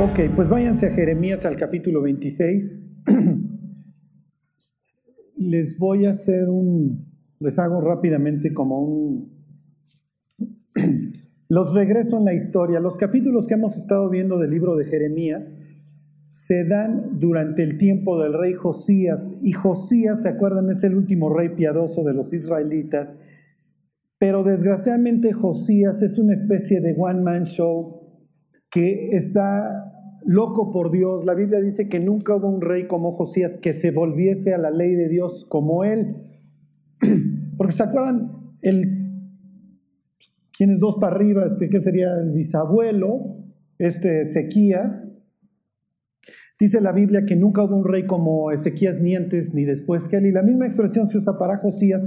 Ok, 0.00 0.20
pues 0.36 0.48
váyanse 0.48 0.86
a 0.86 0.90
Jeremías 0.90 1.44
al 1.44 1.56
capítulo 1.56 2.02
26. 2.02 2.78
Les 5.36 5.76
voy 5.76 6.06
a 6.06 6.12
hacer 6.12 6.48
un, 6.48 7.04
les 7.40 7.58
hago 7.58 7.80
rápidamente 7.80 8.54
como 8.54 8.80
un, 8.80 9.32
los 11.48 11.74
regreso 11.74 12.16
en 12.16 12.26
la 12.26 12.32
historia. 12.32 12.78
Los 12.78 12.96
capítulos 12.96 13.48
que 13.48 13.54
hemos 13.54 13.76
estado 13.76 14.08
viendo 14.08 14.38
del 14.38 14.52
libro 14.52 14.76
de 14.76 14.84
Jeremías 14.84 15.52
se 16.28 16.64
dan 16.64 17.18
durante 17.18 17.64
el 17.64 17.76
tiempo 17.76 18.22
del 18.22 18.34
rey 18.34 18.52
Josías. 18.52 19.32
Y 19.42 19.50
Josías, 19.50 20.22
¿se 20.22 20.28
acuerdan? 20.28 20.70
Es 20.70 20.84
el 20.84 20.94
último 20.94 21.34
rey 21.34 21.48
piadoso 21.56 22.04
de 22.04 22.14
los 22.14 22.32
israelitas. 22.32 23.18
Pero 24.20 24.44
desgraciadamente 24.44 25.32
Josías 25.32 26.02
es 26.02 26.20
una 26.20 26.34
especie 26.34 26.80
de 26.80 26.94
one-man 26.96 27.46
show 27.46 27.97
que 28.70 29.16
está 29.16 29.94
loco 30.24 30.70
por 30.70 30.90
Dios. 30.90 31.24
La 31.24 31.34
Biblia 31.34 31.60
dice 31.60 31.88
que 31.88 32.00
nunca 32.00 32.36
hubo 32.36 32.48
un 32.48 32.60
rey 32.60 32.86
como 32.86 33.12
Josías 33.12 33.58
que 33.58 33.74
se 33.74 33.90
volviese 33.90 34.54
a 34.54 34.58
la 34.58 34.70
ley 34.70 34.94
de 34.94 35.08
Dios 35.08 35.46
como 35.48 35.84
él. 35.84 36.16
Porque 37.56 37.72
se 37.72 37.82
acuerdan, 37.82 38.32
el, 38.62 38.98
¿quién 40.56 40.72
es 40.72 40.80
dos 40.80 40.96
para 41.00 41.16
arriba? 41.16 41.46
Este, 41.46 41.68
¿Qué 41.68 41.80
sería 41.80 42.12
el 42.20 42.32
bisabuelo? 42.32 43.36
Este 43.78 44.22
Ezequías. 44.22 45.12
Dice 46.60 46.80
la 46.80 46.90
Biblia 46.90 47.24
que 47.24 47.36
nunca 47.36 47.62
hubo 47.62 47.76
un 47.76 47.84
rey 47.84 48.04
como 48.06 48.50
Ezequías 48.50 49.00
ni 49.00 49.14
antes 49.14 49.54
ni 49.54 49.64
después 49.64 50.08
que 50.08 50.16
él. 50.16 50.26
Y 50.26 50.32
la 50.32 50.42
misma 50.42 50.66
expresión 50.66 51.06
se 51.06 51.18
usa 51.18 51.38
para 51.38 51.58
Josías, 51.58 52.06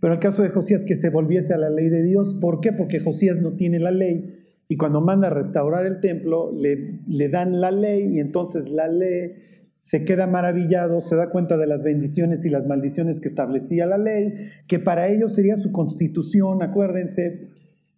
pero 0.00 0.12
en 0.12 0.18
el 0.18 0.18
caso 0.18 0.42
de 0.42 0.48
Josías 0.48 0.84
que 0.84 0.96
se 0.96 1.08
volviese 1.08 1.54
a 1.54 1.58
la 1.58 1.70
ley 1.70 1.88
de 1.88 2.02
Dios. 2.02 2.36
¿Por 2.40 2.60
qué? 2.60 2.72
Porque 2.72 2.98
Josías 2.98 3.40
no 3.40 3.52
tiene 3.52 3.78
la 3.78 3.92
ley 3.92 4.41
y 4.72 4.76
cuando 4.78 5.02
manda 5.02 5.26
a 5.26 5.30
restaurar 5.30 5.84
el 5.84 6.00
templo, 6.00 6.50
le, 6.50 7.00
le 7.06 7.28
dan 7.28 7.60
la 7.60 7.70
ley 7.70 8.16
y 8.16 8.20
entonces 8.20 8.70
la 8.70 8.88
ley 8.88 9.34
se 9.82 10.06
queda 10.06 10.26
maravillado, 10.26 11.02
se 11.02 11.14
da 11.14 11.28
cuenta 11.28 11.58
de 11.58 11.66
las 11.66 11.82
bendiciones 11.82 12.46
y 12.46 12.48
las 12.48 12.66
maldiciones 12.66 13.20
que 13.20 13.28
establecía 13.28 13.84
la 13.84 13.98
ley, 13.98 14.32
que 14.66 14.78
para 14.78 15.08
ellos 15.08 15.34
sería 15.34 15.58
su 15.58 15.72
constitución, 15.72 16.62
acuérdense, 16.62 17.50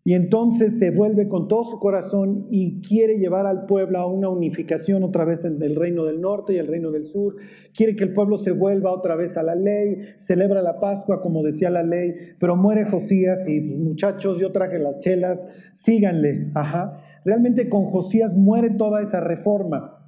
y 0.07 0.13
entonces 0.13 0.79
se 0.79 0.91
vuelve 0.91 1.29
con 1.29 1.49
todo 1.49 1.65
su 1.65 1.79
corazón 1.79 2.47
y 2.51 2.83
quiere 2.83 3.19
llevar 3.19 3.47
al 3.47 3.65
pueblo 3.65 3.99
a 3.99 4.07
una 4.07 4.29
unificación 4.29 5.03
otra 5.03 5.25
vez 5.25 5.47
en 5.47 5.63
el 5.63 5.77
reino 5.77 6.05
del 6.05 6.21
norte 6.21 6.53
y 6.53 6.59
el 6.59 6.67
reino 6.67 6.91
del 6.91 7.07
sur. 7.07 7.37
Quiere 7.75 7.97
que 7.97 8.05
el 8.05 8.13
pueblo 8.13 8.37
se 8.37 8.53
vuelva 8.53 8.93
otra 8.93 9.17
vez 9.17 9.39
a 9.39 9.43
la 9.43 9.55
ley, 9.55 10.03
celebra 10.19 10.61
la 10.61 10.79
Pascua 10.79 11.23
como 11.23 11.43
decía 11.43 11.71
la 11.71 11.83
ley, 11.83 12.15
pero 12.39 12.55
muere 12.55 12.85
Josías 12.85 13.49
y 13.49 13.61
muchachos, 13.61 14.39
yo 14.39 14.53
traje 14.53 14.79
las 14.79 14.99
chelas, 15.01 15.47
síganle. 15.73 16.51
Ajá. 16.55 17.01
Realmente 17.25 17.71
con 17.71 17.87
Josías 17.87 18.37
muere 18.37 18.71
toda 18.77 19.01
esa 19.01 19.21
reforma. 19.21 20.03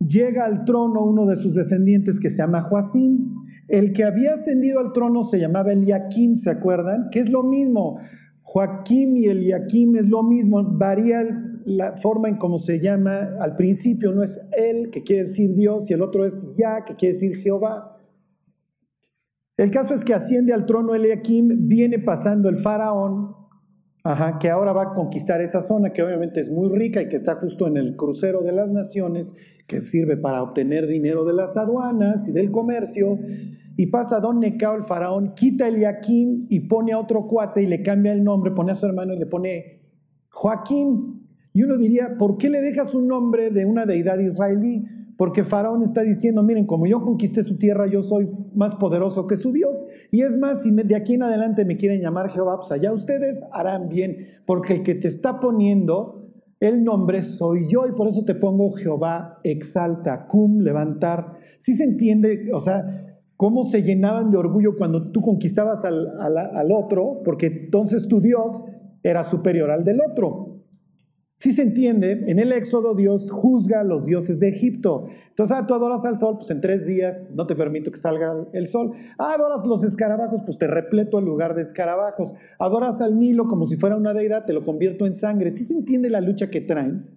Llega 0.00 0.44
al 0.44 0.64
trono 0.64 1.04
uno 1.04 1.26
de 1.26 1.36
sus 1.36 1.54
descendientes 1.54 2.18
que 2.18 2.28
se 2.28 2.38
llama 2.38 2.62
Joacín. 2.62 3.36
El 3.68 3.92
que 3.92 4.02
había 4.02 4.34
ascendido 4.34 4.80
al 4.80 4.92
trono 4.92 5.22
se 5.22 5.38
llamaba 5.38 5.72
Eliaquín, 5.72 6.36
¿se 6.36 6.50
acuerdan? 6.50 7.08
Que 7.10 7.20
es 7.20 7.30
lo 7.30 7.44
mismo. 7.44 8.00
Joaquín 8.56 9.18
y 9.18 9.26
Eliakim 9.26 9.96
es 9.96 10.08
lo 10.08 10.22
mismo, 10.22 10.64
varía 10.64 11.22
la 11.66 11.98
forma 11.98 12.30
en 12.30 12.36
cómo 12.36 12.56
se 12.56 12.80
llama. 12.80 13.36
Al 13.38 13.54
principio 13.54 14.12
no 14.12 14.22
es 14.22 14.40
él, 14.56 14.88
que 14.90 15.02
quiere 15.02 15.24
decir 15.24 15.54
Dios, 15.54 15.90
y 15.90 15.92
el 15.92 16.00
otro 16.00 16.24
es 16.24 16.42
Ya, 16.54 16.82
que 16.86 16.94
quiere 16.94 17.12
decir 17.12 17.36
Jehová. 17.36 17.98
El 19.58 19.70
caso 19.70 19.92
es 19.92 20.06
que 20.06 20.14
asciende 20.14 20.54
al 20.54 20.64
trono 20.64 20.94
Eliakim, 20.94 21.68
viene 21.68 21.98
pasando 21.98 22.48
el 22.48 22.60
faraón, 22.60 23.36
que 24.40 24.48
ahora 24.48 24.72
va 24.72 24.84
a 24.84 24.94
conquistar 24.94 25.42
esa 25.42 25.60
zona, 25.60 25.92
que 25.92 26.02
obviamente 26.02 26.40
es 26.40 26.50
muy 26.50 26.70
rica 26.70 27.02
y 27.02 27.10
que 27.10 27.16
está 27.16 27.34
justo 27.34 27.66
en 27.66 27.76
el 27.76 27.94
crucero 27.94 28.40
de 28.40 28.52
las 28.52 28.70
naciones, 28.70 29.26
que 29.66 29.84
sirve 29.84 30.16
para 30.16 30.42
obtener 30.42 30.86
dinero 30.86 31.26
de 31.26 31.34
las 31.34 31.58
aduanas 31.58 32.26
y 32.26 32.32
del 32.32 32.50
comercio. 32.50 33.18
Y 33.76 33.86
pasa 33.86 34.20
Don 34.20 34.40
Necao, 34.40 34.74
el 34.74 34.84
faraón, 34.84 35.34
quita 35.34 35.68
el 35.68 35.80
Yaquín 35.80 36.46
y 36.48 36.60
pone 36.60 36.92
a 36.92 36.98
otro 36.98 37.26
cuate 37.26 37.62
y 37.62 37.66
le 37.66 37.82
cambia 37.82 38.12
el 38.12 38.24
nombre, 38.24 38.50
pone 38.52 38.72
a 38.72 38.74
su 38.74 38.86
hermano 38.86 39.12
y 39.12 39.18
le 39.18 39.26
pone 39.26 39.80
Joaquín. 40.30 41.26
Y 41.52 41.62
uno 41.62 41.76
diría, 41.76 42.16
¿por 42.18 42.38
qué 42.38 42.50
le 42.50 42.60
dejas 42.60 42.94
un 42.94 43.08
nombre 43.08 43.50
de 43.50 43.64
una 43.66 43.86
deidad 43.86 44.18
israelí? 44.18 44.84
Porque 45.16 45.44
Faraón 45.44 45.82
está 45.82 46.02
diciendo, 46.02 46.42
miren, 46.42 46.66
como 46.66 46.86
yo 46.86 47.00
conquisté 47.00 47.42
su 47.42 47.56
tierra, 47.56 47.86
yo 47.86 48.02
soy 48.02 48.28
más 48.54 48.74
poderoso 48.74 49.26
que 49.26 49.36
su 49.36 49.52
Dios. 49.52 49.74
Y 50.10 50.22
es 50.22 50.36
más, 50.36 50.62
si 50.62 50.70
de 50.70 50.94
aquí 50.94 51.14
en 51.14 51.22
adelante 51.22 51.64
me 51.64 51.76
quieren 51.76 52.00
llamar 52.00 52.30
Jehová, 52.30 52.58
pues 52.58 52.72
allá 52.72 52.92
ustedes 52.92 53.38
harán 53.52 53.88
bien, 53.88 54.28
porque 54.44 54.74
el 54.74 54.82
que 54.82 54.94
te 54.94 55.08
está 55.08 55.40
poniendo 55.40 56.26
el 56.60 56.84
nombre 56.84 57.22
soy 57.22 57.66
yo 57.68 57.86
y 57.86 57.92
por 57.92 58.08
eso 58.08 58.24
te 58.24 58.34
pongo 58.34 58.72
Jehová 58.72 59.40
exalta, 59.42 60.26
cum, 60.26 60.60
levantar. 60.60 61.34
Si 61.58 61.74
se 61.74 61.84
entiende, 61.84 62.50
o 62.52 62.60
sea, 62.60 63.05
cómo 63.36 63.64
se 63.64 63.82
llenaban 63.82 64.30
de 64.30 64.38
orgullo 64.38 64.76
cuando 64.76 65.10
tú 65.10 65.20
conquistabas 65.20 65.84
al, 65.84 66.08
al, 66.20 66.72
otro, 66.72 67.20
porque 67.24 67.46
entonces 67.46 68.08
tu 68.08 68.20
Dios 68.20 68.64
era 69.02 69.24
superior 69.24 69.70
al 69.70 69.84
del 69.84 70.00
otro. 70.00 70.56
Si 71.38 71.52
se 71.52 71.60
entiende, 71.60 72.24
en 72.28 72.38
el 72.38 72.50
Éxodo 72.50 72.94
Dios 72.94 73.30
juzga 73.30 73.80
a 73.80 73.84
los 73.84 74.06
dioses 74.06 74.40
de 74.40 74.48
Egipto. 74.48 75.08
Entonces, 75.28 75.54
ah, 75.54 75.66
tú 75.66 75.74
adoras 75.74 76.02
al 76.06 76.18
sol, 76.18 76.38
pues 76.38 76.50
en 76.50 76.62
tres 76.62 76.86
días 76.86 77.30
no 77.34 77.46
te 77.46 77.54
permito 77.54 77.90
que 77.92 77.98
salga 77.98 78.46
el 78.54 78.68
sol. 78.68 78.92
Ah, 79.18 79.34
adoras 79.34 79.66
los 79.66 79.84
escarabajos, 79.84 80.40
pues 80.46 80.56
te 80.56 80.66
repleto 80.66 81.18
el 81.18 81.26
lugar 81.26 81.54
de 81.54 81.60
escarabajos. 81.60 82.32
Adoras 82.58 83.02
al 83.02 83.18
Nilo 83.18 83.48
como 83.48 83.66
si 83.66 83.76
fuera 83.76 83.96
una 83.96 84.14
deidad, 84.14 84.46
te 84.46 84.54
lo 84.54 84.64
convierto 84.64 85.04
en 85.04 85.14
sangre. 85.14 85.52
Si 85.52 85.64
se 85.64 85.74
entiende 85.74 86.08
la 86.08 86.22
lucha 86.22 86.48
que 86.48 86.62
traen 86.62 87.10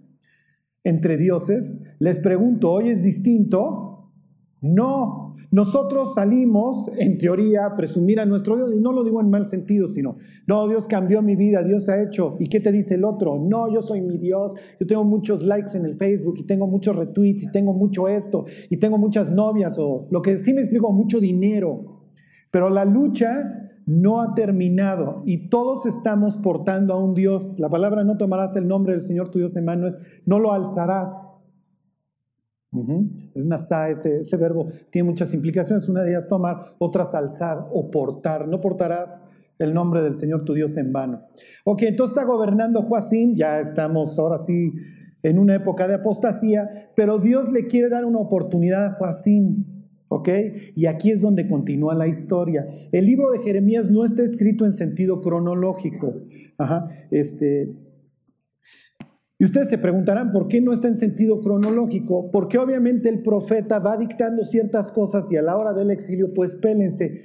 entre 0.84 1.16
dioses, 1.16 1.72
les 2.00 2.20
pregunto, 2.20 2.72
¿hoy 2.74 2.90
es 2.90 3.02
distinto? 3.02 4.12
No, 4.60 5.29
nosotros 5.52 6.14
salimos, 6.14 6.90
en 6.98 7.18
teoría, 7.18 7.74
presumir 7.76 8.20
a 8.20 8.26
nuestro 8.26 8.56
Dios, 8.56 8.74
y 8.74 8.80
no 8.80 8.92
lo 8.92 9.04
digo 9.04 9.20
en 9.20 9.30
mal 9.30 9.48
sentido, 9.48 9.88
sino, 9.90 10.18
no, 10.46 10.68
Dios 10.68 10.88
cambió 10.88 11.22
mi 11.22 11.36
vida, 11.36 11.64
Dios 11.64 11.90
ha 11.90 12.02
hecho, 12.02 12.38
¿y 12.40 12.50
qué 12.50 12.60
te 12.60 12.72
dice 12.72 12.96
el 12.96 13.04
otro? 13.04 13.40
No, 13.40 13.72
yo 13.72 13.82
soy 13.82 14.02
mi 14.02 14.18
Dios, 14.18 14.54
yo 14.80 14.86
tengo 14.86 15.04
muchos 15.04 15.44
likes 15.44 15.76
en 15.76 15.86
el 15.86 15.96
Facebook, 15.96 16.36
y 16.38 16.44
tengo 16.44 16.68
muchos 16.68 16.96
retweets, 16.96 17.44
y 17.44 17.52
tengo 17.52 17.74
mucho 17.74 18.08
esto, 18.08 18.46
y 18.70 18.78
tengo 18.78 18.98
muchas 18.98 19.32
novias, 19.32 19.78
o 19.80 20.08
lo 20.12 20.22
que 20.22 20.38
sí 20.38 20.54
me 20.54 20.62
explico, 20.62 20.92
mucho 20.92 21.20
dinero. 21.20 22.00
Pero 22.52 22.70
la 22.70 22.86
lucha 22.86 23.70
no 23.90 24.22
ha 24.22 24.36
terminado 24.36 25.24
y 25.26 25.50
todos 25.50 25.88
estamos 25.88 26.38
portando 26.38 26.94
a 26.94 27.04
un 27.04 27.16
Dios. 27.16 27.60
La 27.60 27.70
palabra 27.70 28.04
no 28.04 28.18
tomarás 28.18 28.56
el 28.56 28.68
nombre 28.68 28.94
del 28.94 29.02
Señor 29.02 29.30
tu 29.30 29.40
Dios 29.40 29.56
en 29.56 29.66
mano, 29.66 29.94
no 30.28 30.38
lo 30.38 30.54
alzarás. 30.54 31.29
Es 32.72 33.46
nasá, 33.46 33.90
ese, 33.90 34.22
ese, 34.22 34.38
verbo 34.38 34.72
tiene 34.92 35.10
muchas 35.10 35.34
implicaciones. 35.34 35.90
Una 35.90 36.04
de 36.04 36.12
ellas 36.12 36.28
tomar, 36.28 36.76
otras 36.78 37.16
alzar 37.16 37.68
o 37.72 37.90
portar. 37.90 38.48
No 38.48 38.62
portarás 38.62 39.24
el 39.58 39.74
nombre 39.74 40.04
del 40.04 40.16
Señor 40.16 40.46
tu 40.46 40.54
Dios 40.54 40.78
en 40.78 40.94
vano. 40.94 41.22
Ok, 41.64 41.84
entonces 41.84 42.16
está 42.16 42.26
gobernando 42.26 42.84
Joacín, 42.84 43.36
ya 43.36 43.60
estamos 43.60 44.18
ahora 44.20 44.40
sí 44.46 44.72
en 45.24 45.40
una 45.40 45.56
época 45.56 45.88
de 45.88 45.96
apostasía, 45.96 46.92
pero 46.96 47.18
Dios 47.18 47.52
le 47.52 47.68
quiere 47.68 47.90
dar 47.90 48.06
una 48.06 48.20
oportunidad 48.20 48.86
a 48.86 48.92
Joacín. 48.94 49.66
¿Ok? 50.12 50.28
Y 50.76 50.88
aquí 50.88 51.12
es 51.12 51.22
donde 51.22 51.48
continúa 51.48 51.94
la 51.94 52.08
historia. 52.08 52.68
El 52.92 53.06
libro 53.06 53.30
de 53.30 53.40
Jeremías 53.40 53.92
no 53.92 54.06
está 54.06 54.24
escrito 54.24 54.66
en 54.66 54.74
sentido 54.74 55.22
cronológico. 55.22 56.16
Ajá, 56.58 56.90
este, 57.12 57.72
y 59.42 59.46
ustedes 59.46 59.70
se 59.70 59.78
preguntarán 59.78 60.34
por 60.34 60.50
qué 60.50 60.60
no 60.60 60.74
está 60.74 60.90
en 60.90 60.98
sentido 60.98 61.40
cronológico, 61.40 62.30
porque 62.30 62.58
obviamente 62.58 63.08
el 63.08 63.22
profeta 63.24 63.80
va 63.80 63.96
dictando 63.96 64.44
ciertas 64.44 64.92
cosas 64.92 65.32
y 65.32 65.38
a 65.38 65.42
la 65.42 65.56
hora 65.56 65.72
del 65.72 65.92
exilio, 65.92 66.34
pues 66.34 66.58
pélense. 66.58 67.24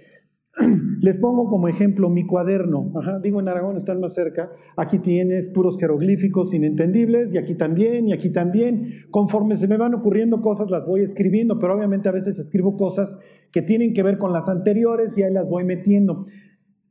Les 1.01 1.19
pongo 1.19 1.49
como 1.49 1.67
ejemplo 1.67 2.09
mi 2.09 2.25
cuaderno. 2.25 2.93
digo, 3.21 3.41
en 3.41 3.49
Aragón 3.49 3.77
están 3.77 3.99
más 3.99 4.15
cerca. 4.15 4.53
Aquí 4.77 5.01
tienes 5.01 5.49
puros 5.49 5.77
jeroglíficos 5.77 6.55
inentendibles 6.55 7.35
y 7.35 7.39
aquí 7.39 7.57
también 7.57 8.07
y 8.07 8.13
aquí 8.13 8.31
también. 8.31 8.93
Conforme 9.11 9.57
se 9.57 9.67
me 9.67 9.77
van 9.77 9.95
ocurriendo 9.95 10.41
cosas, 10.41 10.71
las 10.71 10.87
voy 10.87 11.03
escribiendo, 11.03 11.59
pero 11.59 11.75
obviamente 11.75 12.09
a 12.09 12.13
veces 12.13 12.39
escribo 12.39 12.77
cosas 12.77 13.13
que 13.51 13.61
tienen 13.61 13.93
que 13.93 14.05
ver 14.05 14.19
con 14.19 14.33
las 14.33 14.49
anteriores 14.49 15.19
y 15.19 15.25
ahí 15.25 15.33
las 15.33 15.49
voy 15.49 15.65
metiendo. 15.65 16.27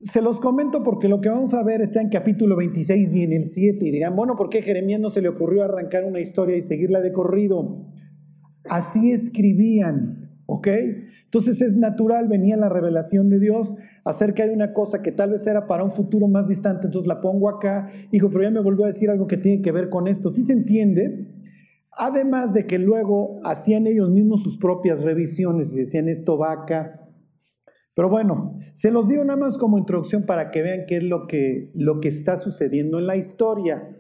Se 0.04 0.22
los 0.22 0.40
comento 0.40 0.84
porque 0.84 1.08
lo 1.08 1.22
que 1.22 1.30
vamos 1.30 1.54
a 1.54 1.64
ver 1.64 1.82
está 1.82 2.02
en 2.02 2.10
capítulo 2.10 2.58
26 2.58 3.14
y 3.14 3.24
en 3.24 3.32
el 3.32 3.46
7. 3.46 3.86
Y 3.86 3.92
dirán, 3.92 4.16
bueno, 4.16 4.36
¿por 4.36 4.50
qué 4.50 4.62
Jeremías 4.62 5.00
no 5.00 5.10
se 5.10 5.22
le 5.22 5.30
ocurrió 5.30 5.64
arrancar 5.64 6.04
una 6.04 6.20
historia 6.20 6.58
y 6.58 6.62
seguirla 6.62 7.00
de 7.00 7.14
corrido? 7.14 7.86
Así 8.70 9.12
escribían, 9.12 10.30
¿ok? 10.46 10.68
Entonces 11.26 11.62
es 11.62 11.78
natural, 11.78 12.28
venía 12.28 12.58
la 12.58 12.70
revelación 12.70 13.30
de 13.30 13.40
Dios 13.40 13.74
acerca 14.04 14.46
de 14.46 14.54
una 14.54 14.74
cosa 14.74 15.02
que 15.02 15.12
tal 15.12 15.32
vez 15.32 15.48
era 15.48 15.68
para 15.68 15.84
un 15.84 15.92
futuro 15.92 16.28
más 16.28 16.48
distante, 16.48 16.88
entonces 16.88 17.08
la 17.08 17.22
pongo 17.22 17.50
acá. 17.50 17.90
Hijo, 18.12 18.30
pero 18.30 18.44
ya 18.44 18.52
me 18.52 18.62
volvió 18.62 18.84
a 18.84 18.88
decir 18.88 19.10
algo 19.10 19.26
que 19.26 19.38
tiene 19.38 19.62
que 19.62 19.72
ver 19.72 19.90
con 19.90 20.08
esto. 20.08 20.30
¿Sí 20.32 20.44
se 20.44 20.54
entiende? 20.54 21.28
Además 21.92 22.54
de 22.54 22.66
que 22.66 22.78
luego 22.78 23.40
hacían 23.44 23.88
ellos 23.88 24.10
mismos 24.10 24.44
sus 24.44 24.58
propias 24.58 25.02
revisiones 25.02 25.74
y 25.74 25.80
decían 25.80 26.10
esto 26.10 26.38
va 26.38 26.52
acá, 26.52 27.03
pero 27.96 28.10
bueno, 28.10 28.58
se 28.76 28.92
los 28.92 29.08
digo 29.08 29.24
nada 29.24 29.40
más 29.40 29.58
como 29.58 29.78
introducción 29.78 30.24
para 30.24 30.50
que 30.50 30.62
vean 30.62 30.86
qué 30.88 30.98
es 30.98 31.04
lo 31.04 31.28
que, 31.28 31.70
lo 31.76 32.00
que 32.00 32.08
está 32.08 32.40
sucediendo 32.40 33.00
en 33.00 33.08
la 33.08 33.18
historia. 33.18 33.98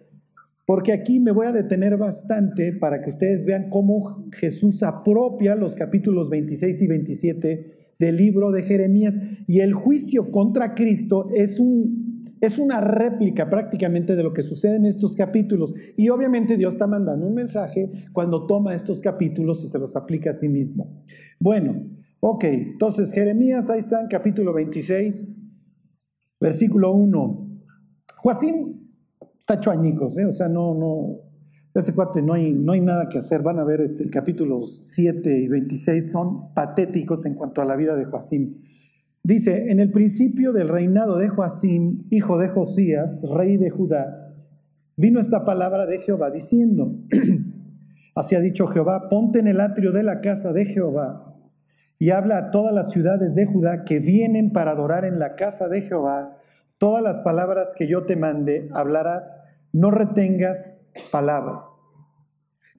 porque 0.66 0.94
aquí 0.94 1.19
me 1.19 1.31
voy 1.31 1.48
a 1.48 1.51
detener 1.51 1.98
bastante 1.98 2.72
para 2.72 3.01
que 3.01 3.10
ustedes 3.10 3.45
vean 3.45 3.69
cómo 3.69 4.25
Jesús 4.31 4.81
apropia 4.81 5.56
los 5.56 5.75
capítulos 5.75 6.30
26 6.30 6.81
y 6.81 6.88
27 6.88 7.74
del 8.00 8.16
libro 8.16 8.51
de 8.51 8.63
Jeremías 8.63 9.19
y 9.45 9.60
el 9.60 9.74
juicio 9.74 10.31
contra 10.31 10.74
Cristo 10.74 11.30
es, 11.36 11.60
un, 11.60 12.34
es 12.40 12.57
una 12.57 12.80
réplica 12.80 13.50
prácticamente 13.50 14.16
de 14.16 14.24
lo 14.24 14.34
que 14.34 14.44
sucede 14.44 14.78
en 14.78 14.86
estos 14.86 15.16
capítulos. 15.16 15.75
Y 15.98 16.10
obviamente 16.10 16.57
Dios 16.57 16.75
está 16.75 16.88
mandando 16.88 17.28
un 17.28 17.36
mensaje 17.36 17.92
cuando 18.13 18.48
toma 18.48 18.74
estos 18.74 19.01
capítulos 19.01 19.63
y 19.63 19.68
se 19.68 19.80
los 19.80 19.95
aplica 19.95 20.31
a 20.31 20.34
sí 20.34 20.48
mismo. 20.48 21.04
Bueno, 21.40 21.84
ok, 22.25 22.44
entonces 22.46 23.12
Jeremías, 23.12 23.70
ahí 23.70 23.80
está 23.80 24.00
en 24.00 24.08
capítulo 24.08 24.54
26, 24.54 25.28
versículo 26.40 26.94
1. 26.94 27.50
Joacín 28.16 28.90
tacho 29.46 29.72
añicos, 29.72 30.18
¿eh? 30.18 30.25
o 30.25 30.31
sea, 30.31 30.48
no, 30.48 30.74
no, 30.74 31.18
este 31.74 31.94
cuate 31.94 32.22
no 32.22 32.31
hay, 32.31 32.54
no 32.54 32.72
hay 32.72 32.80
nada 32.80 33.10
que 33.10 33.18
hacer. 33.18 33.42
Van 33.42 33.60
a 33.60 33.66
ver 33.66 33.81
este, 33.81 34.04
el 34.04 34.10
capítulo 34.10 34.66
7 34.66 35.38
y 35.38 35.50
26 35.50 36.14
son 36.14 36.54
patéticos 36.54 37.25
en 37.25 37.34
cuanto 37.34 37.62
a 37.62 37.66
la 37.66 37.75
vida 37.75 37.94
de 37.98 38.06
Joacim. 38.06 38.56
Dice, 39.22 39.69
en 39.69 39.81
el 39.81 39.92
principio 39.92 40.54
del 40.54 40.69
reinado 40.69 41.18
de 41.18 41.28
Joacim, 41.28 42.04
hijo 42.10 42.38
de 42.38 42.48
Josías, 42.48 43.22
rey 43.36 43.58
de 43.58 43.69
Judá, 43.69 44.34
vino 44.96 45.19
esta 45.19 45.44
palabra 45.44 45.86
de 45.88 46.00
Jehová 46.00 46.31
diciendo, 46.31 46.96
así 48.16 48.36
ha 48.36 48.40
dicho 48.40 48.66
Jehová, 48.68 49.10
ponte 49.10 49.40
en 49.40 49.48
el 49.48 49.60
atrio 49.60 49.92
de 49.92 50.04
la 50.04 50.22
casa 50.22 50.54
de 50.54 50.64
Jehová 50.64 51.31
y 52.04 52.10
habla 52.12 52.38
a 52.38 52.52
todas 52.52 52.74
las 52.74 52.92
ciudades 52.92 53.34
de 53.34 53.46
Judá 53.46 53.86
que 53.86 54.00
vienen 54.00 54.52
para 54.52 54.72
adorar 54.72 55.06
en 55.06 55.20
la 55.20 55.36
casa 55.36 55.70
de 55.70 55.80
Jehová 55.80 56.38
Todas 56.78 57.02
las 57.02 57.22
palabras 57.22 57.74
que 57.78 57.88
yo 57.88 58.04
te 58.04 58.18
mande 58.18 58.68
hablarás, 58.74 59.40
no 59.72 59.90
retengas 59.90 60.82
palabra. 61.14 61.62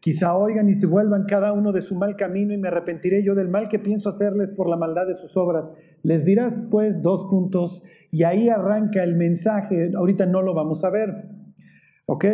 Quizá 0.00 0.36
oigan 0.36 0.68
y 0.68 0.74
se 0.74 0.86
vuelvan 0.86 1.24
cada 1.24 1.54
uno 1.54 1.72
de 1.72 1.80
su 1.80 1.94
mal 1.94 2.16
camino 2.16 2.52
y 2.52 2.58
me 2.58 2.68
arrepentiré 2.68 3.22
yo 3.24 3.34
del 3.34 3.48
mal 3.48 3.68
que 3.68 3.78
pienso 3.78 4.10
hacerles 4.10 4.52
por 4.52 4.68
la 4.68 4.76
maldad 4.76 5.06
de 5.06 5.14
sus 5.14 5.38
obras. 5.38 5.72
Les 6.02 6.26
dirás 6.26 6.60
pues 6.70 7.00
dos 7.00 7.24
puntos 7.30 7.82
y 8.10 8.24
ahí 8.24 8.50
arranca 8.50 9.02
el 9.02 9.14
mensaje. 9.14 9.92
Ahorita 9.96 10.26
no 10.26 10.42
lo 10.42 10.52
vamos 10.52 10.84
a 10.84 10.90
ver. 10.90 11.30
¿Ok? 12.04 12.26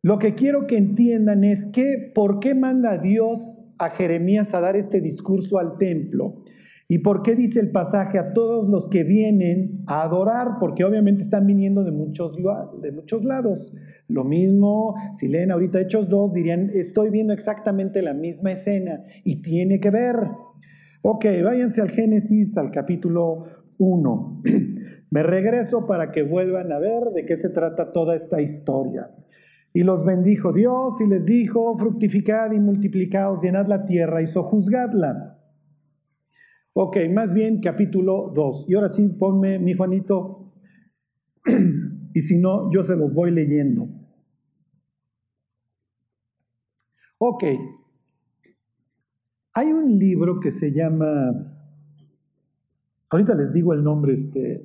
Lo 0.00 0.18
que 0.18 0.34
quiero 0.34 0.66
que 0.66 0.78
entiendan 0.78 1.44
es 1.44 1.66
que 1.66 2.10
por 2.14 2.40
qué 2.40 2.54
manda 2.54 2.96
Dios 2.96 3.57
a 3.78 3.90
Jeremías 3.90 4.54
a 4.54 4.60
dar 4.60 4.76
este 4.76 5.00
discurso 5.00 5.58
al 5.58 5.78
templo. 5.78 6.42
¿Y 6.90 7.00
por 7.00 7.22
qué 7.22 7.34
dice 7.34 7.60
el 7.60 7.70
pasaje 7.70 8.18
a 8.18 8.32
todos 8.32 8.66
los 8.66 8.88
que 8.88 9.04
vienen 9.04 9.82
a 9.86 10.02
adorar? 10.02 10.52
Porque 10.58 10.84
obviamente 10.84 11.22
están 11.22 11.46
viniendo 11.46 11.84
de 11.84 11.90
muchos, 11.90 12.38
de 12.80 12.92
muchos 12.92 13.24
lados. 13.24 13.74
Lo 14.08 14.24
mismo, 14.24 14.94
si 15.12 15.28
leen 15.28 15.50
ahorita 15.50 15.82
Hechos 15.82 16.08
2, 16.08 16.32
dirían, 16.32 16.70
estoy 16.72 17.10
viendo 17.10 17.34
exactamente 17.34 18.00
la 18.00 18.14
misma 18.14 18.52
escena 18.52 19.04
y 19.22 19.42
tiene 19.42 19.80
que 19.80 19.90
ver. 19.90 20.16
Ok, 21.02 21.26
váyanse 21.44 21.82
al 21.82 21.90
Génesis, 21.90 22.56
al 22.56 22.70
capítulo 22.70 23.44
1. 23.76 24.42
Me 25.10 25.22
regreso 25.22 25.86
para 25.86 26.10
que 26.10 26.22
vuelvan 26.22 26.72
a 26.72 26.78
ver 26.78 27.10
de 27.14 27.26
qué 27.26 27.36
se 27.36 27.50
trata 27.50 27.92
toda 27.92 28.16
esta 28.16 28.40
historia. 28.40 29.10
Y 29.72 29.82
los 29.82 30.04
bendijo 30.04 30.52
Dios 30.52 31.00
y 31.00 31.06
les 31.06 31.26
dijo, 31.26 31.76
fructificad 31.76 32.52
y 32.52 32.58
multiplicaos, 32.58 33.42
llenad 33.42 33.66
la 33.66 33.84
tierra 33.84 34.22
y 34.22 34.26
sojuzgadla. 34.26 35.38
Ok, 36.72 36.96
más 37.12 37.32
bien 37.32 37.60
capítulo 37.60 38.32
2. 38.34 38.66
Y 38.68 38.74
ahora 38.74 38.88
sí, 38.88 39.08
ponme, 39.08 39.58
mi 39.58 39.74
Juanito, 39.74 40.52
y 42.14 42.20
si 42.20 42.38
no, 42.38 42.70
yo 42.72 42.82
se 42.82 42.96
los 42.96 43.12
voy 43.12 43.30
leyendo. 43.30 43.88
Ok, 47.18 47.44
hay 49.58 49.72
un 49.72 49.98
libro 49.98 50.38
que 50.38 50.52
se 50.52 50.70
llama, 50.70 51.32
ahorita 53.10 53.34
les 53.34 53.52
digo 53.52 53.72
el 53.72 53.82
nombre, 53.82 54.12
este, 54.12 54.64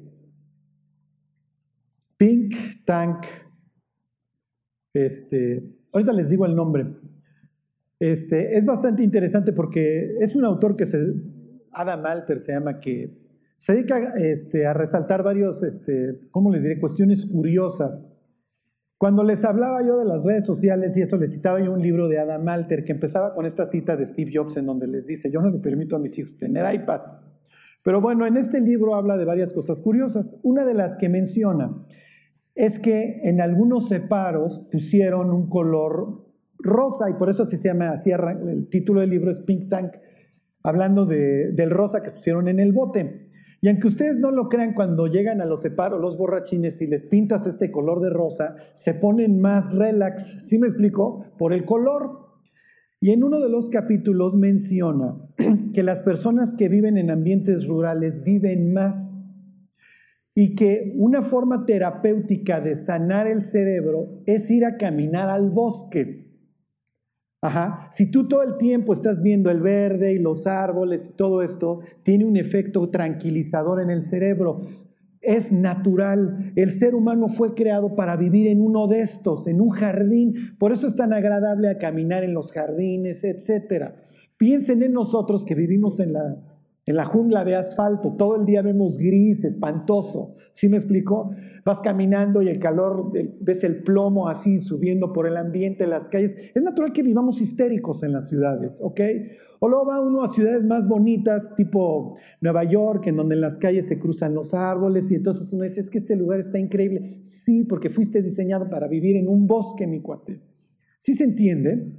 Pink 2.16 2.54
Tank, 2.86 3.26
este, 4.94 5.64
ahorita 5.92 6.14
les 6.14 6.30
digo 6.30 6.46
el 6.46 6.56
nombre. 6.56 6.88
Este, 8.00 8.58
es 8.58 8.66
bastante 8.66 9.04
interesante 9.04 9.54
porque 9.54 10.18
es 10.20 10.36
un 10.36 10.46
autor 10.46 10.76
que 10.76 10.86
se 10.86 10.98
Adam 11.74 12.06
Alter 12.06 12.40
se 12.40 12.54
llama, 12.54 12.80
que 12.80 13.18
se 13.58 13.74
dedica 13.74 14.14
este, 14.18 14.66
a 14.66 14.74
resaltar 14.74 15.24
varios, 15.24 15.64
este, 15.64 16.20
¿cómo 16.32 16.52
les 16.52 16.64
diré?, 16.64 16.80
cuestiones 16.80 17.26
curiosas. 17.26 18.06
Cuando 18.98 19.24
les 19.24 19.44
hablaba 19.44 19.86
yo 19.86 19.98
de 19.98 20.06
las 20.06 20.24
redes 20.24 20.46
sociales 20.46 20.96
y 20.96 21.02
eso, 21.02 21.18
les 21.18 21.34
citaba 21.34 21.60
yo 21.62 21.74
un 21.74 21.82
libro 21.82 22.08
de 22.08 22.20
Adam 22.20 22.48
Alter 22.48 22.86
que 22.86 22.94
empezaba 22.94 23.34
con 23.34 23.46
esta 23.46 23.66
cita 23.66 23.98
de 23.98 24.06
Steve 24.06 24.32
Jobs 24.34 24.56
en 24.58 24.66
donde 24.66 24.88
les 24.88 25.06
dice, 25.06 25.30
yo 25.30 25.42
no 25.42 25.50
le 25.50 25.60
permito 25.60 25.96
a 25.96 26.00
mis 26.00 26.18
hijos 26.18 26.38
tener 26.38 26.74
iPad. 26.74 27.02
Pero 27.84 28.00
bueno, 28.00 28.26
en 28.26 28.38
este 28.38 28.62
libro 28.62 28.96
habla 28.96 29.18
de 29.18 29.26
varias 29.26 29.52
cosas 29.52 29.82
curiosas. 29.82 30.38
Una 30.42 30.66
de 30.66 30.74
las 30.74 30.96
que 30.96 31.10
menciona 31.10 31.74
es 32.56 32.80
que 32.80 33.22
en 33.24 33.42
algunos 33.42 33.88
separos 33.88 34.62
pusieron 34.72 35.32
un 35.32 35.50
color 35.50 36.24
rosa 36.60 37.10
y 37.10 37.14
por 37.14 37.30
eso 37.30 37.44
así 37.44 37.58
se 37.58 37.70
llama, 37.70 37.92
así 37.92 38.12
el 38.12 38.70
título 38.70 39.02
del 39.02 39.10
libro 39.10 39.32
es 39.32 39.40
Pink 39.42 39.70
Tank, 39.70 39.94
hablando 40.64 41.06
del 41.06 41.70
rosa 41.70 42.04
que 42.04 42.12
pusieron 42.12 42.48
en 42.48 42.60
el 42.60 42.72
bote. 42.72 43.30
Y 43.62 43.70
aunque 43.70 43.88
ustedes 43.88 44.20
no 44.20 44.30
lo 44.30 44.50
crean, 44.50 44.74
cuando 44.74 45.08
llegan 45.08 45.40
a 45.40 45.46
los 45.46 45.62
separos, 45.62 46.02
los 46.02 46.18
borrachines, 46.18 46.82
y 46.82 46.88
les 46.88 47.06
pintas 47.06 47.48
este 47.48 47.72
color 47.72 48.02
de 48.02 48.10
rosa, 48.10 48.58
se 48.74 48.94
ponen 48.94 49.40
más 49.40 49.74
relax. 49.74 50.38
¿Sí 50.44 50.60
me 50.60 50.68
explico? 50.68 51.26
Por 51.38 51.54
el 51.54 51.64
color. 51.64 52.24
Y 53.00 53.12
en 53.12 53.24
uno 53.24 53.40
de 53.40 53.48
los 53.48 53.70
capítulos 53.70 54.36
menciona 54.36 55.16
que 55.74 55.82
las 55.82 56.02
personas 56.02 56.54
que 56.56 56.68
viven 56.68 56.98
en 56.98 57.10
ambientes 57.10 57.66
rurales 57.66 58.24
viven 58.26 58.74
más 58.74 59.23
y 60.36 60.56
que 60.56 60.94
una 60.98 61.22
forma 61.22 61.66
terapéutica 61.66 62.60
de 62.60 62.76
sanar 62.76 63.28
el 63.28 63.44
cerebro 63.44 64.22
es 64.26 64.50
ir 64.50 64.66
a 64.66 64.78
caminar 64.78 65.30
al 65.30 65.50
bosque. 65.52 66.24
Ajá. 67.42 67.90
Si 67.92 68.10
tú 68.10 68.28
todo 68.28 68.42
el 68.42 68.58
tiempo 68.58 68.94
estás 68.94 69.22
viendo 69.22 69.52
el 69.52 69.60
verde 69.60 70.14
y 70.14 70.20
los 70.20 70.48
árboles 70.48 71.10
y 71.10 71.18
todo 71.18 71.44
esto, 71.44 71.82
tiene 72.04 72.26
un 72.26 72.38
efecto 72.38 72.90
tranquilizador 72.90 73.82
en 73.82 73.90
el 73.90 74.02
cerebro. 74.02 74.62
Es 75.20 75.52
natural. 75.52 76.54
El 76.56 76.72
ser 76.72 76.96
humano 76.96 77.28
fue 77.28 77.54
creado 77.54 77.96
para 77.96 78.16
vivir 78.16 78.48
en 78.48 78.62
uno 78.62 78.88
de 78.88 79.02
estos, 79.02 79.46
en 79.48 79.62
un 79.62 79.70
jardín. 79.70 80.56
Por 80.58 80.72
eso 80.72 80.88
es 80.88 80.96
tan 80.96 81.14
agradable 81.14 81.70
a 81.70 81.78
caminar 81.78 82.24
en 82.24 82.34
los 82.34 82.52
jardines, 82.52 83.24
etc. 83.24 83.92
Piensen 84.38 84.82
en 84.82 84.94
nosotros 84.94 85.46
que 85.46 85.54
vivimos 85.54 86.00
en 86.00 86.14
la, 86.14 86.53
en 86.86 86.96
la 86.96 87.06
jungla 87.06 87.46
de 87.46 87.56
asfalto. 87.56 88.16
Todo 88.18 88.36
el 88.36 88.46
día 88.46 88.62
vemos 88.62 88.98
gris, 88.98 89.44
espantoso. 89.44 90.36
¿Sí 90.54 90.70
me 90.70 90.78
explicó? 90.78 91.32
Vas 91.66 91.80
caminando 91.82 92.42
y 92.42 92.50
el 92.50 92.60
calor, 92.60 93.12
ves 93.40 93.64
el 93.64 93.84
plomo 93.84 94.28
así 94.28 94.60
subiendo 94.60 95.14
por 95.14 95.28
el 95.28 95.38
ambiente, 95.38 95.88
las 95.88 96.10
calles. 96.10 96.36
Es 96.54 96.62
natural 96.62 96.94
que 96.94 97.04
vivamos 97.04 97.42
histéricos 97.42 98.04
en 98.04 98.12
las 98.12 98.28
ciudades, 98.28 98.78
¿ok? 98.82 99.02
O 99.60 99.70
luego 99.70 99.86
va 99.86 100.02
uno 100.02 100.24
a 100.24 100.28
ciudades 100.28 100.64
más 100.66 100.88
bonitas, 100.88 101.56
tipo 101.56 102.18
Nueva 102.42 102.66
York, 102.66 103.08
en 103.08 103.16
donde 103.16 103.36
en 103.36 103.42
las 103.42 103.58
calles 103.58 103.88
se 103.88 103.98
cruzan 103.98 104.36
los 104.36 104.54
árboles 104.54 105.10
y 105.10 105.16
entonces 105.16 105.52
uno 105.54 105.64
dice, 105.64 105.80
es 105.80 105.90
que 105.90 106.00
este 106.00 106.18
lugar 106.18 106.42
está 106.42 106.60
increíble. 106.60 107.22
Sí, 107.26 107.64
porque 107.64 107.90
fuiste 107.90 108.22
diseñado 108.22 108.70
para 108.70 108.90
vivir 108.90 109.16
en 109.16 109.30
un 109.30 109.48
bosque, 109.48 109.88
mi 109.88 110.02
cuate. 110.02 110.42
¿Sí 111.00 111.14
se 111.14 111.24
entiende? 111.24 111.94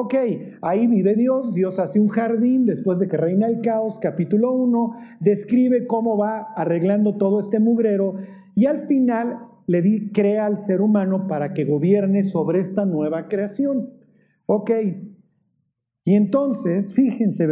Ok, 0.00 0.14
ahí 0.62 0.86
vive 0.86 1.16
Dios, 1.16 1.52
Dios 1.52 1.80
hace 1.80 1.98
un 1.98 2.06
jardín 2.06 2.66
después 2.66 3.00
de 3.00 3.08
que 3.08 3.16
reina 3.16 3.48
el 3.48 3.60
caos, 3.62 3.98
capítulo 3.98 4.52
1, 4.52 4.92
describe 5.18 5.88
cómo 5.88 6.16
va 6.16 6.52
arreglando 6.54 7.16
todo 7.16 7.40
este 7.40 7.58
mugrero 7.58 8.14
y 8.54 8.66
al 8.66 8.86
final 8.86 9.40
le 9.66 9.82
di, 9.82 10.12
crea 10.12 10.46
al 10.46 10.56
ser 10.56 10.82
humano 10.82 11.26
para 11.26 11.52
que 11.52 11.64
gobierne 11.64 12.22
sobre 12.22 12.60
esta 12.60 12.84
nueva 12.84 13.26
creación. 13.26 13.90
Ok, 14.46 14.70
y 16.04 16.14
entonces, 16.14 16.94
fíjense, 16.94 17.48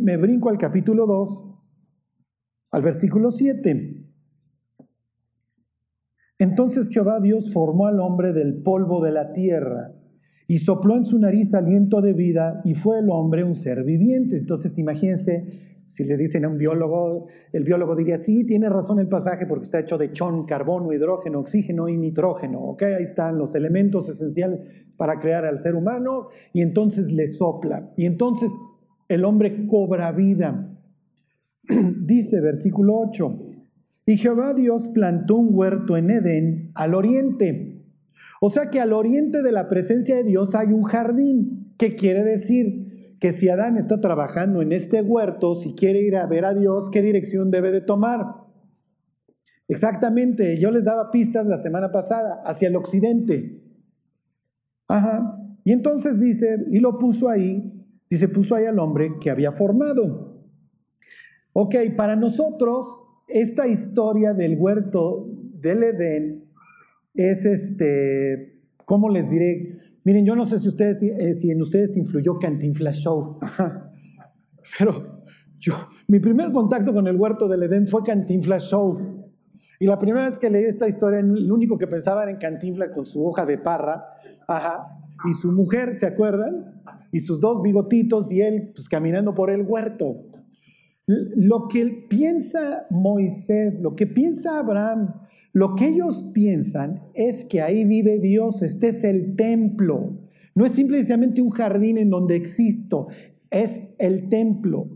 me 0.00 0.16
brinco 0.16 0.50
al 0.50 0.58
capítulo 0.58 1.06
2, 1.06 1.54
al 2.70 2.82
versículo 2.82 3.32
7. 3.32 4.00
Entonces 6.38 6.88
Jehová 6.88 7.18
Dios 7.18 7.52
formó 7.52 7.88
al 7.88 7.98
hombre 7.98 8.32
del 8.32 8.62
polvo 8.62 9.02
de 9.04 9.10
la 9.10 9.32
tierra 9.32 9.92
y 10.46 10.58
sopló 10.58 10.96
en 10.96 11.04
su 11.04 11.18
nariz 11.18 11.54
aliento 11.54 12.00
de 12.00 12.12
vida 12.12 12.60
y 12.64 12.74
fue 12.74 12.98
el 12.98 13.08
hombre 13.10 13.44
un 13.44 13.54
ser 13.54 13.82
viviente. 13.82 14.36
Entonces 14.36 14.76
imagínense, 14.78 15.44
si 15.90 16.04
le 16.04 16.16
dicen 16.16 16.44
a 16.44 16.48
un 16.48 16.58
biólogo, 16.58 17.26
el 17.52 17.64
biólogo 17.64 17.96
diría, 17.96 18.18
sí, 18.18 18.44
tiene 18.44 18.68
razón 18.68 18.98
el 18.98 19.08
pasaje 19.08 19.46
porque 19.46 19.64
está 19.64 19.80
hecho 19.80 19.96
de 19.96 20.12
chón, 20.12 20.44
carbono, 20.44 20.92
hidrógeno, 20.92 21.40
oxígeno 21.40 21.88
y 21.88 21.96
nitrógeno. 21.96 22.60
¿ok? 22.60 22.82
Ahí 22.82 23.04
están 23.04 23.38
los 23.38 23.54
elementos 23.54 24.08
esenciales 24.08 24.60
para 24.96 25.18
crear 25.18 25.46
al 25.46 25.58
ser 25.58 25.74
humano 25.74 26.28
y 26.52 26.60
entonces 26.60 27.10
le 27.10 27.26
sopla. 27.26 27.90
Y 27.96 28.06
entonces 28.06 28.52
el 29.08 29.24
hombre 29.24 29.66
cobra 29.66 30.12
vida. 30.12 30.70
Dice 31.68 32.40
versículo 32.40 32.98
8, 32.98 33.38
y 34.06 34.18
Jehová 34.18 34.52
Dios 34.52 34.88
plantó 34.88 35.36
un 35.36 35.48
huerto 35.52 35.96
en 35.96 36.10
Edén 36.10 36.70
al 36.74 36.94
oriente 36.94 37.73
O 38.46 38.50
sea 38.50 38.68
que 38.68 38.78
al 38.78 38.92
oriente 38.92 39.40
de 39.40 39.52
la 39.52 39.70
presencia 39.70 40.16
de 40.16 40.22
Dios 40.22 40.54
hay 40.54 40.66
un 40.66 40.82
jardín. 40.82 41.72
¿Qué 41.78 41.96
quiere 41.96 42.22
decir? 42.22 43.16
Que 43.18 43.32
si 43.32 43.48
Adán 43.48 43.78
está 43.78 44.02
trabajando 44.02 44.60
en 44.60 44.72
este 44.72 45.00
huerto, 45.00 45.56
si 45.56 45.74
quiere 45.74 46.02
ir 46.02 46.14
a 46.14 46.26
ver 46.26 46.44
a 46.44 46.52
Dios, 46.52 46.90
¿qué 46.90 47.00
dirección 47.00 47.50
debe 47.50 47.72
de 47.72 47.80
tomar? 47.80 48.34
Exactamente, 49.66 50.60
yo 50.60 50.70
les 50.70 50.84
daba 50.84 51.10
pistas 51.10 51.46
la 51.46 51.56
semana 51.56 51.90
pasada, 51.90 52.42
hacia 52.44 52.68
el 52.68 52.76
occidente. 52.76 53.62
Ajá. 54.88 55.40
Y 55.64 55.72
entonces 55.72 56.20
dice, 56.20 56.66
y 56.70 56.80
lo 56.80 56.98
puso 56.98 57.30
ahí, 57.30 57.72
dice, 58.10 58.28
puso 58.28 58.56
ahí 58.56 58.66
al 58.66 58.78
hombre 58.78 59.14
que 59.22 59.30
había 59.30 59.52
formado. 59.52 60.44
Ok, 61.54 61.76
para 61.96 62.14
nosotros, 62.14 62.88
esta 63.26 63.66
historia 63.68 64.34
del 64.34 64.58
huerto 64.58 65.30
del 65.62 65.82
Edén 65.82 66.43
es 67.14 67.46
este, 67.46 68.60
¿cómo 68.84 69.08
les 69.08 69.30
diré? 69.30 69.78
Miren, 70.04 70.26
yo 70.26 70.36
no 70.36 70.44
sé 70.44 70.58
si, 70.58 70.68
ustedes, 70.68 71.02
eh, 71.02 71.34
si 71.34 71.50
en 71.50 71.62
ustedes 71.62 71.96
influyó 71.96 72.38
Cantinflas 72.38 72.96
Show, 72.96 73.38
pero 74.78 75.22
yo, 75.58 75.74
mi 76.08 76.18
primer 76.18 76.52
contacto 76.52 76.92
con 76.92 77.06
el 77.06 77.16
huerto 77.16 77.48
del 77.48 77.62
Edén 77.62 77.86
fue 77.86 78.02
Cantinflas 78.02 78.64
Show. 78.64 79.24
Y 79.80 79.86
la 79.86 79.98
primera 79.98 80.28
vez 80.28 80.38
que 80.38 80.50
leí 80.50 80.64
esta 80.64 80.88
historia, 80.88 81.20
lo 81.22 81.54
único 81.54 81.78
que 81.78 81.86
pensaba 81.86 82.22
era 82.22 82.32
en 82.32 82.38
Cantinflas 82.38 82.90
con 82.90 83.06
su 83.06 83.24
hoja 83.24 83.44
de 83.46 83.58
parra, 83.58 84.04
ajá, 84.46 84.86
y 85.28 85.32
su 85.32 85.52
mujer, 85.52 85.96
¿se 85.96 86.06
acuerdan? 86.06 86.82
Y 87.12 87.20
sus 87.20 87.40
dos 87.40 87.62
bigotitos 87.62 88.30
y 88.30 88.40
él 88.40 88.72
pues, 88.74 88.88
caminando 88.88 89.34
por 89.34 89.50
el 89.50 89.62
huerto. 89.62 90.16
Lo 91.06 91.68
que 91.68 92.06
piensa 92.08 92.86
Moisés, 92.90 93.80
lo 93.80 93.94
que 93.94 94.06
piensa 94.06 94.58
Abraham, 94.58 95.14
lo 95.54 95.76
que 95.76 95.86
ellos 95.86 96.24
piensan 96.34 97.00
es 97.14 97.44
que 97.44 97.62
ahí 97.62 97.84
vive 97.84 98.18
Dios, 98.18 98.60
este 98.60 98.88
es 98.88 99.04
el 99.04 99.36
templo. 99.36 100.18
No 100.56 100.66
es 100.66 100.72
simplemente 100.72 101.40
un 101.40 101.50
jardín 101.50 101.96
en 101.96 102.10
donde 102.10 102.34
existo, 102.34 103.06
es 103.50 103.84
el 103.98 104.28
templo. 104.28 104.88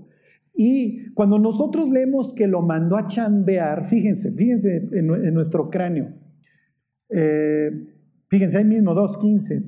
Y 0.57 1.13
cuando 1.15 1.39
nosotros 1.39 1.89
leemos 1.89 2.35
que 2.35 2.49
lo 2.49 2.61
mandó 2.61 2.97
a 2.97 3.07
chambear, 3.07 3.85
fíjense, 3.85 4.33
fíjense 4.33 4.89
en, 4.93 5.33
nuestro 5.33 5.71
cráneo. 5.71 6.09
Eh, 7.09 7.71
fíjense 8.27 8.59
ahí 8.59 8.65
mismo, 8.65 8.97
2.15. 8.97 9.63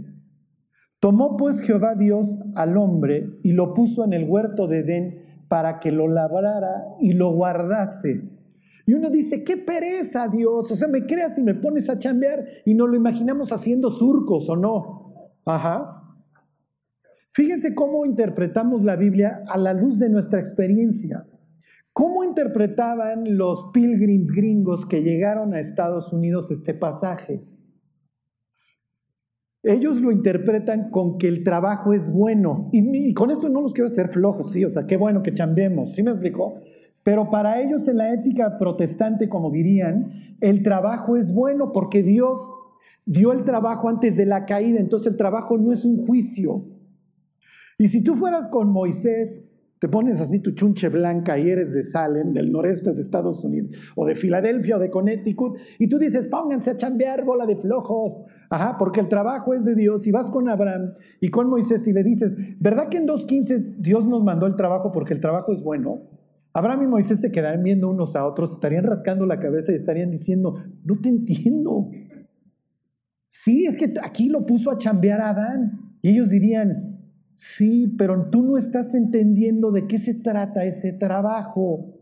Tomó 0.98 1.36
pues 1.36 1.60
Jehová 1.60 1.94
Dios 1.94 2.36
al 2.56 2.76
hombre 2.76 3.30
y 3.44 3.52
lo 3.52 3.74
puso 3.74 4.04
en 4.04 4.12
el 4.12 4.24
huerto 4.24 4.66
de 4.66 4.80
Edén 4.80 5.44
para 5.46 5.78
que 5.78 5.92
lo 5.92 6.08
labrara 6.08 6.96
y 6.98 7.12
lo 7.12 7.30
guardase. 7.30 8.39
Y 8.86 8.94
uno 8.94 9.10
dice, 9.10 9.44
qué 9.44 9.56
pereza 9.56 10.28
Dios, 10.28 10.70
o 10.70 10.76
sea, 10.76 10.88
me 10.88 11.06
creas 11.06 11.38
y 11.38 11.42
me 11.42 11.54
pones 11.54 11.88
a 11.90 11.98
chambear 11.98 12.44
y 12.64 12.74
nos 12.74 12.88
lo 12.88 12.96
imaginamos 12.96 13.52
haciendo 13.52 13.90
surcos 13.90 14.48
o 14.48 14.56
no. 14.56 15.14
Ajá. 15.44 15.96
Fíjense 17.32 17.74
cómo 17.74 18.04
interpretamos 18.06 18.82
la 18.82 18.96
Biblia 18.96 19.42
a 19.48 19.56
la 19.56 19.72
luz 19.72 19.98
de 19.98 20.08
nuestra 20.08 20.40
experiencia. 20.40 21.26
¿Cómo 21.92 22.24
interpretaban 22.24 23.36
los 23.36 23.70
pilgrims 23.72 24.30
gringos 24.32 24.86
que 24.86 25.02
llegaron 25.02 25.54
a 25.54 25.60
Estados 25.60 26.12
Unidos 26.12 26.50
este 26.50 26.74
pasaje? 26.74 27.42
Ellos 29.62 30.00
lo 30.00 30.10
interpretan 30.10 30.90
con 30.90 31.18
que 31.18 31.28
el 31.28 31.44
trabajo 31.44 31.92
es 31.92 32.10
bueno. 32.10 32.70
Y, 32.72 33.12
con 33.12 33.30
esto 33.30 33.48
no 33.48 33.60
los 33.60 33.74
quiero 33.74 33.90
hacer 33.90 34.08
flojos, 34.08 34.52
sí, 34.52 34.64
o 34.64 34.70
sea, 34.70 34.86
qué 34.86 34.96
bueno 34.96 35.22
que 35.22 35.34
chambemos, 35.34 35.94
¿sí 35.94 36.02
me 36.02 36.12
explicó? 36.12 36.62
Pero 37.02 37.30
para 37.30 37.60
ellos 37.60 37.88
en 37.88 37.98
la 37.98 38.12
ética 38.12 38.58
protestante, 38.58 39.28
como 39.28 39.50
dirían, 39.50 40.36
el 40.40 40.62
trabajo 40.62 41.16
es 41.16 41.32
bueno 41.32 41.72
porque 41.72 42.02
Dios 42.02 42.40
dio 43.06 43.32
el 43.32 43.44
trabajo 43.44 43.88
antes 43.88 44.16
de 44.16 44.26
la 44.26 44.44
caída, 44.44 44.78
entonces 44.78 45.12
el 45.12 45.16
trabajo 45.16 45.58
no 45.58 45.72
es 45.72 45.84
un 45.84 46.06
juicio, 46.06 46.64
y 47.80 47.88
si 47.88 48.04
tú 48.04 48.14
fueras 48.14 48.46
con 48.48 48.68
Moisés, 48.68 49.42
te 49.78 49.88
pones 49.88 50.20
así 50.20 50.38
tu 50.38 50.50
chunche 50.50 50.90
blanca 50.90 51.38
y 51.38 51.48
eres 51.48 51.72
de 51.72 51.82
Salem, 51.82 52.34
del 52.34 52.52
noreste 52.52 52.92
de 52.92 53.00
Estados 53.00 53.42
Unidos, 53.42 53.70
o 53.96 54.04
de 54.04 54.16
Filadelfia 54.16 54.76
o 54.76 54.78
de 54.78 54.90
Connecticut, 54.90 55.56
y 55.78 55.88
tú 55.88 55.98
dices, 55.98 56.28
pónganse 56.28 56.72
a 56.72 56.76
chambear 56.76 57.24
bola 57.24 57.46
de 57.46 57.56
flojos, 57.56 58.26
ajá, 58.50 58.76
porque 58.78 59.00
el 59.00 59.08
trabajo 59.08 59.54
es 59.54 59.64
de 59.64 59.74
Dios, 59.74 60.06
y 60.06 60.10
vas 60.10 60.30
con 60.30 60.50
Abraham 60.50 60.92
y 61.22 61.30
con 61.30 61.48
Moisés 61.48 61.88
y 61.88 61.94
le 61.94 62.04
dices, 62.04 62.36
¿verdad 62.60 62.90
que 62.90 62.98
en 62.98 63.06
2.15 63.06 63.76
Dios 63.78 64.06
nos 64.06 64.22
mandó 64.22 64.46
el 64.46 64.56
trabajo 64.56 64.92
porque 64.92 65.14
el 65.14 65.22
trabajo 65.22 65.54
es 65.54 65.62
bueno? 65.62 66.02
Abraham 66.52 66.82
y 66.82 66.86
Moisés 66.86 67.20
se 67.20 67.30
quedarían 67.30 67.62
viendo 67.62 67.88
unos 67.88 68.16
a 68.16 68.26
otros, 68.26 68.52
estarían 68.52 68.84
rascando 68.84 69.26
la 69.26 69.38
cabeza 69.38 69.72
y 69.72 69.76
estarían 69.76 70.10
diciendo, 70.10 70.62
no 70.84 71.00
te 71.00 71.08
entiendo. 71.08 71.90
Sí, 73.28 73.66
es 73.66 73.78
que 73.78 73.94
aquí 74.02 74.28
lo 74.28 74.44
puso 74.46 74.70
a 74.70 74.78
chambear 74.78 75.20
a 75.20 75.30
Adán. 75.30 75.96
Y 76.02 76.10
ellos 76.10 76.28
dirían, 76.28 76.90
Sí, 77.40 77.94
pero 77.96 78.28
tú 78.28 78.42
no 78.42 78.58
estás 78.58 78.94
entendiendo 78.94 79.70
de 79.70 79.86
qué 79.86 79.98
se 79.98 80.12
trata 80.12 80.66
ese 80.66 80.92
trabajo. 80.92 81.96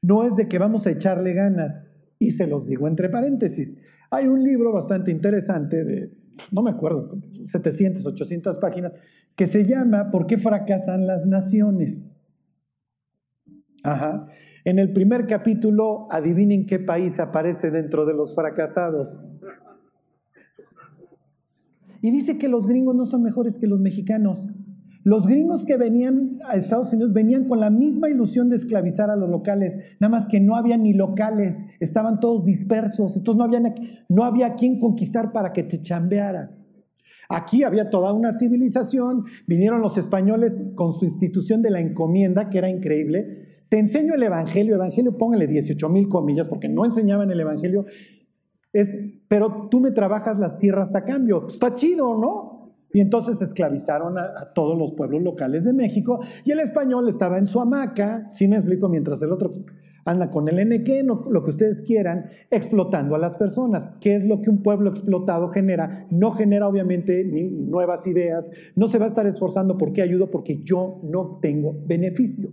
No 0.00 0.26
es 0.26 0.36
de 0.36 0.48
que 0.48 0.58
vamos 0.58 0.86
a 0.86 0.90
echarle 0.90 1.34
ganas. 1.34 1.82
Y 2.18 2.30
se 2.30 2.46
los 2.46 2.66
digo 2.66 2.88
entre 2.88 3.10
paréntesis. 3.10 3.76
Hay 4.10 4.26
un 4.26 4.42
libro 4.42 4.72
bastante 4.72 5.10
interesante 5.10 5.84
de, 5.84 6.10
no 6.50 6.62
me 6.62 6.70
acuerdo, 6.70 7.20
700, 7.44 8.06
800 8.06 8.56
páginas, 8.56 8.94
que 9.36 9.46
se 9.46 9.66
llama 9.66 10.10
¿Por 10.10 10.26
qué 10.26 10.38
fracasan 10.38 11.06
las 11.06 11.26
naciones? 11.26 12.09
Ajá. 13.82 14.26
En 14.64 14.78
el 14.78 14.92
primer 14.92 15.26
capítulo, 15.26 16.06
adivinen 16.10 16.66
qué 16.66 16.78
país 16.78 17.18
aparece 17.18 17.70
dentro 17.70 18.04
de 18.04 18.14
los 18.14 18.34
fracasados. 18.34 19.18
Y 22.02 22.10
dice 22.10 22.38
que 22.38 22.48
los 22.48 22.66
gringos 22.66 22.94
no 22.94 23.04
son 23.04 23.22
mejores 23.22 23.58
que 23.58 23.66
los 23.66 23.80
mexicanos. 23.80 24.46
Los 25.02 25.26
gringos 25.26 25.64
que 25.64 25.78
venían 25.78 26.40
a 26.46 26.56
Estados 26.56 26.92
Unidos 26.92 27.14
venían 27.14 27.46
con 27.46 27.58
la 27.58 27.70
misma 27.70 28.10
ilusión 28.10 28.50
de 28.50 28.56
esclavizar 28.56 29.08
a 29.08 29.16
los 29.16 29.30
locales, 29.30 29.76
nada 29.98 30.10
más 30.10 30.26
que 30.26 30.40
no 30.40 30.56
había 30.56 30.76
ni 30.76 30.92
locales, 30.92 31.64
estaban 31.80 32.20
todos 32.20 32.44
dispersos, 32.44 33.16
entonces 33.16 33.38
no 33.38 33.44
había, 33.44 33.74
no 34.10 34.24
había 34.24 34.54
quien 34.56 34.78
conquistar 34.78 35.32
para 35.32 35.54
que 35.54 35.62
te 35.62 35.80
chambeara. 35.80 36.50
Aquí 37.30 37.62
había 37.62 37.88
toda 37.88 38.12
una 38.12 38.32
civilización, 38.32 39.24
vinieron 39.46 39.80
los 39.80 39.96
españoles 39.96 40.60
con 40.74 40.92
su 40.92 41.06
institución 41.06 41.62
de 41.62 41.70
la 41.70 41.80
encomienda, 41.80 42.50
que 42.50 42.58
era 42.58 42.68
increíble. 42.68 43.49
Te 43.70 43.78
enseño 43.78 44.14
el 44.14 44.22
Evangelio, 44.24 44.74
Evangelio 44.74 45.16
póngale 45.16 45.46
18 45.46 45.88
mil 45.88 46.08
comillas, 46.08 46.48
porque 46.48 46.68
no 46.68 46.84
enseñaban 46.84 47.30
el 47.30 47.38
Evangelio, 47.38 47.86
pero 49.28 49.68
tú 49.70 49.78
me 49.78 49.92
trabajas 49.92 50.40
las 50.40 50.58
tierras 50.58 50.92
a 50.96 51.04
cambio. 51.04 51.46
Está 51.46 51.72
chido, 51.74 52.18
¿no? 52.18 52.74
Y 52.92 53.00
entonces 53.00 53.40
esclavizaron 53.40 54.18
a, 54.18 54.52
todos 54.54 54.76
los 54.76 54.92
pueblos 54.92 55.22
locales 55.22 55.62
de 55.62 55.72
México 55.72 56.18
y 56.44 56.50
el 56.50 56.58
español 56.58 57.08
estaba 57.08 57.38
en 57.38 57.46
su 57.46 57.60
hamaca, 57.60 58.28
si 58.32 58.48
me 58.48 58.56
explico, 58.56 58.88
mientras 58.88 59.22
el 59.22 59.30
otro 59.30 59.54
anda 60.04 60.32
con 60.32 60.48
el 60.48 60.56
NQ, 60.68 61.30
lo 61.30 61.44
que 61.44 61.50
ustedes 61.50 61.82
quieran, 61.82 62.30
explotando 62.50 63.14
a 63.14 63.18
las 63.18 63.36
personas. 63.36 63.92
¿Qué 64.00 64.16
es 64.16 64.24
lo 64.24 64.42
que 64.42 64.50
un 64.50 64.64
pueblo 64.64 64.90
explotado 64.90 65.50
genera? 65.50 66.08
No 66.10 66.32
genera 66.32 66.66
obviamente 66.66 67.22
ni 67.22 67.44
nuevas 67.44 68.04
ideas, 68.08 68.50
no 68.74 68.88
se 68.88 68.98
va 68.98 69.04
a 69.04 69.10
estar 69.10 69.28
esforzando 69.28 69.78
porque 69.78 70.02
ayudo, 70.02 70.28
porque 70.28 70.60
yo 70.64 71.00
no 71.04 71.38
tengo 71.40 71.76
beneficio. 71.86 72.50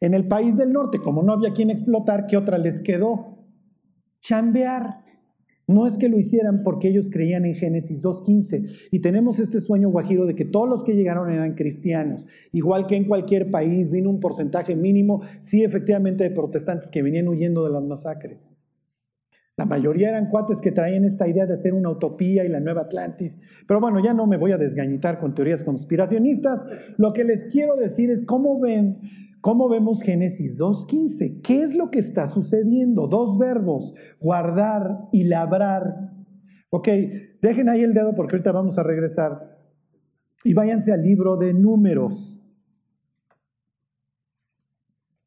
En 0.00 0.14
el 0.14 0.28
país 0.28 0.56
del 0.56 0.72
norte, 0.72 0.98
como 0.98 1.22
no 1.22 1.32
había 1.32 1.52
quien 1.52 1.70
explotar, 1.70 2.26
¿qué 2.26 2.36
otra 2.36 2.58
les 2.58 2.82
quedó? 2.82 3.38
Chambear. 4.20 5.04
No 5.68 5.88
es 5.88 5.98
que 5.98 6.08
lo 6.08 6.16
hicieran 6.16 6.62
porque 6.62 6.88
ellos 6.88 7.08
creían 7.10 7.44
en 7.44 7.56
Génesis 7.56 8.00
2.15 8.00 8.88
y 8.92 9.00
tenemos 9.00 9.40
este 9.40 9.60
sueño 9.60 9.88
guajiro 9.88 10.24
de 10.24 10.36
que 10.36 10.44
todos 10.44 10.68
los 10.68 10.84
que 10.84 10.94
llegaron 10.94 11.32
eran 11.32 11.54
cristianos. 11.54 12.24
Igual 12.52 12.86
que 12.86 12.94
en 12.94 13.04
cualquier 13.04 13.50
país 13.50 13.90
vino 13.90 14.08
un 14.08 14.20
porcentaje 14.20 14.76
mínimo, 14.76 15.22
sí 15.40 15.64
efectivamente, 15.64 16.22
de 16.22 16.30
protestantes 16.30 16.88
que 16.88 17.02
venían 17.02 17.26
huyendo 17.26 17.64
de 17.64 17.72
las 17.72 17.82
masacres. 17.82 18.46
La 19.56 19.64
mayoría 19.64 20.10
eran 20.10 20.28
cuates 20.28 20.60
que 20.60 20.70
traían 20.70 21.04
esta 21.04 21.26
idea 21.26 21.46
de 21.46 21.54
hacer 21.54 21.72
una 21.72 21.90
utopía 21.90 22.44
y 22.44 22.48
la 22.48 22.60
nueva 22.60 22.82
Atlantis. 22.82 23.36
Pero 23.66 23.80
bueno, 23.80 24.04
ya 24.04 24.12
no 24.12 24.26
me 24.26 24.36
voy 24.36 24.52
a 24.52 24.58
desgañitar 24.58 25.18
con 25.18 25.34
teorías 25.34 25.64
conspiracionistas. 25.64 26.62
Lo 26.98 27.14
que 27.14 27.24
les 27.24 27.46
quiero 27.46 27.74
decir 27.74 28.10
es 28.10 28.22
cómo 28.22 28.60
ven 28.60 28.98
¿Cómo 29.46 29.68
vemos 29.68 30.02
Génesis 30.02 30.58
2.15? 30.58 31.40
¿Qué 31.40 31.62
es 31.62 31.72
lo 31.72 31.88
que 31.92 32.00
está 32.00 32.28
sucediendo? 32.30 33.06
Dos 33.06 33.38
verbos, 33.38 33.94
guardar 34.18 35.06
y 35.12 35.22
labrar. 35.22 36.10
Ok, 36.70 36.88
dejen 37.40 37.68
ahí 37.68 37.82
el 37.82 37.94
dedo 37.94 38.12
porque 38.16 38.34
ahorita 38.34 38.50
vamos 38.50 38.76
a 38.76 38.82
regresar. 38.82 39.56
Y 40.42 40.52
váyanse 40.52 40.92
al 40.92 41.04
libro 41.04 41.36
de 41.36 41.54
números. 41.54 42.44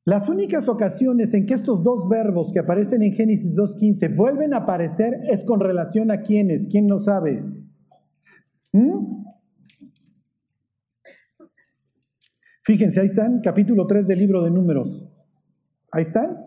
Las 0.04 0.28
únicas 0.28 0.68
ocasiones 0.68 1.34
en 1.34 1.46
que 1.46 1.54
estos 1.54 1.82
dos 1.82 2.10
verbos 2.10 2.52
que 2.52 2.60
aparecen 2.60 3.02
en 3.04 3.14
Génesis 3.14 3.56
2.15 3.56 4.18
vuelven 4.18 4.54
a 4.54 4.58
aparecer 4.58 5.14
es 5.32 5.46
con 5.46 5.62
relación 5.62 6.12
a 6.12 6.24
quiénes. 6.24 6.68
¿Quién 6.68 6.88
no 6.88 7.00
sabe? 7.00 7.42
¿Mm? 8.74 9.29
Fíjense, 12.70 13.00
ahí 13.00 13.08
están, 13.08 13.42
capítulo 13.42 13.88
3 13.88 14.06
del 14.06 14.20
libro 14.20 14.44
de 14.44 14.52
números. 14.52 15.12
Ahí 15.92 16.04
están. 16.04 16.38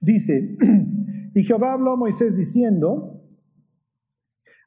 Dice, 0.00 0.56
y 1.34 1.44
Jehová 1.44 1.74
habló 1.74 1.92
a 1.92 1.96
Moisés 1.96 2.38
diciendo, 2.38 3.22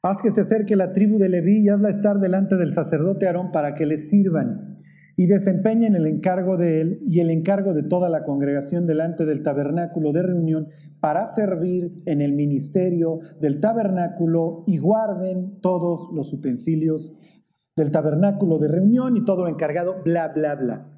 haz 0.04 0.22
que 0.22 0.30
se 0.30 0.42
acerque 0.42 0.76
la 0.76 0.92
tribu 0.92 1.18
de 1.18 1.28
Leví 1.28 1.64
y 1.64 1.70
hazla 1.70 1.90
estar 1.90 2.20
delante 2.20 2.54
del 2.54 2.72
sacerdote 2.72 3.26
Aarón 3.26 3.50
para 3.50 3.74
que 3.74 3.86
le 3.86 3.96
sirvan 3.96 4.78
y 5.16 5.26
desempeñen 5.26 5.94
el 5.94 6.06
encargo 6.06 6.56
de 6.56 6.80
él 6.80 7.00
y 7.06 7.20
el 7.20 7.30
encargo 7.30 7.72
de 7.72 7.82
toda 7.82 8.08
la 8.08 8.24
congregación 8.24 8.86
delante 8.86 9.24
del 9.24 9.42
tabernáculo 9.42 10.12
de 10.12 10.22
reunión 10.22 10.68
para 11.00 11.26
servir 11.26 12.02
en 12.06 12.20
el 12.20 12.32
ministerio 12.32 13.20
del 13.40 13.60
tabernáculo 13.60 14.64
y 14.66 14.78
guarden 14.78 15.60
todos 15.60 16.12
los 16.12 16.32
utensilios 16.32 17.14
del 17.76 17.90
tabernáculo 17.90 18.58
de 18.58 18.68
reunión 18.68 19.16
y 19.16 19.24
todo 19.24 19.44
lo 19.44 19.48
encargado, 19.48 20.02
bla, 20.04 20.28
bla, 20.28 20.54
bla. 20.54 20.90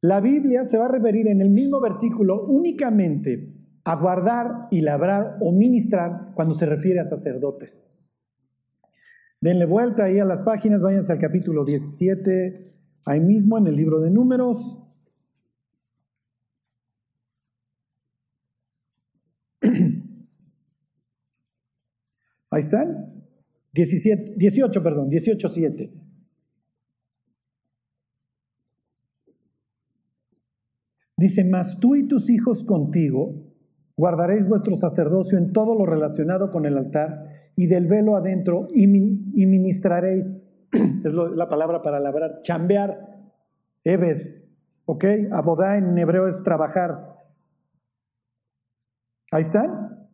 La 0.00 0.20
Biblia 0.20 0.64
se 0.64 0.78
va 0.78 0.86
a 0.86 0.92
referir 0.92 1.26
en 1.26 1.40
el 1.40 1.50
mismo 1.50 1.80
versículo 1.80 2.46
únicamente 2.46 3.52
a 3.84 3.96
guardar 3.96 4.68
y 4.70 4.80
labrar 4.80 5.38
o 5.40 5.50
ministrar 5.50 6.32
cuando 6.34 6.54
se 6.54 6.66
refiere 6.66 7.00
a 7.00 7.04
sacerdotes. 7.04 7.84
Denle 9.40 9.66
vuelta 9.66 10.04
ahí 10.04 10.18
a 10.18 10.24
las 10.24 10.42
páginas, 10.42 10.80
váyanse 10.80 11.12
al 11.12 11.20
capítulo 11.20 11.64
17, 11.64 12.74
ahí 13.04 13.20
mismo 13.20 13.56
en 13.58 13.68
el 13.68 13.76
libro 13.76 14.00
de 14.00 14.10
números. 14.10 14.82
Ahí 22.50 22.60
están. 22.60 23.24
17, 23.74 24.34
18, 24.38 24.82
perdón, 24.82 25.10
18, 25.10 25.48
7. 25.50 25.92
Dice, 31.18 31.44
mas 31.44 31.78
tú 31.78 31.94
y 31.94 32.08
tus 32.08 32.30
hijos 32.30 32.64
contigo 32.64 33.34
guardaréis 33.96 34.48
vuestro 34.48 34.76
sacerdocio 34.76 35.36
en 35.36 35.52
todo 35.52 35.74
lo 35.74 35.84
relacionado 35.84 36.50
con 36.50 36.64
el 36.64 36.78
altar 36.78 37.47
y 37.58 37.66
del 37.66 37.88
velo 37.88 38.14
adentro 38.14 38.68
y, 38.72 38.86
ministraréis, 38.86 40.48
es 41.04 41.12
la 41.12 41.48
palabra 41.48 41.82
para 41.82 41.98
labrar, 41.98 42.40
chambear, 42.42 43.00
Ebed, 43.82 44.44
¿ok? 44.84 45.04
Abodá 45.32 45.76
en 45.76 45.98
hebreo 45.98 46.28
es 46.28 46.40
trabajar. 46.44 47.16
Ahí 49.32 49.40
están. 49.40 50.08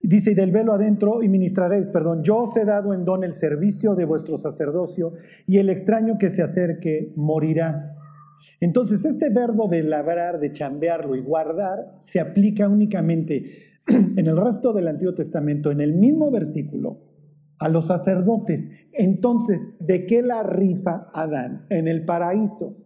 Dice, 0.00 0.30
y 0.30 0.34
del 0.34 0.52
velo 0.52 0.72
adentro 0.72 1.22
y 1.22 1.28
ministraréis, 1.28 1.90
perdón, 1.90 2.22
yo 2.22 2.44
os 2.44 2.56
he 2.56 2.64
dado 2.64 2.94
en 2.94 3.04
don 3.04 3.22
el 3.22 3.34
servicio 3.34 3.94
de 3.94 4.06
vuestro 4.06 4.38
sacerdocio 4.38 5.12
y 5.46 5.58
el 5.58 5.68
extraño 5.68 6.16
que 6.16 6.30
se 6.30 6.42
acerque 6.42 7.12
morirá. 7.14 7.94
Entonces, 8.60 9.04
este 9.04 9.28
verbo 9.28 9.68
de 9.68 9.82
labrar, 9.82 10.40
de 10.40 10.50
chambearlo 10.50 11.14
y 11.14 11.20
guardar 11.20 11.98
se 12.00 12.20
aplica 12.20 12.70
únicamente 12.70 13.75
en 14.16 14.26
el 14.26 14.36
resto 14.36 14.72
del 14.72 14.88
Antiguo 14.88 15.14
Testamento, 15.14 15.70
en 15.70 15.80
el 15.80 15.94
mismo 15.94 16.30
versículo, 16.30 17.00
a 17.58 17.68
los 17.68 17.86
sacerdotes. 17.86 18.70
Entonces, 18.92 19.68
¿de 19.78 20.06
qué 20.06 20.22
la 20.22 20.42
rifa 20.42 21.08
Adán 21.12 21.66
en 21.70 21.88
el 21.88 22.04
paraíso? 22.04 22.76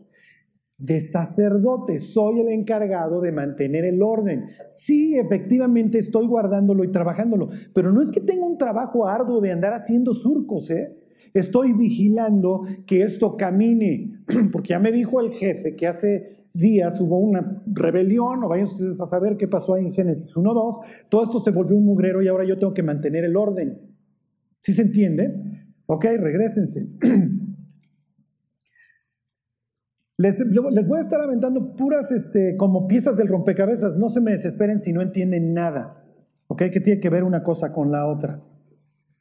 De 0.76 1.00
sacerdote, 1.00 2.00
soy 2.00 2.40
el 2.40 2.48
encargado 2.48 3.20
de 3.20 3.32
mantener 3.32 3.84
el 3.84 4.02
orden. 4.02 4.46
Sí, 4.74 5.16
efectivamente 5.16 5.98
estoy 5.98 6.26
guardándolo 6.26 6.84
y 6.84 6.92
trabajándolo, 6.92 7.50
pero 7.74 7.92
no 7.92 8.00
es 8.00 8.10
que 8.10 8.20
tenga 8.20 8.46
un 8.46 8.56
trabajo 8.56 9.06
arduo 9.06 9.40
de 9.40 9.52
andar 9.52 9.74
haciendo 9.74 10.14
surcos, 10.14 10.70
¿eh? 10.70 10.96
Estoy 11.32 11.74
vigilando 11.74 12.62
que 12.86 13.02
esto 13.02 13.36
camine, 13.36 14.22
porque 14.52 14.70
ya 14.70 14.78
me 14.78 14.90
dijo 14.90 15.20
el 15.20 15.32
jefe 15.32 15.76
que 15.76 15.86
hace 15.86 16.39
días 16.52 17.00
hubo 17.00 17.18
una 17.18 17.62
rebelión, 17.66 18.42
o 18.44 18.48
vayan 18.48 18.66
ustedes 18.66 19.00
a 19.00 19.06
saber 19.06 19.36
qué 19.36 19.48
pasó 19.48 19.74
ahí 19.74 19.86
en 19.86 19.92
Génesis 19.92 20.34
1.2, 20.34 20.84
todo 21.08 21.24
esto 21.24 21.40
se 21.40 21.50
volvió 21.50 21.76
un 21.76 21.86
mugrero 21.86 22.22
y 22.22 22.28
ahora 22.28 22.44
yo 22.44 22.58
tengo 22.58 22.74
que 22.74 22.82
mantener 22.82 23.24
el 23.24 23.36
orden. 23.36 23.78
¿Sí 24.60 24.72
se 24.72 24.82
entiende? 24.82 25.66
Ok, 25.86 26.04
regresense. 26.04 26.86
Les, 30.16 30.38
les, 30.38 30.86
voy 30.86 30.98
a 30.98 31.00
estar 31.00 31.18
aventando 31.18 31.74
puras 31.76 32.12
este, 32.12 32.54
como 32.58 32.86
piezas 32.86 33.16
del 33.16 33.26
rompecabezas. 33.26 33.96
No 33.96 34.10
se 34.10 34.20
me 34.20 34.32
desesperen 34.32 34.78
si 34.78 34.92
no 34.92 35.00
entienden 35.00 35.54
nada. 35.54 36.04
¿Ok? 36.46 36.64
Que 36.70 36.80
tiene 36.80 37.00
que 37.00 37.08
ver 37.08 37.24
una 37.24 37.42
cosa 37.42 37.72
con 37.72 37.90
la 37.90 38.06
otra. 38.06 38.42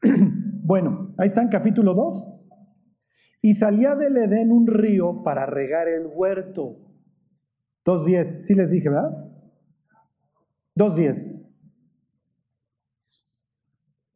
bueno, 0.66 1.14
ahí 1.18 1.30
está 1.30 1.42
en 1.42 1.48
capítulo 1.48 1.94
2. 1.94 2.40
Y 3.42 3.54
salía 3.54 3.96
del 3.96 4.18
Edén 4.18 4.52
un 4.52 4.68
río 4.68 5.24
para 5.24 5.46
regar 5.46 5.88
el 5.88 6.06
huerto. 6.06 6.89
2.10, 7.90 8.26
sí 8.26 8.54
les 8.54 8.70
dije, 8.70 8.90
¿verdad? 8.90 9.26
2.10. 10.78 11.40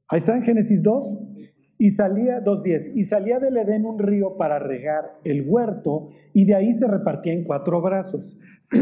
Ahí 0.10 0.20
está 0.20 0.36
en 0.36 0.44
Génesis 0.44 0.84
2. 0.84 1.20
Y 1.80 1.90
salía, 1.90 2.42
2.10, 2.42 2.92
y 2.96 3.04
salía 3.04 3.40
del 3.40 3.58
Edén 3.58 3.86
un 3.86 4.00
río 4.00 4.38
para 4.38 4.60
regar 4.60 5.20
el 5.26 5.50
huerto, 5.50 6.12
y 6.32 6.46
de 6.46 6.56
ahí 6.56 6.76
se 6.76 6.88
repartía 6.88 7.34
en 7.34 7.44
cuatro 7.44 7.82
brazos. 7.82 8.38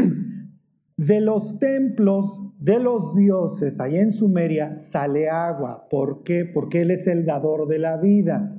De 0.98 1.20
los 1.20 1.58
templos 1.58 2.42
de 2.60 2.78
los 2.78 3.16
dioses, 3.16 3.80
ahí 3.80 3.96
en 3.96 4.12
Sumeria, 4.12 4.78
sale 4.78 5.28
agua. 5.28 5.88
¿Por 5.90 6.22
qué? 6.22 6.44
Porque 6.44 6.82
Él 6.82 6.92
es 6.92 7.08
el 7.08 7.24
dador 7.24 7.66
de 7.66 7.78
la 7.80 7.96
vida. 7.96 8.54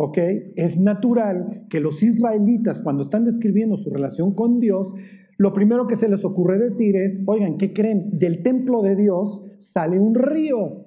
¿Ok? 0.00 0.16
Es 0.54 0.78
natural 0.78 1.66
que 1.68 1.80
los 1.80 2.02
israelitas, 2.04 2.82
cuando 2.82 3.02
están 3.02 3.24
describiendo 3.24 3.76
su 3.76 3.90
relación 3.90 4.32
con 4.32 4.60
Dios, 4.60 4.92
lo 5.38 5.52
primero 5.52 5.88
que 5.88 5.96
se 5.96 6.08
les 6.08 6.24
ocurre 6.24 6.56
decir 6.58 6.96
es, 6.96 7.20
oigan, 7.26 7.58
¿qué 7.58 7.72
creen? 7.72 8.16
Del 8.16 8.44
templo 8.44 8.80
de 8.80 8.94
Dios 8.94 9.42
sale 9.58 9.98
un 9.98 10.14
río. 10.14 10.86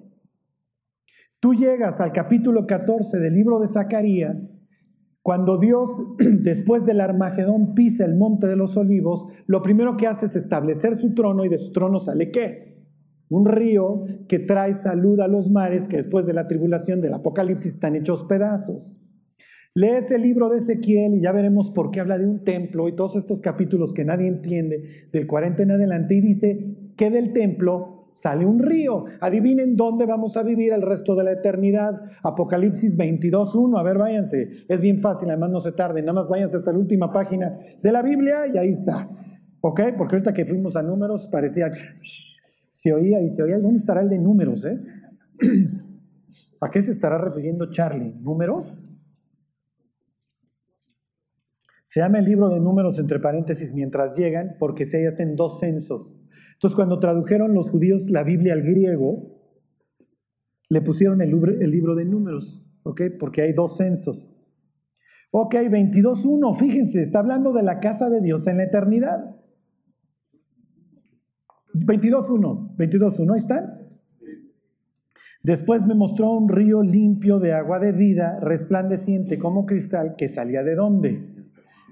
Tú 1.42 1.54
llegas 1.54 2.00
al 2.00 2.14
capítulo 2.14 2.66
14 2.66 3.20
del 3.20 3.34
libro 3.34 3.60
de 3.60 3.68
Zacarías, 3.68 4.54
cuando 5.22 5.58
Dios, 5.58 5.90
después 6.18 6.86
del 6.86 7.02
Armagedón, 7.02 7.74
pisa 7.74 8.06
el 8.06 8.16
monte 8.16 8.48
de 8.48 8.56
los 8.56 8.78
olivos, 8.78 9.28
lo 9.46 9.62
primero 9.62 9.98
que 9.98 10.08
hace 10.08 10.28
es 10.28 10.38
establecer 10.38 10.96
su 10.96 11.14
trono 11.14 11.44
y 11.44 11.50
de 11.50 11.58
su 11.58 11.74
trono 11.74 12.00
sale 12.00 12.32
qué? 12.32 12.86
Un 13.28 13.46
río 13.46 14.06
que 14.30 14.40
trae 14.40 14.76
salud 14.76 15.20
a 15.20 15.28
los 15.28 15.50
mares 15.50 15.90
que 15.90 15.98
después 15.98 16.26
de 16.26 16.34
la 16.34 16.48
tribulación 16.48 17.02
del 17.02 17.14
Apocalipsis 17.14 17.74
están 17.74 17.96
hechos 17.96 18.24
pedazos. 18.24 19.01
Lees 19.74 20.12
el 20.12 20.24
libro 20.24 20.50
de 20.50 20.58
Ezequiel 20.58 21.16
y 21.16 21.22
ya 21.22 21.32
veremos 21.32 21.72
por 21.72 21.92
qué 21.92 22.02
habla 22.02 22.18
de 22.18 22.26
un 22.26 22.44
templo 22.44 22.90
y 22.90 22.96
todos 22.96 23.16
estos 23.16 23.40
capítulos 23.40 23.94
que 23.94 24.04
nadie 24.04 24.28
entiende, 24.28 25.08
del 25.14 25.28
40 25.28 25.64
en 25.64 25.72
adelante, 25.72 26.16
y 26.16 26.20
dice 26.20 26.76
que 26.98 27.10
del 27.10 27.32
templo 27.32 28.10
sale 28.12 28.46
un 28.46 28.60
río. 28.60 29.06
Adivinen 29.22 29.78
dónde 29.78 30.06
vamos 30.06 30.36
a 30.36 30.44
vivir 30.44 30.74
el 30.74 30.82
resto 30.82 31.16
de 31.16 31.24
la 31.24 31.32
eternidad. 31.32 32.02
Apocalipsis 32.22 32.98
22.1. 32.98 33.80
A 33.80 33.84
ver, 33.84 33.98
váyanse. 33.98 34.66
Es 34.68 34.82
bien 34.82 35.00
fácil, 35.00 35.30
además 35.30 35.52
no 35.52 35.62
se 35.62 35.72
tarden. 35.72 36.04
Nada 36.04 36.20
más 36.20 36.28
váyanse 36.28 36.58
hasta 36.58 36.74
la 36.74 36.78
última 36.78 37.14
página 37.14 37.58
de 37.82 37.92
la 37.94 38.02
Biblia 38.02 38.48
y 38.54 38.58
ahí 38.58 38.72
está. 38.72 39.10
¿Ok? 39.62 39.82
Porque 39.98 40.16
ahorita 40.16 40.34
que 40.34 40.46
fuimos 40.46 40.76
a 40.76 40.84
números 40.84 41.28
parecía... 41.28 41.72
Se 42.72 42.92
oía 42.92 43.22
y 43.22 43.30
se 43.30 43.42
oía. 43.42 43.58
¿Dónde 43.58 43.78
estará 43.78 44.02
el 44.02 44.10
de 44.10 44.18
números, 44.18 44.66
eh? 44.66 44.82
¿A 46.60 46.70
qué 46.70 46.82
se 46.82 46.92
estará 46.92 47.18
refiriendo 47.18 47.70
Charlie? 47.70 48.16
¿Números? 48.20 48.81
Se 51.92 52.00
llama 52.00 52.20
el 52.20 52.26
libro 52.26 52.48
de 52.48 52.62
números 52.62 52.98
entre 53.00 53.20
paréntesis 53.20 53.74
mientras 53.74 54.16
llegan 54.16 54.56
porque 54.60 54.86
se 54.86 55.06
hacen 55.06 55.36
dos 55.36 55.60
censos. 55.60 56.16
Entonces 56.54 56.74
cuando 56.74 57.00
tradujeron 57.00 57.54
los 57.54 57.70
judíos 57.70 58.10
la 58.10 58.24
Biblia 58.24 58.54
al 58.54 58.62
griego, 58.62 59.42
le 60.70 60.82
pusieron 60.82 61.22
el, 61.22 61.30
libro 61.30 61.96
de 61.96 62.06
números, 62.06 62.74
¿ok? 62.84 63.02
Porque 63.20 63.42
hay 63.42 63.52
dos 63.52 63.76
censos. 63.76 64.40
Ok, 65.32 65.54
22.1, 65.56 66.58
fíjense, 66.58 67.02
está 67.02 67.20
hablando 67.20 67.52
de 67.52 67.64
la 67.64 67.82
casa 67.82 68.10
de 68.10 68.22
Dios 68.22 68.48
en 68.48 68.56
la 68.56 68.64
eternidad. 68.64 69.36
22.1, 71.74 72.78
22.1, 72.78 73.34
¿ahí 73.34 73.40
están? 73.40 73.82
Después 75.44 75.86
me 75.86 75.96
mostró 75.96 76.32
un 76.32 76.48
río 76.48 76.84
limpio 76.84 77.40
de 77.40 77.52
agua 77.52 77.80
de 77.80 77.92
vida, 77.92 78.40
resplandeciente 78.40 79.38
como 79.38 79.66
cristal, 79.66 80.16
que 80.16 80.30
salía 80.30 80.64
de 80.64 80.76
dónde? 80.76 81.31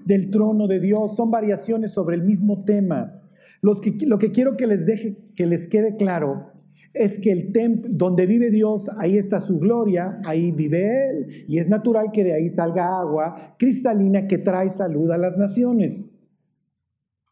Del 0.04 0.30
trono 0.30 0.66
de 0.66 0.80
Dios. 0.80 1.16
Son 1.16 1.30
variaciones 1.30 1.92
sobre 1.92 2.16
el 2.16 2.22
mismo 2.22 2.64
tema. 2.64 3.22
Los 3.62 3.80
que, 3.80 3.92
lo 4.06 4.18
que 4.18 4.32
quiero 4.32 4.56
que 4.56 4.66
les 4.66 4.86
deje, 4.86 5.16
que 5.36 5.46
les 5.46 5.68
quede 5.68 5.96
claro, 5.96 6.50
es 6.92 7.18
que 7.20 7.30
el 7.30 7.52
templo 7.52 7.90
donde 7.92 8.26
vive 8.26 8.50
Dios, 8.50 8.90
ahí 8.98 9.16
está 9.16 9.40
su 9.40 9.58
gloria, 9.58 10.18
ahí 10.24 10.50
vive 10.50 11.08
Él. 11.08 11.44
Y 11.46 11.58
es 11.58 11.68
natural 11.68 12.10
que 12.12 12.24
de 12.24 12.34
ahí 12.34 12.48
salga 12.48 12.98
agua 13.00 13.54
cristalina 13.58 14.26
que 14.26 14.38
trae 14.38 14.70
salud 14.70 15.10
a 15.10 15.18
las 15.18 15.36
naciones. 15.36 16.12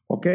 ¿Ok? 0.07 0.27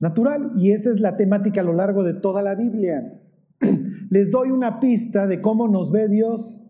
Natural. 0.00 0.52
Y 0.56 0.72
esa 0.72 0.90
es 0.90 1.00
la 1.00 1.16
temática 1.16 1.60
a 1.60 1.64
lo 1.64 1.72
largo 1.72 2.04
de 2.04 2.14
toda 2.14 2.42
la 2.42 2.54
Biblia. 2.54 3.20
Les 4.10 4.30
doy 4.30 4.50
una 4.50 4.80
pista 4.80 5.26
de 5.26 5.40
cómo 5.40 5.68
nos 5.68 5.90
ve 5.90 6.08
Dios. 6.08 6.62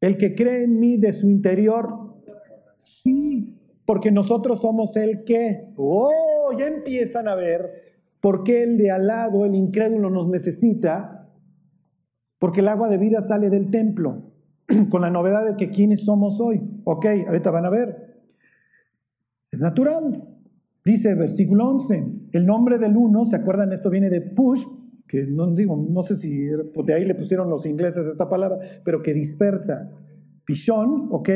El 0.00 0.16
que 0.16 0.34
cree 0.34 0.64
en 0.64 0.80
mí 0.80 0.96
de 0.96 1.12
su 1.12 1.30
interior 1.30 2.01
Sí, 2.82 3.56
porque 3.86 4.10
nosotros 4.10 4.60
somos 4.60 4.96
el 4.96 5.22
que, 5.22 5.72
oh, 5.76 6.50
ya 6.58 6.66
empiezan 6.66 7.28
a 7.28 7.36
ver 7.36 7.70
por 8.20 8.42
qué 8.42 8.64
el 8.64 8.76
de 8.76 8.90
al 8.90 9.06
lado, 9.06 9.44
el 9.44 9.54
incrédulo, 9.54 10.10
nos 10.10 10.28
necesita, 10.28 11.30
porque 12.40 12.58
el 12.58 12.66
agua 12.66 12.88
de 12.88 12.98
vida 12.98 13.22
sale 13.22 13.50
del 13.50 13.70
templo, 13.70 14.32
con 14.90 15.02
la 15.02 15.10
novedad 15.10 15.46
de 15.46 15.54
que 15.54 15.70
quiénes 15.70 16.04
somos 16.04 16.40
hoy. 16.40 16.60
Ok, 16.82 17.06
ahorita 17.28 17.52
van 17.52 17.66
a 17.66 17.70
ver. 17.70 18.24
Es 19.52 19.60
natural. 19.60 20.24
Dice 20.84 21.14
versículo 21.14 21.68
11, 21.68 22.04
el 22.32 22.46
nombre 22.46 22.78
del 22.80 22.96
uno, 22.96 23.24
¿se 23.26 23.36
acuerdan? 23.36 23.72
Esto 23.72 23.90
viene 23.90 24.10
de 24.10 24.22
push, 24.22 24.64
que 25.06 25.22
no 25.22 25.54
digo, 25.54 25.76
no 25.76 26.02
sé 26.02 26.16
si 26.16 26.48
pues 26.74 26.84
de 26.88 26.94
ahí 26.94 27.04
le 27.04 27.14
pusieron 27.14 27.48
los 27.48 27.64
ingleses 27.64 28.04
esta 28.08 28.28
palabra, 28.28 28.58
pero 28.84 29.02
que 29.02 29.14
dispersa. 29.14 29.88
Pishón, 30.44 31.08
¿ok? 31.10 31.28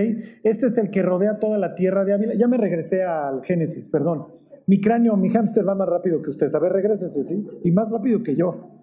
Este 0.43 0.67
es 0.67 0.79
el 0.79 0.91
que 0.91 1.03
rodea 1.03 1.39
toda 1.39 1.59
la 1.59 1.75
tierra 1.75 2.05
de 2.05 2.15
Ávila. 2.15 2.35
Ya 2.35 2.49
me 2.49 2.57
regresé 2.57 3.03
al 3.03 3.43
Génesis, 3.45 3.89
perdón. 3.89 4.27
Mi 4.67 4.81
cráneo, 4.81 5.17
mi 5.17 5.29
hámster 5.29 5.67
va 5.67 5.75
más 5.75 5.89
rápido 5.89 6.23
que 6.23 6.31
ustedes. 6.31 6.55
A 6.55 6.59
ver, 6.59 6.73
regresense, 6.73 7.25
¿sí? 7.25 7.47
Y 7.63 7.71
más 7.71 7.91
rápido 7.91 8.23
que 8.23 8.35
yo. 8.35 8.77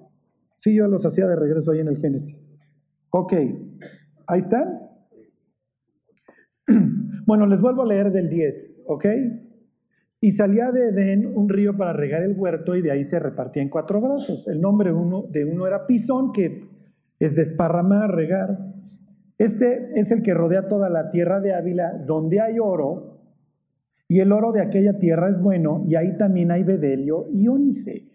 Sí, 0.56 0.74
yo 0.74 0.88
los 0.88 1.06
hacía 1.06 1.28
de 1.28 1.36
regreso 1.36 1.72
ahí 1.72 1.80
en 1.80 1.90
el 1.90 1.98
Génesis. 1.98 2.50
Ok, 3.10 3.34
ahí 4.28 4.40
están. 4.40 4.90
Bueno, 7.26 7.48
les 7.48 7.62
vuelvo 7.62 7.84
a 7.84 7.86
leer 7.86 8.12
del 8.12 8.30
10, 8.30 8.82
¿ok? 8.86 9.06
Y 10.20 10.32
salía 10.32 10.72
de 10.72 10.90
Edén 10.90 11.32
un 11.36 11.48
río 11.48 11.78
para 11.78 11.94
regar 11.94 12.22
el 12.22 12.38
huerto 12.38 12.76
y 12.76 12.82
de 12.82 12.92
ahí 12.92 13.06
se 13.06 13.18
repartía 13.18 13.62
en 13.62 13.70
cuatro 13.70 14.02
brazos. 14.02 14.46
El 14.48 14.60
nombre 14.60 14.92
uno, 14.92 15.24
de 15.30 15.46
uno 15.46 15.66
era 15.66 15.88
Pisón, 15.88 16.34
que 16.34 16.68
es 17.20 17.36
desparramar, 17.36 18.12
regar. 18.14 18.73
Este 19.38 20.00
es 20.00 20.12
el 20.12 20.22
que 20.22 20.34
rodea 20.34 20.67
toda 20.67 20.89
la 20.89 21.10
tierra 21.10 21.39
de 21.39 21.54
Ávila, 21.54 21.93
donde 22.06 22.39
hay 22.39 22.60
oro, 22.60 23.13
y 24.08 24.19
el 24.19 24.32
oro 24.32 24.52
de 24.52 24.62
aquella 24.62 25.00
tierra 25.00 25.30
es 25.30 25.41
bueno, 25.41 25.84
y 25.88 25.96
ahí 25.96 26.17
también 26.17 26.52
hay 26.52 26.63
bedelio 26.63 27.28
y 27.32 27.48
ónice. 27.48 28.10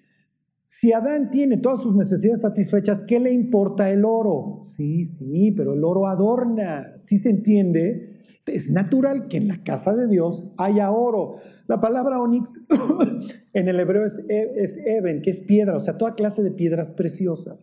Si 0.66 0.92
Adán 0.92 1.30
tiene 1.30 1.56
todas 1.56 1.80
sus 1.80 1.96
necesidades 1.96 2.42
satisfechas, 2.42 3.02
¿qué 3.04 3.18
le 3.18 3.32
importa 3.32 3.90
el 3.90 4.04
oro? 4.04 4.60
Sí, 4.62 5.06
sí, 5.06 5.50
pero 5.56 5.72
el 5.72 5.82
oro 5.82 6.06
adorna, 6.06 6.92
¿sí 6.98 7.18
se 7.18 7.30
entiende? 7.30 8.18
Es 8.46 8.70
natural 8.70 9.28
que 9.28 9.38
en 9.38 9.48
la 9.48 9.64
casa 9.64 9.94
de 9.96 10.06
Dios 10.06 10.44
haya 10.58 10.90
oro. 10.90 11.36
La 11.66 11.80
palabra 11.80 12.20
onix 12.20 12.60
en 13.54 13.68
el 13.68 13.80
hebreo 13.80 14.04
es, 14.04 14.22
es 14.28 14.78
eben, 14.86 15.22
que 15.22 15.30
es 15.30 15.40
piedra, 15.40 15.76
o 15.76 15.80
sea, 15.80 15.96
toda 15.96 16.14
clase 16.14 16.42
de 16.42 16.50
piedras 16.50 16.92
preciosas. 16.92 17.58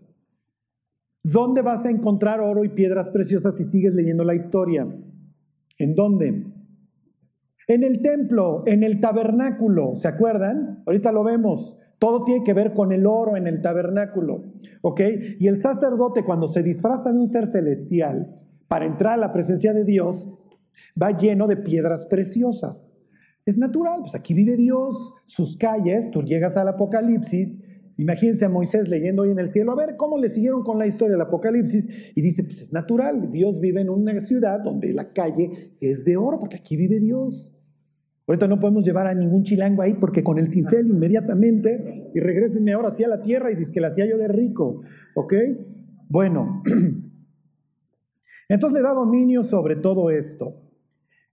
¿Dónde 1.25 1.63
vas 1.63 1.83
a 1.87 1.89
encontrar 1.89 2.39
oro 2.39 2.63
y 2.63 2.69
piedras 2.69 3.09
preciosas 3.09 3.55
si 3.55 3.63
sigues 3.63 3.95
leyendo 3.95 4.23
la 4.23 4.35
historia? 4.35 4.87
¿En 5.79 5.95
dónde? 5.95 6.45
En 7.67 7.83
el 7.83 8.03
templo, 8.03 8.61
en 8.67 8.83
el 8.83 9.01
tabernáculo, 9.01 9.95
¿se 9.95 10.07
acuerdan? 10.07 10.83
Ahorita 10.85 11.11
lo 11.11 11.23
vemos. 11.23 11.75
Todo 11.97 12.25
tiene 12.25 12.43
que 12.43 12.53
ver 12.53 12.73
con 12.73 12.91
el 12.91 13.07
oro 13.07 13.37
en 13.37 13.47
el 13.47 13.59
tabernáculo, 13.63 14.43
¿ok? 14.83 15.01
Y 15.39 15.47
el 15.47 15.57
sacerdote 15.57 16.23
cuando 16.23 16.47
se 16.47 16.61
disfraza 16.61 17.11
de 17.11 17.17
un 17.17 17.27
ser 17.27 17.47
celestial 17.47 18.39
para 18.67 18.85
entrar 18.85 19.13
a 19.13 19.17
la 19.17 19.33
presencia 19.33 19.73
de 19.73 19.83
Dios, 19.83 20.29
va 21.01 21.17
lleno 21.17 21.47
de 21.47 21.57
piedras 21.57 22.05
preciosas. 22.05 22.93
Es 23.47 23.57
natural, 23.57 24.01
pues 24.01 24.13
aquí 24.13 24.35
vive 24.35 24.57
Dios, 24.57 25.15
sus 25.25 25.57
calles, 25.57 26.11
tú 26.11 26.21
llegas 26.21 26.55
al 26.55 26.67
Apocalipsis, 26.67 27.59
imagínense 27.97 28.45
a 28.45 28.49
Moisés 28.49 28.87
leyendo 28.87 29.23
hoy 29.23 29.31
en 29.31 29.39
el 29.39 29.49
cielo, 29.49 29.71
a 29.71 29.75
ver 29.75 29.95
cómo 29.95 30.17
le 30.17 30.29
siguieron 30.29 30.63
con 30.63 30.79
la 30.79 30.87
historia 30.87 31.13
del 31.13 31.21
Apocalipsis, 31.21 31.87
y 32.15 32.21
dice, 32.21 32.43
pues 32.43 32.61
es 32.61 32.73
natural, 32.73 33.31
Dios 33.31 33.59
vive 33.59 33.81
en 33.81 33.89
una 33.89 34.19
ciudad 34.19 34.59
donde 34.61 34.93
la 34.93 35.13
calle 35.13 35.71
es 35.79 36.05
de 36.05 36.17
oro, 36.17 36.39
porque 36.39 36.57
aquí 36.57 36.75
vive 36.75 36.99
Dios. 36.99 37.55
Ahorita 38.27 38.47
no 38.47 38.59
podemos 38.59 38.83
llevar 38.83 39.05
a 39.05 39.13
ningún 39.13 39.43
chilango 39.43 39.83
ahí 39.83 39.93
porque 39.93 40.23
con 40.23 40.39
el 40.39 40.49
cincel 40.49 40.87
inmediatamente 40.87 42.09
y 42.13 42.19
regresenme 42.19 42.73
ahora 42.73 42.89
hacia 42.89 43.07
la 43.07 43.21
tierra 43.21 43.51
y 43.51 43.55
dice 43.55 43.71
que 43.71 43.81
la 43.81 43.89
hacía 43.89 44.07
yo 44.07 44.17
de 44.17 44.27
rico. 44.27 44.81
¿Ok? 45.13 45.33
Bueno, 46.09 46.63
entonces 48.49 48.79
le 48.79 48.83
da 48.83 48.93
dominio 48.93 49.43
sobre 49.43 49.75
todo 49.75 50.09
esto. 50.09 50.61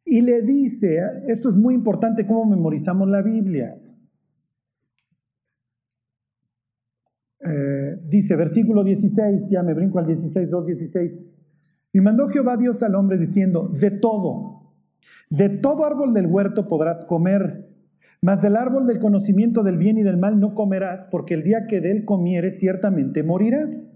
Y 0.04 0.20
le 0.20 0.42
dice, 0.42 1.00
esto 1.28 1.48
es 1.48 1.56
muy 1.56 1.74
importante 1.74 2.26
cómo 2.26 2.44
memorizamos 2.44 3.08
la 3.08 3.22
Biblia. 3.22 3.78
Eh, 7.40 7.96
dice, 8.12 8.36
versículo 8.36 8.84
16, 8.84 9.50
ya 9.50 9.62
me 9.62 9.74
brinco 9.74 9.98
al 9.98 10.06
16, 10.06 10.48
2, 10.48 10.66
16. 10.66 11.22
Y 11.92 12.00
mandó 12.00 12.28
Jehová 12.28 12.56
Dios 12.56 12.82
al 12.82 12.94
hombre 12.94 13.18
diciendo, 13.18 13.68
de 13.68 13.90
todo, 13.90 14.72
de 15.30 15.48
todo 15.48 15.84
árbol 15.84 16.14
del 16.14 16.26
huerto 16.26 16.68
podrás 16.68 17.04
comer, 17.04 17.68
mas 18.20 18.40
del 18.42 18.54
árbol 18.56 18.86
del 18.86 19.00
conocimiento 19.00 19.62
del 19.62 19.78
bien 19.78 19.98
y 19.98 20.02
del 20.02 20.16
mal 20.16 20.38
no 20.38 20.54
comerás, 20.54 21.08
porque 21.10 21.34
el 21.34 21.42
día 21.42 21.66
que 21.66 21.80
de 21.80 21.90
él 21.90 22.04
comieres 22.04 22.58
ciertamente 22.58 23.22
morirás. 23.22 23.90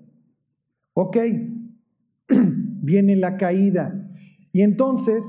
Ok, 0.94 1.16
viene 2.82 3.16
la 3.16 3.36
caída. 3.36 4.10
Y 4.52 4.62
entonces 4.62 5.22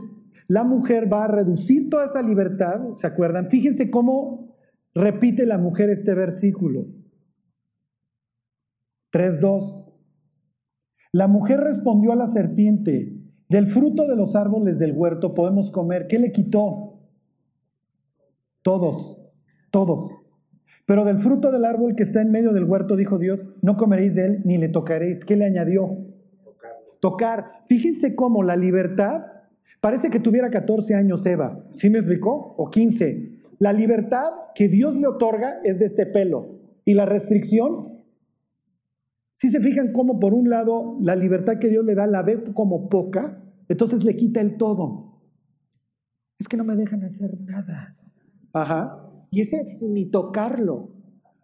la 0.47 0.63
mujer 0.63 1.11
va 1.11 1.25
a 1.25 1.27
reducir 1.27 1.89
toda 1.89 2.05
esa 2.05 2.21
libertad, 2.21 2.93
¿se 2.93 3.05
acuerdan? 3.05 3.49
Fíjense 3.49 3.91
cómo 3.91 4.55
repite 4.95 5.45
la 5.45 5.57
mujer 5.57 5.89
este 5.89 6.13
versículo. 6.13 6.87
3.2. 9.11 9.85
La 11.11 11.27
mujer 11.27 11.59
respondió 11.59 12.11
a 12.11 12.15
la 12.15 12.27
serpiente, 12.27 13.13
del 13.49 13.67
fruto 13.67 14.07
de 14.07 14.15
los 14.15 14.35
árboles 14.35 14.77
del 14.77 14.91
huerto 14.91 15.33
podemos 15.33 15.71
comer. 15.71 16.07
¿Qué 16.07 16.19
le 16.19 16.31
quitó? 16.31 16.99
Todos, 18.61 19.19
todos. 19.71 20.11
Pero 20.85 21.05
del 21.05 21.19
fruto 21.19 21.51
del 21.51 21.65
árbol 21.65 21.95
que 21.95 22.03
está 22.03 22.21
en 22.21 22.31
medio 22.31 22.51
del 22.51 22.65
huerto, 22.65 22.95
dijo 22.95 23.17
Dios, 23.17 23.49
no 23.61 23.77
comeréis 23.77 24.15
de 24.15 24.25
él 24.25 24.41
ni 24.43 24.57
le 24.57 24.69
tocaréis. 24.69 25.23
¿Qué 25.23 25.35
le 25.35 25.45
añadió? 25.45 25.97
Tocar. 26.43 26.71
Tocar. 26.99 27.51
Fíjense 27.67 28.15
cómo 28.15 28.43
la 28.43 28.55
libertad 28.55 29.37
Parece 29.79 30.09
que 30.09 30.19
tuviera 30.19 30.49
14 30.49 30.95
años 30.95 31.25
Eva, 31.25 31.63
¿sí 31.73 31.89
me 31.89 31.99
explicó? 31.99 32.55
O 32.57 32.69
15. 32.69 33.31
La 33.59 33.73
libertad 33.73 34.31
que 34.55 34.67
Dios 34.67 34.95
le 34.95 35.07
otorga 35.07 35.59
es 35.63 35.79
de 35.79 35.85
este 35.85 36.05
pelo. 36.05 36.59
Y 36.83 36.93
la 36.93 37.05
restricción, 37.05 37.96
si 39.37 39.49
se 39.49 39.59
fijan 39.59 39.91
cómo 39.91 40.19
por 40.19 40.33
un 40.33 40.49
lado 40.49 40.97
la 40.99 41.15
libertad 41.15 41.59
que 41.59 41.69
Dios 41.69 41.85
le 41.85 41.93
da 41.93 42.07
la 42.07 42.23
ve 42.23 42.43
como 42.55 42.89
poca, 42.89 43.39
entonces 43.69 44.03
le 44.03 44.15
quita 44.15 44.41
el 44.41 44.57
todo. 44.57 45.21
Es 46.39 46.47
que 46.47 46.57
no 46.57 46.63
me 46.63 46.75
dejan 46.75 47.03
hacer 47.03 47.39
nada. 47.41 47.95
Ajá. 48.53 48.97
Y 49.29 49.41
ese 49.41 49.77
ni 49.79 50.09
tocarlo. 50.09 50.89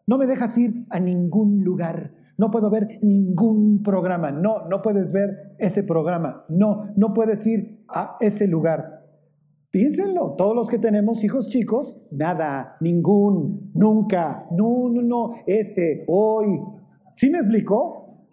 No 0.07 0.17
me 0.17 0.25
dejas 0.25 0.57
ir 0.57 0.87
a 0.89 0.99
ningún 0.99 1.63
lugar. 1.63 2.15
No 2.35 2.49
puedo 2.49 2.71
ver 2.71 2.97
ningún 3.03 3.83
programa. 3.83 4.31
No, 4.31 4.67
no 4.67 4.81
puedes 4.81 5.11
ver 5.11 5.55
ese 5.59 5.83
programa. 5.83 6.45
No, 6.49 6.87
no 6.95 7.13
puedes 7.13 7.45
ir 7.45 7.85
a 7.87 8.17
ese 8.19 8.47
lugar. 8.47 9.03
Piénsenlo, 9.69 10.33
todos 10.35 10.55
los 10.55 10.67
que 10.67 10.79
tenemos 10.79 11.23
hijos 11.23 11.47
chicos, 11.47 11.95
nada, 12.09 12.75
ningún, 12.79 13.71
nunca, 13.75 14.47
no, 14.51 14.89
no, 14.89 15.01
no, 15.03 15.33
ese, 15.45 16.05
hoy. 16.07 16.59
¿Sí 17.15 17.29
me 17.29 17.39
explicó? 17.39 18.27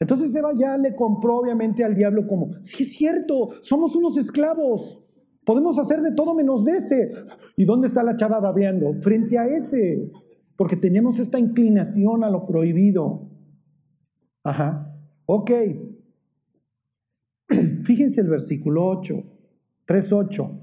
Entonces 0.00 0.34
Eva 0.34 0.52
ya 0.54 0.76
le 0.76 0.96
compró 0.96 1.38
obviamente 1.38 1.84
al 1.84 1.94
diablo 1.94 2.26
como, 2.26 2.54
sí 2.62 2.82
es 2.82 2.92
cierto, 2.92 3.50
somos 3.62 3.94
unos 3.94 4.16
esclavos, 4.16 5.00
podemos 5.44 5.78
hacer 5.78 6.02
de 6.02 6.12
todo 6.12 6.34
menos 6.34 6.64
de 6.64 6.78
ese. 6.78 7.12
¿Y 7.56 7.64
dónde 7.64 7.86
está 7.86 8.02
la 8.02 8.16
chava 8.16 8.40
babeando? 8.40 8.94
Frente 8.94 9.38
a 9.38 9.46
ese, 9.46 10.10
porque 10.56 10.76
tenemos 10.76 11.20
esta 11.20 11.38
inclinación 11.38 12.24
a 12.24 12.30
lo 12.30 12.46
prohibido. 12.46 13.28
Ajá, 14.42 14.92
ok, 15.26 15.50
Fíjense 17.84 18.20
el 18.20 18.28
versículo 18.28 18.86
8, 18.86 19.14
3.8. 19.86 20.61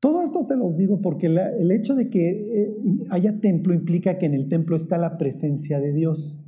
Todo 0.00 0.22
esto 0.22 0.42
se 0.42 0.56
los 0.56 0.76
digo 0.76 1.00
porque 1.00 1.26
el 1.26 1.70
hecho 1.72 1.94
de 1.94 2.08
que 2.08 2.30
eh, 2.30 2.76
haya 3.10 3.40
templo 3.40 3.74
implica 3.74 4.18
que 4.18 4.26
en 4.26 4.34
el 4.34 4.48
templo 4.48 4.76
está 4.76 4.96
la 4.96 5.18
presencia 5.18 5.80
de 5.80 5.92
Dios. 5.92 6.44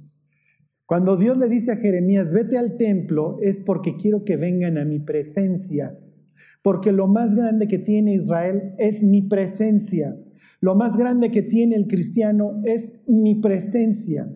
Cuando 0.86 1.16
Dios 1.16 1.38
le 1.38 1.48
dice 1.48 1.72
a 1.72 1.76
Jeremías, 1.76 2.32
vete 2.32 2.58
al 2.58 2.76
templo, 2.76 3.38
es 3.42 3.60
porque 3.60 3.96
quiero 3.96 4.24
que 4.24 4.36
vengan 4.36 4.76
a 4.76 4.84
mi 4.84 4.98
presencia. 4.98 5.98
Porque 6.62 6.92
lo 6.92 7.06
más 7.06 7.34
grande 7.34 7.68
que 7.68 7.78
tiene 7.78 8.14
Israel 8.14 8.74
es 8.78 9.02
mi 9.02 9.22
presencia. 9.22 10.16
Lo 10.60 10.74
más 10.74 10.96
grande 10.96 11.30
que 11.30 11.42
tiene 11.42 11.76
el 11.76 11.86
cristiano 11.86 12.60
es 12.64 12.92
mi 13.06 13.36
presencia. 13.36 14.28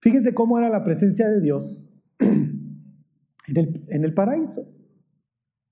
Fíjense 0.00 0.32
cómo 0.32 0.58
era 0.58 0.70
la 0.70 0.84
presencia 0.84 1.28
de 1.28 1.40
Dios 1.40 1.90
en 2.18 4.04
el, 4.04 4.14
paraíso. 4.14 4.66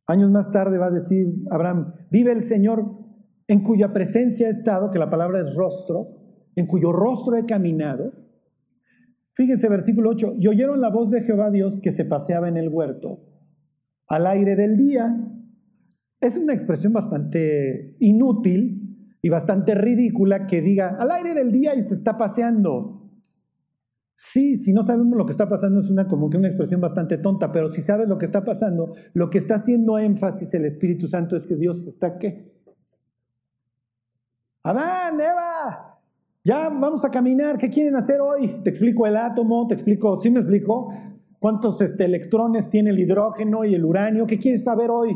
Años 0.07 0.31
más 0.31 0.51
tarde 0.53 0.79
va 0.79 0.87
a 0.87 0.91
decir 0.91 1.27
Abraham, 1.51 1.95
vive 2.11 2.33
el 2.33 2.43
Señor 2.43 2.85
en 3.49 3.63
cuya 3.63 3.93
presencia 3.93 4.49
he 4.49 4.51
estado, 4.51 4.91
que 4.91 4.99
la 4.99 5.11
palabra 5.11 5.41
es 5.41 5.55
rostro, 5.57 6.09
en 6.55 6.67
cuyo 6.67 6.93
rostro 6.93 7.37
he 7.37 7.47
caminado. 7.47 8.13
Fíjense 9.35 9.69
versículo 9.69 10.11
8, 10.11 10.37
y 10.39 10.49
oyeron 10.49 10.81
la 10.81 10.91
voz 10.91 11.11
de 11.11 11.23
Jehová 11.23 11.51
Dios 11.51 11.81
que 11.81 11.93
se 11.93 12.05
paseaba 12.05 12.49
en 12.49 12.57
el 12.57 12.69
huerto 12.69 13.21
al 14.09 14.27
aire 14.27 14.57
del 14.57 14.77
día. 14.77 15.15
Es 16.21 16.37
una 16.37 16.55
expresión 16.55 16.93
bastante 16.93 17.97
inútil 18.01 19.17
y 19.21 19.29
bastante 19.29 19.75
ridícula 19.75 20.47
que 20.47 20.63
diga 20.63 20.97
al 20.99 21.11
aire 21.11 21.35
del 21.35 21.53
día 21.53 21.75
y 21.75 21.83
se 21.83 21.95
está 21.95 22.17
paseando. 22.17 23.06
Sí, 24.19 24.57
si 24.57 24.73
no 24.73 24.83
sabemos 24.83 25.19
lo 25.19 25.27
que 25.27 25.33
está 25.33 25.47
pasando 25.47 25.81
es 25.81 25.91
una 25.91 26.09
como 26.09 26.31
que 26.31 26.39
una 26.39 26.49
expresión 26.49 26.81
bastante 26.81 27.19
tonta, 27.19 27.53
pero 27.53 27.69
si 27.69 27.83
sabes 27.83 28.09
lo 28.09 28.17
que 28.17 28.25
está 28.25 28.43
pasando, 28.45 28.95
lo 29.13 29.29
que 29.29 29.37
está 29.37 29.57
haciendo 29.57 29.99
énfasis 29.99 30.55
el 30.55 30.65
Espíritu 30.65 31.07
Santo 31.07 31.37
es 31.37 31.47
que 31.47 31.55
Dios 31.55 31.87
está 31.87 32.19
qué? 32.19 32.51
Adán, 34.63 35.21
Eva, 35.21 36.01
ya 36.43 36.71
vamos 36.71 37.05
a 37.05 37.11
caminar, 37.11 37.59
¿qué 37.59 37.69
quieren 37.69 37.95
hacer 37.95 38.21
hoy? 38.23 38.63
Te 38.65 38.71
explico 38.71 39.07
el 39.07 39.17
átomo, 39.19 39.67
te 39.69 39.75
explico, 39.75 40.17
¿sí 40.17 40.31
me 40.31 40.41
explico? 40.41 40.95
¿Cuántos 41.39 41.81
este, 41.83 42.07
electrones 42.07 42.71
tiene 42.71 42.91
el 42.91 42.99
hidrógeno 42.99 43.67
y 43.67 43.75
el 43.75 43.85
uranio? 43.85 44.27
¿Qué 44.27 44.39
quieres 44.39 44.65
saber 44.65 44.91
hoy? 44.91 45.15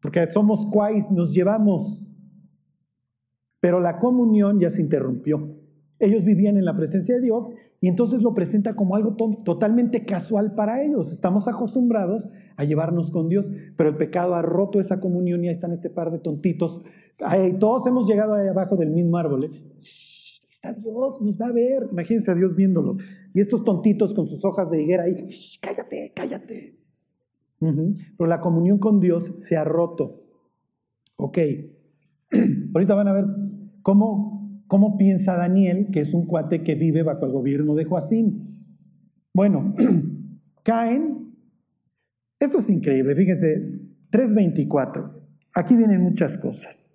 Porque 0.00 0.28
somos 0.32 0.66
cuáis, 0.66 1.08
nos 1.12 1.32
llevamos. 1.32 2.08
Pero 3.60 3.78
la 3.78 3.98
comunión 3.98 4.58
ya 4.58 4.70
se 4.70 4.82
interrumpió. 4.82 5.56
Ellos 6.00 6.24
vivían 6.24 6.56
en 6.56 6.64
la 6.64 6.76
presencia 6.76 7.14
de 7.14 7.20
Dios 7.20 7.54
y 7.82 7.88
entonces 7.88 8.22
lo 8.22 8.32
presenta 8.32 8.76
como 8.76 8.94
algo 8.94 9.16
totalmente 9.44 10.04
casual 10.04 10.54
para 10.54 10.84
ellos. 10.84 11.10
Estamos 11.10 11.48
acostumbrados 11.48 12.28
a 12.56 12.62
llevarnos 12.62 13.10
con 13.10 13.28
Dios, 13.28 13.50
pero 13.76 13.90
el 13.90 13.96
pecado 13.96 14.36
ha 14.36 14.40
roto 14.40 14.78
esa 14.78 15.00
comunión 15.00 15.44
y 15.44 15.48
ahí 15.48 15.54
están 15.54 15.72
este 15.72 15.90
par 15.90 16.12
de 16.12 16.20
tontitos. 16.20 16.80
todos 17.58 17.84
hemos 17.88 18.06
llegado 18.06 18.34
ahí 18.34 18.46
abajo 18.46 18.76
del 18.76 18.90
mismo 18.90 19.16
árbol. 19.16 19.46
¿eh? 19.46 19.50
Está 20.48 20.72
Dios, 20.74 21.20
nos 21.20 21.36
va 21.36 21.46
a 21.46 21.52
ver. 21.52 21.88
Imagínense 21.90 22.30
a 22.30 22.36
Dios 22.36 22.54
viéndolos. 22.54 22.98
Y 23.34 23.40
estos 23.40 23.64
tontitos 23.64 24.14
con 24.14 24.28
sus 24.28 24.44
hojas 24.44 24.70
de 24.70 24.80
higuera 24.80 25.02
ahí, 25.02 25.28
cállate, 25.60 26.12
cállate. 26.14 26.78
Pero 27.58 28.28
la 28.28 28.40
comunión 28.40 28.78
con 28.78 29.00
Dios 29.00 29.32
se 29.38 29.56
ha 29.56 29.64
roto. 29.64 30.22
Ok. 31.16 31.38
Ahorita 32.74 32.94
van 32.94 33.08
a 33.08 33.12
ver 33.12 33.24
cómo 33.82 34.41
¿Cómo 34.72 34.96
piensa 34.96 35.36
Daniel, 35.36 35.88
que 35.92 36.00
es 36.00 36.14
un 36.14 36.24
cuate 36.24 36.62
que 36.62 36.74
vive 36.74 37.02
bajo 37.02 37.26
el 37.26 37.32
gobierno 37.32 37.74
de 37.74 37.84
Joacín? 37.84 38.64
Bueno, 39.34 39.74
caen. 40.62 41.34
Esto 42.40 42.56
es 42.56 42.70
increíble, 42.70 43.14
fíjense, 43.14 43.82
3.24. 44.10 45.12
Aquí 45.52 45.76
vienen 45.76 46.00
muchas 46.00 46.38
cosas. 46.38 46.90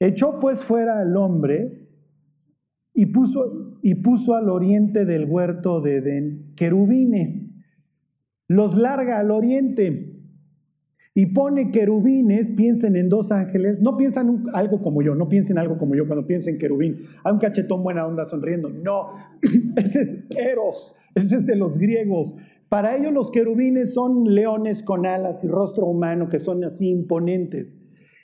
Echó 0.00 0.40
pues 0.40 0.64
fuera 0.64 0.98
al 0.98 1.16
hombre 1.16 1.86
y 2.94 3.06
puso, 3.06 3.78
y 3.80 3.94
puso 3.94 4.34
al 4.34 4.48
oriente 4.48 5.04
del 5.04 5.26
huerto 5.26 5.80
de 5.80 5.98
Edén 5.98 6.52
querubines. 6.56 7.54
Los 8.48 8.76
larga 8.76 9.20
al 9.20 9.30
oriente 9.30 10.09
y 11.20 11.26
pone 11.26 11.70
querubines, 11.70 12.50
piensen 12.50 12.96
en 12.96 13.10
dos 13.10 13.30
ángeles, 13.30 13.82
no 13.82 13.98
piensan 13.98 14.46
algo 14.54 14.80
como 14.80 15.02
yo, 15.02 15.14
no 15.14 15.28
piensen 15.28 15.58
algo 15.58 15.76
como 15.76 15.94
yo 15.94 16.06
cuando 16.06 16.26
piensen 16.26 16.56
querubín, 16.56 17.02
a 17.22 17.30
un 17.30 17.38
cachetón 17.38 17.82
buena 17.82 18.06
onda 18.06 18.24
sonriendo, 18.24 18.70
no, 18.70 19.10
ese 19.76 20.00
es 20.00 20.18
Eros, 20.34 20.96
ese 21.14 21.36
es 21.36 21.46
de 21.46 21.56
los 21.56 21.76
griegos. 21.76 22.34
Para 22.70 22.96
ellos 22.96 23.12
los 23.12 23.30
querubines 23.30 23.92
son 23.92 24.34
leones 24.34 24.82
con 24.82 25.04
alas 25.04 25.44
y 25.44 25.48
rostro 25.48 25.84
humano 25.84 26.30
que 26.30 26.38
son 26.38 26.64
así 26.64 26.88
imponentes. 26.88 27.78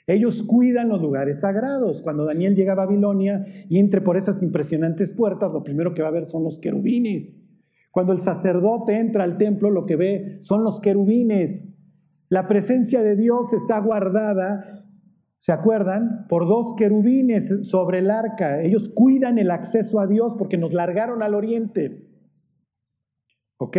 Ellos 0.07 0.41
cuidan 0.41 0.89
los 0.89 0.99
lugares 0.99 1.41
sagrados. 1.41 2.01
Cuando 2.01 2.25
Daniel 2.25 2.55
llega 2.55 2.73
a 2.73 2.77
Babilonia 2.77 3.45
y 3.69 3.77
entre 3.77 4.01
por 4.01 4.17
esas 4.17 4.41
impresionantes 4.41 5.13
puertas, 5.13 5.53
lo 5.53 5.63
primero 5.63 5.93
que 5.93 6.01
va 6.01 6.07
a 6.07 6.11
ver 6.11 6.25
son 6.25 6.43
los 6.43 6.57
querubines. 6.57 7.43
Cuando 7.91 8.13
el 8.13 8.21
sacerdote 8.21 8.97
entra 8.97 9.23
al 9.23 9.37
templo, 9.37 9.69
lo 9.69 9.85
que 9.85 9.97
ve 9.97 10.37
son 10.41 10.63
los 10.63 10.81
querubines. 10.81 11.76
La 12.29 12.47
presencia 12.47 13.03
de 13.03 13.15
Dios 13.15 13.53
está 13.53 13.79
guardada, 13.79 14.85
¿se 15.37 15.51
acuerdan? 15.51 16.25
Por 16.27 16.47
dos 16.47 16.75
querubines 16.75 17.67
sobre 17.67 17.99
el 17.99 18.11
arca. 18.11 18.61
Ellos 18.61 18.89
cuidan 18.89 19.37
el 19.37 19.51
acceso 19.51 19.99
a 19.99 20.07
Dios 20.07 20.35
porque 20.37 20.57
nos 20.57 20.73
largaron 20.73 21.23
al 21.23 21.35
oriente. 21.35 22.07
¿Ok? 23.57 23.77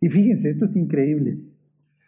Y 0.00 0.08
fíjense, 0.08 0.50
esto 0.50 0.64
es 0.64 0.76
increíble. 0.76 1.38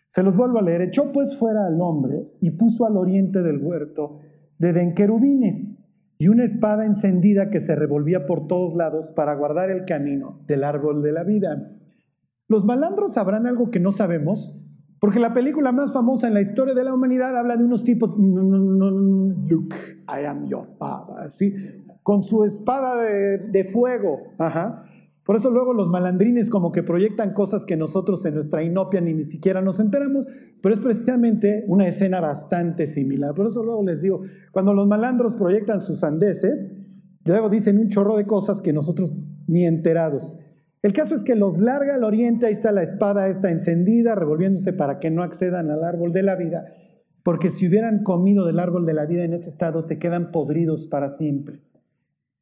Se 0.09 0.23
los 0.23 0.37
vuelvo 0.37 0.59
a 0.59 0.63
leer. 0.63 0.83
Echó 0.83 1.13
pues 1.13 1.37
fuera 1.37 1.67
al 1.67 1.81
hombre 1.81 2.27
y 2.41 2.51
puso 2.51 2.87
al 2.87 2.97
oriente 2.97 3.43
del 3.43 3.59
huerto 3.59 4.21
de 4.59 4.73
den 4.73 4.95
querubines 4.95 5.79
y 6.19 6.29
una 6.29 6.45
espada 6.45 6.85
encendida 6.85 7.51
que 7.51 7.61
se 7.61 7.77
revolvía 7.77 8.27
por 8.27 8.49
todos 8.49 8.75
lados 8.75 9.13
para 9.13 9.35
guardar 9.35 9.71
el 9.71 9.85
camino 9.85 10.41
del 10.47 10.65
árbol 10.65 11.03
de 11.03 11.13
la 11.13 11.23
vida. 11.23 11.71
Los 12.49 12.65
malandros 12.65 13.15
sabrán 13.15 13.47
algo 13.47 13.71
que 13.71 13.79
no 13.79 13.93
sabemos, 13.93 14.57
porque 15.01 15.21
la 15.21 15.33
película 15.33 15.73
más 15.73 15.93
famosa 15.93 16.27
en 16.27 16.35
la 16.35 16.41
historia 16.41 16.75
de 16.75 16.85
la 16.85 16.93
humanidad 16.93 17.37
habla 17.37 17.57
de 17.57 17.65
unos 17.65 17.85
tipos, 17.85 18.17
Luke, 18.19 19.77
I 20.09 20.25
am 20.25 20.47
your 20.47 20.67
father, 20.79 21.19
así, 21.25 21.55
con 22.03 22.23
su 22.23 22.45
espada 22.45 22.97
de, 22.97 23.65
fuego. 23.65 24.19
Ajá. 24.39 24.85
Por 25.25 25.37
eso 25.37 25.51
luego 25.51 25.75
los 25.75 25.89
malandrines 25.89 26.49
como 26.49 26.73
que 26.73 26.83
proyectan 26.83 27.35
cosas 27.35 27.67
que 27.67 27.77
nosotros 27.77 28.25
en 28.25 28.35
nuestra 28.35 28.63
inopia 28.63 29.01
ni, 29.01 29.13
ni 29.13 29.25
siquiera 29.25 29.61
nos 29.61 29.79
enteramos, 29.79 30.25
pero 30.63 30.75
es 30.75 30.81
precisamente 30.81 31.65
una 31.69 31.87
escena 31.87 32.21
bastante 32.21 32.87
similar. 32.87 33.35
Por 33.35 33.47
eso 33.47 33.63
luego 33.63 33.85
les 33.85 34.01
digo, 34.01 34.23
cuando 34.53 34.73
los 34.73 34.89
malandros 34.89 35.35
proyectan 35.35 35.83
sus 35.83 36.03
andeses, 36.03 36.73
luego 37.25 37.51
dicen 37.51 37.79
un 37.79 37.89
chorro 37.89 38.17
de 38.17 38.27
cosas 38.27 38.63
que 38.63 38.73
nosotros 38.73 39.13
ni 39.47 39.67
enterados. 39.67 40.35
El 40.83 40.93
caso 40.93 41.15
es 41.15 41.25
que 41.25 41.35
los 41.35 41.59
larga 41.59 41.95
al 41.95 42.05
oriente, 42.05 42.47
ahí 42.47 42.53
está 42.53 42.71
la 42.71 42.83
espada, 42.83 43.29
está 43.29 43.51
encendida, 43.51 44.15
revolviéndose 44.15 44.73
para 44.73 45.01
que 45.01 45.11
no 45.11 45.23
accedan 45.23 45.71
al 45.71 45.83
árbol 45.83 46.13
de 46.13 46.23
la 46.23 46.37
vida, 46.37 46.67
porque 47.25 47.51
si 47.51 47.67
hubieran 47.67 48.05
comido 48.05 48.47
del 48.47 48.61
árbol 48.61 48.87
de 48.87 48.95
la 48.95 49.05
vida 49.05 49.25
en 49.25 49.35
ese 49.35 49.51
estado, 49.51 49.83
se 49.83 49.99
quedan 49.99 50.31
podridos 50.31 50.87
para 50.87 51.11
siempre. 51.11 51.61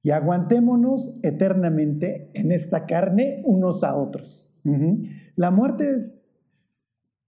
Y 0.02 0.10
aguantémonos 0.10 1.18
eternamente 1.22 2.30
en 2.34 2.52
esta 2.52 2.86
carne 2.86 3.42
unos 3.44 3.82
a 3.82 3.96
otros. 3.96 4.52
La 5.36 5.50
muerte 5.50 5.96
es, 5.96 6.24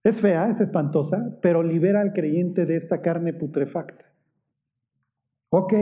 es 0.05 0.21
fea, 0.21 0.49
es 0.49 0.61
espantosa, 0.61 1.39
pero 1.41 1.63
libera 1.63 2.01
al 2.01 2.13
creyente 2.13 2.67
de 2.67 2.77
esta 2.77 3.01
carne 3.01 3.33
putrefacta. 3.33 4.05
Ok, 5.51 5.73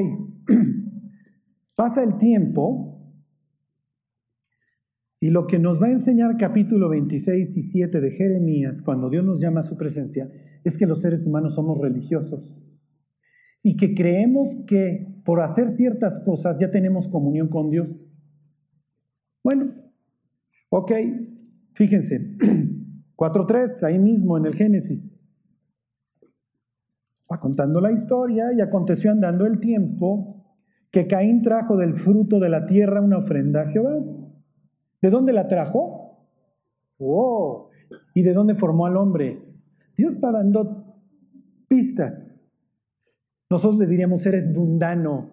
pasa 1.75 2.03
el 2.03 2.17
tiempo 2.17 2.96
y 5.27 5.31
lo 5.31 5.49
que 5.49 5.59
nos 5.59 5.83
va 5.83 5.89
a 5.89 5.91
enseñar 5.91 6.37
capítulo 6.37 6.89
26 6.89 7.57
y 7.57 7.63
7 7.63 8.01
de 8.01 8.13
Jeremías, 8.13 8.81
cuando 8.81 9.11
Dios 9.11 9.25
nos 9.25 9.41
llama 9.41 9.63
a 9.63 9.65
su 9.65 9.77
presencia, 9.77 10.31
es 10.63 10.79
que 10.79 10.87
los 10.87 11.01
seres 11.01 11.27
humanos 11.27 11.57
somos 11.57 11.79
religiosos 11.79 12.57
y 13.61 13.77
que 13.77 13.97
creemos 13.97 14.57
que 14.69 15.21
por 15.25 15.41
hacer 15.41 15.73
ciertas 15.73 16.21
cosas 16.21 16.61
ya 16.61 16.71
tenemos 16.71 17.09
comunión 17.09 17.49
con 17.49 17.71
Dios. 17.71 18.09
Bueno, 19.43 19.75
ok, 20.69 20.93
fíjense, 21.73 22.37
4.3, 23.17 23.83
ahí 23.83 23.99
mismo 23.99 24.39
en 24.39 24.47
el 24.47 24.55
Génesis. 24.55 25.19
Va 27.29 27.41
contando 27.41 27.81
la 27.81 27.91
historia 27.91 28.53
y 28.57 28.61
aconteció 28.61 29.11
andando 29.11 29.45
el 29.45 29.59
tiempo 29.59 30.45
que 30.93 31.09
Caín 31.09 31.43
trajo 31.43 31.77
del 31.77 31.95
fruto 31.95 32.39
de 32.39 32.49
la 32.49 32.65
tierra 32.67 33.01
una 33.01 33.19
ofrenda 33.19 33.63
a 33.63 33.67
Jehová. 33.73 34.05
¿De 35.03 35.11
dónde 35.11 35.33
la 35.33 35.49
trajo? 35.49 36.19
Oh, 36.99 37.71
¿y 38.15 38.23
de 38.23 38.33
dónde 38.33 38.55
formó 38.55 38.87
al 38.87 38.97
hombre? 38.97 39.43
Dios 39.97 40.15
está 40.15 40.33
dando 40.33 40.95
pistas. 41.69 42.35
Nosotros 43.51 43.79
le 43.79 43.87
diríamos, 43.87 44.25
eres 44.27 44.49
mundano. 44.49 45.31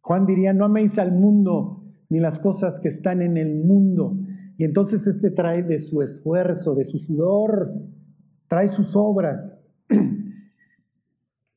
Juan 0.00 0.26
diría, 0.26 0.52
no 0.52 0.64
améis 0.64 0.98
al 0.98 1.12
mundo 1.12 1.82
ni 2.08 2.20
las 2.20 2.38
cosas 2.38 2.78
que 2.80 2.88
están 2.88 3.22
en 3.22 3.36
el 3.36 3.64
mundo. 3.64 4.16
Y 4.58 4.64
entonces 4.64 5.06
este 5.06 5.30
trae 5.30 5.62
de 5.62 5.80
su 5.80 6.02
esfuerzo, 6.02 6.74
de 6.74 6.84
su 6.84 6.98
sudor, 6.98 7.72
trae 8.48 8.68
sus 8.68 8.96
obras. 8.96 9.64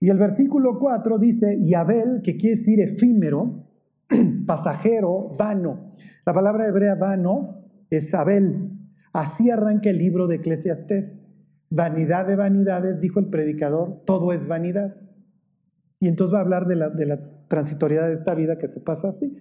Y 0.01 0.09
el 0.09 0.17
versículo 0.17 0.79
4 0.79 1.19
dice, 1.19 1.57
y 1.57 1.73
Abel, 1.73 2.21
que 2.23 2.37
quiere 2.37 2.55
decir 2.55 2.79
efímero, 2.79 3.65
pasajero, 4.47 5.35
vano. 5.37 5.91
La 6.25 6.33
palabra 6.33 6.67
hebrea 6.67 6.95
vano 6.95 7.63
es 7.89 8.13
Abel. 8.13 8.71
Así 9.13 9.49
arranca 9.49 9.89
el 9.89 9.97
libro 9.97 10.27
de 10.27 10.35
Eclesiastés. 10.35 11.11
Vanidad 11.69 12.27
de 12.27 12.35
vanidades, 12.35 12.99
dijo 12.99 13.19
el 13.19 13.27
predicador, 13.27 14.01
todo 14.05 14.33
es 14.33 14.47
vanidad. 14.47 14.95
Y 15.99 16.07
entonces 16.07 16.33
va 16.33 16.39
a 16.39 16.41
hablar 16.41 16.65
de 16.67 16.75
la, 16.75 16.89
de 16.89 17.05
la 17.05 17.19
transitoriedad 17.47 18.07
de 18.07 18.13
esta 18.13 18.33
vida 18.33 18.57
que 18.57 18.67
se 18.67 18.79
pasa 18.79 19.09
así. 19.09 19.37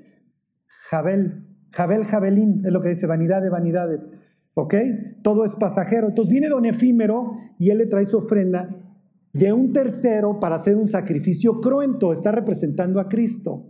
Jabel, 0.90 1.44
Jabel, 1.70 2.04
Jabelim, 2.04 2.64
es 2.64 2.72
lo 2.72 2.80
que 2.80 2.90
dice, 2.90 3.06
vanidad 3.06 3.42
de 3.42 3.50
vanidades. 3.50 4.10
¿Ok? 4.54 4.74
Todo 5.22 5.44
es 5.44 5.54
pasajero. 5.56 6.08
Entonces 6.08 6.32
viene 6.32 6.48
don 6.48 6.64
efímero 6.64 7.32
y 7.58 7.70
él 7.70 7.78
le 7.78 7.86
trae 7.86 8.06
su 8.06 8.18
ofrenda 8.18 8.68
de 9.32 9.52
un 9.52 9.72
tercero 9.72 10.40
para 10.40 10.56
hacer 10.56 10.76
un 10.76 10.88
sacrificio 10.88 11.60
cruento. 11.60 12.12
Está 12.12 12.32
representando 12.32 12.98
a 12.98 13.08
Cristo. 13.08 13.66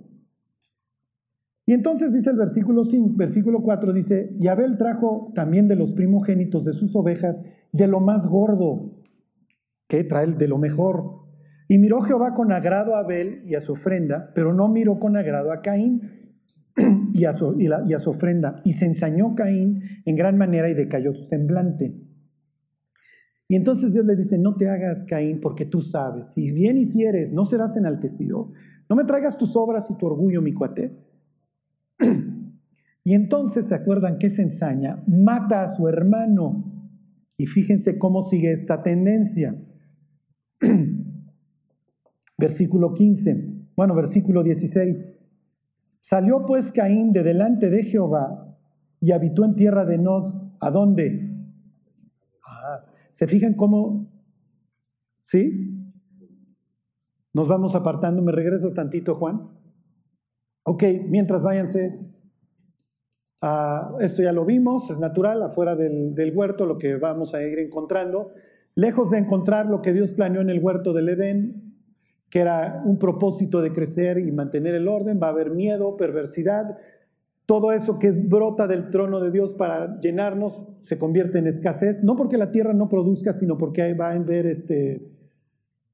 Y 1.69 1.75
entonces 1.75 2.15
dice 2.15 2.31
el 2.31 2.39
versículo 2.39 2.83
5, 2.83 3.13
versículo 3.15 3.61
4, 3.61 3.93
dice, 3.93 4.35
y 4.41 4.49
Abel 4.49 4.79
trajo 4.79 5.31
también 5.35 5.69
de 5.69 5.77
los 5.77 5.93
primogénitos 5.93 6.65
de 6.65 6.73
sus 6.73 6.97
ovejas, 6.97 7.45
de 7.73 7.87
lo 7.87 8.01
más 8.01 8.27
gordo. 8.27 8.95
que 9.87 10.03
trae 10.03 10.29
de 10.29 10.49
lo 10.49 10.57
mejor. 10.57 11.27
Y 11.69 11.77
miró 11.77 12.01
Jehová 12.01 12.33
con 12.33 12.53
agrado 12.53 12.97
a 12.97 13.01
Abel 13.01 13.43
y 13.45 13.55
a 13.55 13.61
su 13.61 13.73
ofrenda, 13.73 14.33
pero 14.35 14.55
no 14.55 14.69
miró 14.69 14.99
con 14.99 15.19
agrado 15.19 15.53
a 15.53 15.61
Caín 15.61 16.01
y 17.13 17.27
a 17.27 17.35
su, 17.35 17.61
y 17.61 17.69
a 17.69 17.99
su 17.99 18.09
ofrenda. 18.09 18.63
Y 18.65 18.73
se 18.73 18.87
ensañó 18.87 19.35
Caín 19.35 19.83
en 20.07 20.17
gran 20.17 20.39
manera 20.39 20.71
y 20.71 20.75
decayó 20.75 21.13
su 21.13 21.25
semblante. 21.25 21.95
Y 23.47 23.57
entonces 23.57 23.93
Dios 23.93 24.07
le 24.07 24.17
dice, 24.17 24.39
no 24.39 24.57
te 24.57 24.71
hagas 24.71 25.05
Caín 25.05 25.41
porque 25.43 25.67
tú 25.67 25.83
sabes, 25.83 26.33
si 26.33 26.51
bien 26.51 26.79
hicieres, 26.79 27.35
no 27.35 27.45
serás 27.45 27.77
enaltecido. 27.77 28.53
No 28.89 28.97
me 28.97 29.05
traigas 29.05 29.37
tus 29.37 29.55
obras 29.55 29.91
y 29.91 29.99
tu 29.99 30.07
orgullo, 30.07 30.41
mi 30.41 30.55
cuate. 30.55 31.08
Y 33.05 33.15
entonces 33.15 33.67
se 33.67 33.75
acuerdan 33.75 34.19
que 34.19 34.29
se 34.29 34.43
ensaña, 34.43 35.03
mata 35.07 35.63
a 35.63 35.71
su 35.71 35.89
hermano. 35.89 36.63
Y 37.39 37.47
fíjense 37.47 37.99
cómo 37.99 38.23
sigue 38.23 38.53
esta 38.53 38.83
tendencia. 38.83 39.57
versículo 42.39 42.95
15, 42.95 43.71
bueno, 43.77 43.95
versículo 43.95 44.43
16. 44.43 45.19
Salió 46.01 46.45
pues 46.47 46.71
Caín 46.71 47.13
de 47.13 47.23
delante 47.23 47.71
de 47.71 47.83
Jehová 47.83 48.57
y 49.01 49.13
habitó 49.13 49.45
en 49.45 49.57
tierra 49.57 49.85
de 49.85 49.99
Nod. 49.99 50.35
¿A 50.61 50.71
dónde? 50.71 51.35
Ah, 52.47 52.85
¿Se 53.13 53.27
fijan 53.27 53.55
cómo? 53.55 54.07
¿Sí? 55.25 55.95
Nos 57.33 57.49
vamos 57.49 57.75
apartando. 57.75 58.23
¿Me 58.23 58.33
regresas 58.33 58.75
tantito, 58.75 59.15
Juan? 59.15 59.58
Ok, 60.71 60.85
mientras 61.07 61.43
váyanse. 61.43 61.99
Ah, 63.41 63.97
esto 64.01 64.23
ya 64.23 64.33
lo 64.33 64.45
vimos, 64.45 64.91
es 64.91 64.99
natural, 64.99 65.43
afuera 65.43 65.75
del, 65.75 66.15
del 66.15 66.37
huerto, 66.37 66.67
lo 66.67 66.77
que 66.77 66.97
vamos 66.97 67.35
a 67.35 67.43
ir 67.43 67.59
encontrando. 67.59 68.33
Lejos 68.75 69.11
de 69.11 69.17
encontrar 69.17 69.65
lo 69.65 69.81
que 69.81 69.95
Dios 69.95 70.13
planeó 70.13 70.43
en 70.43 70.51
el 70.51 70.63
huerto 70.63 70.93
del 70.93 71.09
Edén, 71.09 71.73
que 72.29 72.41
era 72.41 72.83
un 72.85 72.99
propósito 72.99 73.63
de 73.63 73.73
crecer 73.73 74.19
y 74.19 74.31
mantener 74.31 74.75
el 74.75 74.89
orden, 74.89 75.19
va 75.23 75.29
a 75.29 75.31
haber 75.31 75.53
miedo, 75.53 75.97
perversidad, 75.97 76.77
todo 77.47 77.73
eso 77.73 77.99
que 77.99 78.11
brota 78.11 78.67
del 78.67 78.91
trono 78.91 79.21
de 79.21 79.31
Dios 79.31 79.55
para 79.55 79.99
llenarnos 80.03 80.69
se 80.83 80.99
convierte 80.99 81.39
en 81.39 81.47
escasez, 81.47 82.05
no 82.05 82.15
porque 82.15 82.37
la 82.37 82.51
tierra 82.51 82.75
no 82.75 82.91
produzca, 82.91 83.33
sino 83.33 83.57
porque 83.57 83.95
va 83.95 84.11
a 84.11 84.17
haber 84.17 84.45
este 84.45 85.01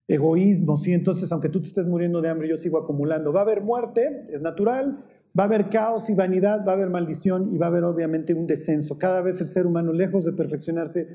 egoísmo, 0.07 0.77
¿sí? 0.77 0.93
Entonces, 0.93 1.31
aunque 1.33 1.49
tú 1.49 1.61
te 1.61 1.69
estés 1.69 1.87
muriendo 1.87 2.21
de 2.21 2.29
hambre, 2.29 2.49
yo 2.49 2.57
sigo 2.57 2.79
acumulando. 2.79 3.33
Va 3.33 3.41
a 3.41 3.43
haber 3.45 3.63
muerte, 3.63 4.25
es 4.33 4.41
natural, 4.43 5.05
va 5.39 5.45
a 5.45 5.47
haber 5.47 5.71
caos 5.71 6.09
y 6.11 6.15
vanidad, 6.15 6.65
va 6.67 6.73
a 6.73 6.75
haber 6.75 6.91
maldición 6.91 7.55
y 7.55 7.59
va 7.59 7.67
a 7.67 7.69
haber 7.71 7.85
obviamente 7.85 8.35
un 8.35 8.47
descenso. 8.47 8.99
Cada 8.99 9.21
vez 9.23 9.41
el 9.41 9.49
ser 9.49 9.67
humano, 9.67 9.93
lejos 9.93 10.25
de 10.25 10.33
perfeccionarse, 10.33 11.09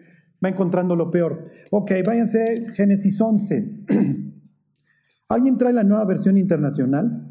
va 0.43 0.49
encontrando 0.49 0.95
lo 0.95 1.11
peor. 1.11 1.49
Ok, 1.71 1.91
váyanse, 2.05 2.67
Génesis 2.73 3.19
11. 3.19 3.85
¿Alguien 5.29 5.57
trae 5.57 5.73
la 5.73 5.83
nueva 5.83 6.05
versión 6.05 6.37
internacional? 6.37 7.25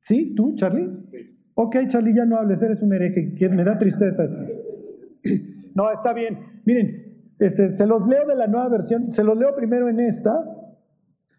¿Sí? 0.00 0.34
¿Tú, 0.34 0.54
Charlie? 0.56 0.90
Ok, 1.54 1.76
Charlie, 1.86 2.14
ya 2.14 2.24
no 2.24 2.36
hables, 2.36 2.60
eres 2.62 2.82
un 2.82 2.92
hereje, 2.92 3.34
me 3.50 3.64
da 3.64 3.78
tristeza. 3.78 4.24
No, 5.74 5.90
está 5.90 6.12
bien. 6.12 6.38
Miren, 6.64 7.03
este, 7.46 7.70
se 7.70 7.86
los 7.86 8.06
leo 8.06 8.26
de 8.26 8.36
la 8.36 8.46
nueva 8.46 8.68
versión, 8.68 9.12
se 9.12 9.22
los 9.22 9.36
leo 9.36 9.54
primero 9.54 9.88
en 9.88 10.00
esta, 10.00 10.32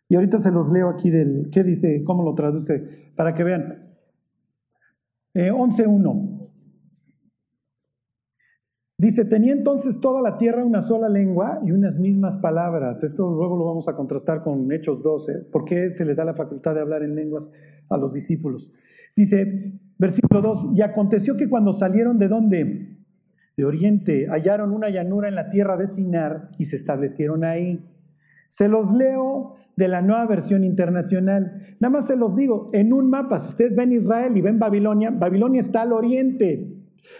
y 0.08 0.15
ahorita 0.15 0.38
se 0.38 0.52
los 0.52 0.72
leo 0.72 0.89
aquí 0.89 1.10
del, 1.10 1.50
¿qué 1.52 1.63
dice? 1.63 2.04
¿Cómo 2.04 2.24
lo 2.24 2.36
traduce? 2.36 3.12
Para 3.15 3.34
que 3.34 3.44
vean. 3.44 3.89
Eh, 5.34 5.52
11.1. 5.52 6.52
Dice, 8.98 9.26
tenía 9.26 9.52
entonces 9.52 10.00
toda 10.00 10.22
la 10.22 10.38
tierra 10.38 10.63
una 10.63 10.84
sola 10.84 11.10
lengua 11.10 11.60
y 11.65 11.72
unas 11.72 11.98
mismas 11.98 12.38
palabras. 12.38 13.04
Esto 13.04 13.28
luego 13.30 13.58
lo 13.58 13.65
vamos 13.65 13.88
a 13.88 13.96
contrastar 13.96 14.44
con 14.44 14.72
Hechos 14.72 15.02
12. 15.02 15.46
¿Por 15.52 15.65
qué 15.65 15.94
se 15.96 16.06
le 16.06 16.13
da 16.13 16.24
la 16.24 16.36
facultad 16.36 16.76
de 16.76 16.82
hablar 16.82 17.02
en 17.02 17.15
lenguas 17.15 17.46
a 17.89 17.98
los 17.98 18.13
discípulos? 18.13 18.72
Dice, 19.15 19.74
versículo 19.98 20.41
2, 20.41 20.70
y 20.76 20.82
aconteció 20.82 21.36
que 21.36 21.50
cuando 21.50 21.74
salieron 21.74 22.20
de 22.20 22.28
dónde? 22.28 22.95
De 23.58 23.65
oriente, 23.65 24.28
hallaron 24.30 24.72
una 24.72 24.89
llanura 24.89 25.30
en 25.30 25.36
la 25.36 25.50
tierra 25.50 25.78
de 25.78 25.88
Sinar 25.88 26.50
y 26.58 26.65
se 26.65 26.76
establecieron 26.76 27.44
ahí. 27.44 27.80
Se 28.50 28.68
los 28.68 28.94
leo 28.94 29.56
de 29.76 29.88
la 29.88 30.02
nueva 30.02 30.26
versión 30.26 30.63
internacional. 30.63 31.76
Nada 31.80 31.91
más 31.91 32.08
se 32.08 32.15
los 32.15 32.36
digo, 32.36 32.70
en 32.74 32.94
un 32.94 33.10
mapa, 33.10 33.39
si 33.39 33.50
ustedes 33.50 33.76
ven 33.76 33.91
Israel 33.91 34.36
y 34.36 34.41
ven 34.41 34.60
Babilonia, 34.60 35.12
Babilonia 35.12 35.62
está 35.62 35.82
al 35.82 35.94
oriente. 35.94 36.72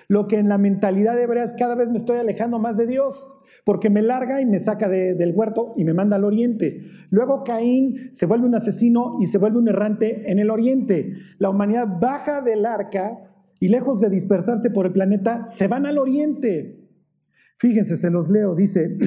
Lo 0.08 0.28
que 0.28 0.38
en 0.38 0.50
la 0.50 0.58
mentalidad 0.58 1.20
hebrea 1.20 1.44
es 1.44 1.56
cada 1.58 1.76
vez 1.76 1.90
me 1.90 1.98
estoy 1.98 2.18
alejando 2.18 2.60
más 2.60 2.78
de 2.78 2.88
Dios, 2.88 3.32
porque 3.64 3.90
me 3.90 4.02
larga 4.02 4.42
y 4.42 4.46
me 4.46 4.60
saca 4.60 4.90
del 4.90 5.34
huerto 5.36 5.74
y 5.76 5.84
me 5.84 5.94
manda 5.94 6.16
al 6.16 6.24
oriente. 6.24 6.82
Luego 7.10 7.44
Caín 7.44 8.10
se 8.14 8.26
vuelve 8.26 8.48
un 8.48 8.56
asesino 8.56 9.18
y 9.22 9.28
se 9.28 9.38
vuelve 9.38 9.58
un 9.58 9.68
errante 9.68 10.32
en 10.32 10.40
el 10.40 10.50
oriente. 10.50 11.14
La 11.40 11.50
humanidad 11.50 11.88
baja 12.00 12.42
del 12.42 12.66
arca 12.66 13.18
y 13.60 13.70
lejos 13.70 14.00
de 14.00 14.10
dispersarse 14.10 14.70
por 14.70 14.86
el 14.86 14.94
planeta, 14.94 15.48
se 15.48 15.68
van 15.68 15.86
al 15.86 15.98
oriente. 15.98 16.90
Fíjense, 17.58 17.98
se 17.98 18.12
los 18.12 18.30
leo, 18.30 18.56
dice, 18.56 18.98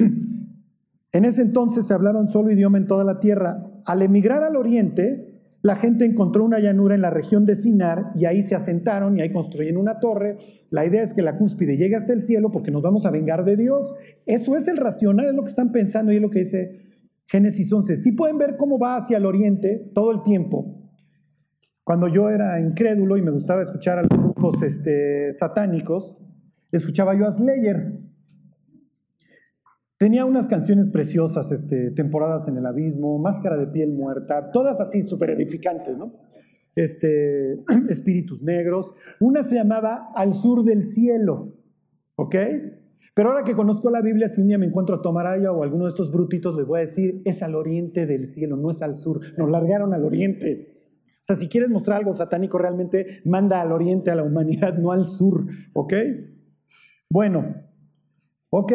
en 1.11 1.25
ese 1.25 1.41
entonces 1.41 1.87
se 1.87 1.93
hablaba 1.93 2.19
un 2.19 2.27
solo 2.27 2.51
idioma 2.51 2.77
en 2.77 2.87
toda 2.87 3.03
la 3.03 3.19
tierra. 3.19 3.63
Al 3.85 4.01
emigrar 4.01 4.43
al 4.43 4.55
oriente, 4.55 5.29
la 5.61 5.75
gente 5.75 6.05
encontró 6.05 6.45
una 6.45 6.59
llanura 6.59 6.95
en 6.95 7.01
la 7.01 7.09
región 7.09 7.45
de 7.45 7.55
Sinar 7.55 8.11
y 8.15 8.25
ahí 8.25 8.43
se 8.43 8.55
asentaron 8.55 9.17
y 9.17 9.21
ahí 9.21 9.31
construyeron 9.31 9.81
una 9.81 9.99
torre. 9.99 10.37
La 10.69 10.85
idea 10.85 11.03
es 11.03 11.13
que 11.13 11.21
la 11.21 11.37
cúspide 11.37 11.75
llegue 11.75 11.95
hasta 11.95 12.13
el 12.13 12.21
cielo 12.21 12.49
porque 12.51 12.71
nos 12.71 12.81
vamos 12.81 13.05
a 13.05 13.11
vengar 13.11 13.43
de 13.43 13.57
Dios. 13.57 13.93
Eso 14.25 14.55
es 14.55 14.67
el 14.67 14.77
racional, 14.77 15.27
es 15.27 15.35
lo 15.35 15.43
que 15.43 15.49
están 15.49 15.71
pensando 15.71 16.11
y 16.11 16.15
es 16.15 16.21
lo 16.21 16.29
que 16.29 16.39
dice 16.39 16.79
Génesis 17.27 17.71
11. 17.71 17.97
Sí 17.97 18.13
pueden 18.13 18.37
ver 18.37 18.55
cómo 18.57 18.79
va 18.79 18.95
hacia 18.95 19.17
el 19.17 19.25
oriente 19.25 19.91
todo 19.93 20.11
el 20.11 20.23
tiempo. 20.23 20.78
Cuando 21.89 22.07
yo 22.07 22.29
era 22.29 22.61
incrédulo 22.61 23.17
y 23.17 23.23
me 23.23 23.31
gustaba 23.31 23.63
escuchar 23.63 23.97
a 23.97 24.03
los 24.03 24.11
grupos 24.11 24.61
este, 24.61 25.33
satánicos, 25.33 26.15
escuchaba 26.71 27.17
yo 27.17 27.25
a 27.25 27.31
Slayer. 27.31 27.93
Tenía 29.97 30.23
unas 30.25 30.47
canciones 30.47 30.91
preciosas, 30.91 31.51
este, 31.51 31.89
temporadas 31.89 32.47
en 32.47 32.57
el 32.57 32.67
abismo, 32.67 33.17
máscara 33.17 33.57
de 33.57 33.65
piel 33.65 33.91
muerta, 33.91 34.51
todas 34.51 34.79
así 34.79 35.01
súper 35.01 35.31
edificantes, 35.31 35.97
¿no? 35.97 36.13
Este, 36.75 37.53
espíritus 37.89 38.43
negros. 38.43 38.93
Una 39.19 39.41
se 39.41 39.55
llamaba 39.55 40.11
Al 40.13 40.35
sur 40.35 40.63
del 40.63 40.83
cielo, 40.83 41.55
¿ok? 42.17 42.35
Pero 43.15 43.29
ahora 43.29 43.43
que 43.43 43.55
conozco 43.55 43.89
la 43.89 44.01
Biblia, 44.03 44.29
si 44.29 44.41
un 44.41 44.47
día 44.49 44.59
me 44.59 44.67
encuentro 44.67 44.97
a 44.97 45.01
Tomaraya 45.01 45.51
o 45.51 45.63
alguno 45.63 45.85
de 45.85 45.89
estos 45.89 46.11
brutitos, 46.11 46.55
les 46.55 46.67
voy 46.67 46.81
a 46.81 46.81
decir, 46.81 47.23
es 47.25 47.41
al 47.41 47.55
oriente 47.55 48.05
del 48.05 48.27
cielo, 48.27 48.57
no 48.57 48.69
es 48.69 48.83
al 48.83 48.95
sur. 48.95 49.21
Nos 49.39 49.49
largaron 49.49 49.95
al 49.95 50.05
oriente. 50.05 50.78
O 51.21 51.25
sea, 51.25 51.35
si 51.35 51.47
quieres 51.47 51.69
mostrar 51.69 51.99
algo 51.99 52.13
satánico, 52.13 52.57
realmente 52.57 53.21
manda 53.25 53.61
al 53.61 53.71
oriente 53.71 54.09
a 54.11 54.15
la 54.15 54.23
humanidad, 54.23 54.77
no 54.77 54.91
al 54.91 55.05
sur, 55.05 55.45
¿ok? 55.73 55.93
Bueno, 57.09 57.55
ok. 58.49 58.73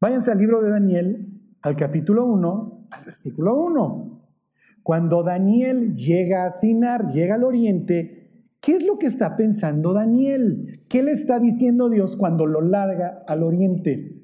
Váyanse 0.00 0.30
al 0.30 0.38
libro 0.38 0.62
de 0.62 0.70
Daniel, 0.70 1.26
al 1.62 1.76
capítulo 1.76 2.24
1, 2.24 2.88
al 2.90 3.04
versículo 3.04 3.56
1. 3.56 4.18
Cuando 4.82 5.22
Daniel 5.22 5.96
llega 5.96 6.46
a 6.46 6.52
Sinar, 6.52 7.12
llega 7.12 7.34
al 7.34 7.44
oriente, 7.44 8.46
¿qué 8.60 8.76
es 8.76 8.86
lo 8.86 8.98
que 8.98 9.06
está 9.06 9.36
pensando 9.36 9.92
Daniel? 9.92 10.84
¿Qué 10.88 11.02
le 11.02 11.12
está 11.12 11.38
diciendo 11.38 11.90
Dios 11.90 12.16
cuando 12.16 12.46
lo 12.46 12.62
larga 12.62 13.22
al 13.26 13.42
oriente? 13.42 14.22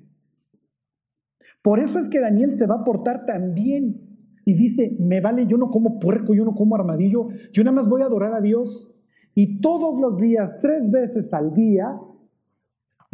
Por 1.63 1.81
eso 1.81 1.99
es 1.99 2.09
que 2.09 2.21
Daniel 2.21 2.53
se 2.53 2.67
va 2.67 2.77
a 2.77 2.85
portar 2.85 3.27
tan 3.27 3.55
bien 3.55 4.04
y 4.45 4.55
dice, 4.55 4.97
me 4.99 5.21
vale, 5.21 5.47
yo 5.47 5.57
no 5.57 5.71
como 5.71 5.99
puerco, 5.99 6.35
yo 6.35 6.45
no 6.45 6.55
como 6.55 6.75
armadillo, 6.75 7.29
yo 7.53 7.65
nada 7.65 7.77
más 7.77 7.89
voy 7.89 8.03
a 8.03 8.07
adorar 8.07 8.35
a 8.35 8.41
Dios. 8.41 8.91
Y 9.35 9.61
todos 9.61 10.01
los 10.01 10.19
días, 10.19 10.59
tres 10.61 10.91
veces 10.91 11.33
al 11.35 11.55
día, 11.55 11.99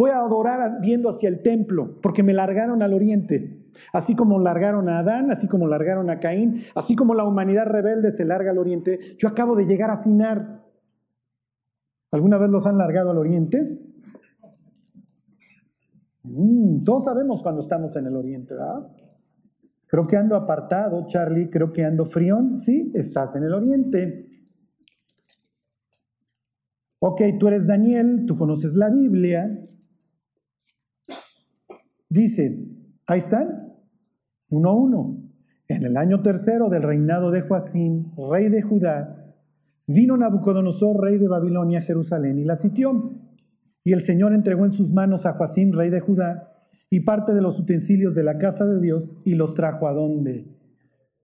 Voy 0.01 0.09
a 0.09 0.21
adorar 0.21 0.81
viendo 0.81 1.11
hacia 1.11 1.29
el 1.29 1.43
templo, 1.43 2.01
porque 2.01 2.23
me 2.23 2.33
largaron 2.33 2.83
al 2.83 2.95
oriente. 2.95 3.69
Así 3.93 4.17
como 4.17 4.39
largaron 4.39 4.89
a 4.89 5.01
Adán, 5.01 5.31
así 5.31 5.47
como 5.47 5.67
largaron 5.67 6.09
a 6.09 6.21
Caín, 6.21 6.63
así 6.75 6.97
como 6.97 7.13
la 7.13 7.27
humanidad 7.27 7.67
rebelde 7.67 8.11
se 8.11 8.25
larga 8.25 8.51
al 8.51 8.57
oriente, 8.57 8.99
yo 9.19 9.29
acabo 9.29 9.57
de 9.57 9.67
llegar 9.67 9.91
a 9.91 9.97
Sinar. 9.97 10.63
¿Alguna 12.13 12.39
vez 12.39 12.49
los 12.49 12.65
han 12.65 12.79
largado 12.79 13.11
al 13.11 13.19
oriente? 13.19 13.79
Mm, 16.23 16.83
todos 16.83 17.05
sabemos 17.05 17.43
cuando 17.43 17.61
estamos 17.61 17.95
en 17.95 18.07
el 18.07 18.17
oriente, 18.17 18.55
¿verdad? 18.55 18.91
Creo 19.91 20.07
que 20.07 20.17
ando 20.17 20.37
apartado, 20.37 21.07
Charlie, 21.09 21.51
creo 21.51 21.73
que 21.73 21.85
ando 21.85 22.07
frión. 22.07 22.59
Sí, 22.59 22.93
estás 22.95 23.35
en 23.37 23.45
el 23.45 23.53
oriente. 23.53 24.27
Ok, 27.01 27.23
tú 27.39 27.49
eres 27.49 27.67
Daniel, 27.67 28.25
tú 28.27 28.37
conoces 28.37 28.75
la 28.77 28.91
Biblia, 28.91 29.51
Dice, 32.11 32.67
ahí 33.07 33.19
están, 33.19 33.73
uno 34.49 34.71
a 34.71 34.75
uno. 34.75 35.17
En 35.69 35.85
el 35.85 35.97
año 35.97 36.23
tercero 36.23 36.69
del 36.69 36.83
reinado 36.83 37.31
de 37.31 37.43
Joacín, 37.43 38.13
rey 38.33 38.49
de 38.49 38.63
Judá, 38.63 39.33
vino 39.87 40.17
Nabucodonosor, 40.17 41.01
rey 41.01 41.19
de 41.19 41.29
Babilonia, 41.29 41.79
a 41.79 41.83
Jerusalén 41.83 42.41
y 42.41 42.45
la 42.45 42.57
sitió. 42.57 43.13
Y 43.85 43.93
el 43.93 44.01
Señor 44.01 44.35
entregó 44.35 44.65
en 44.65 44.73
sus 44.73 44.93
manos 44.93 45.25
a 45.25 45.35
Joacín, 45.35 45.73
rey 45.73 45.89
de 45.89 46.01
Judá, 46.01 46.60
y 46.91 47.01
parte 47.01 47.33
de 47.33 47.41
los 47.41 47.59
utensilios 47.59 48.17
de 48.17 48.25
la 48.25 48.37
casa 48.37 48.67
de 48.67 48.81
Dios 48.81 49.15
y 49.25 49.37
los 49.37 49.55
trajo 49.55 49.87
a 49.87 49.93
dónde? 49.93 50.45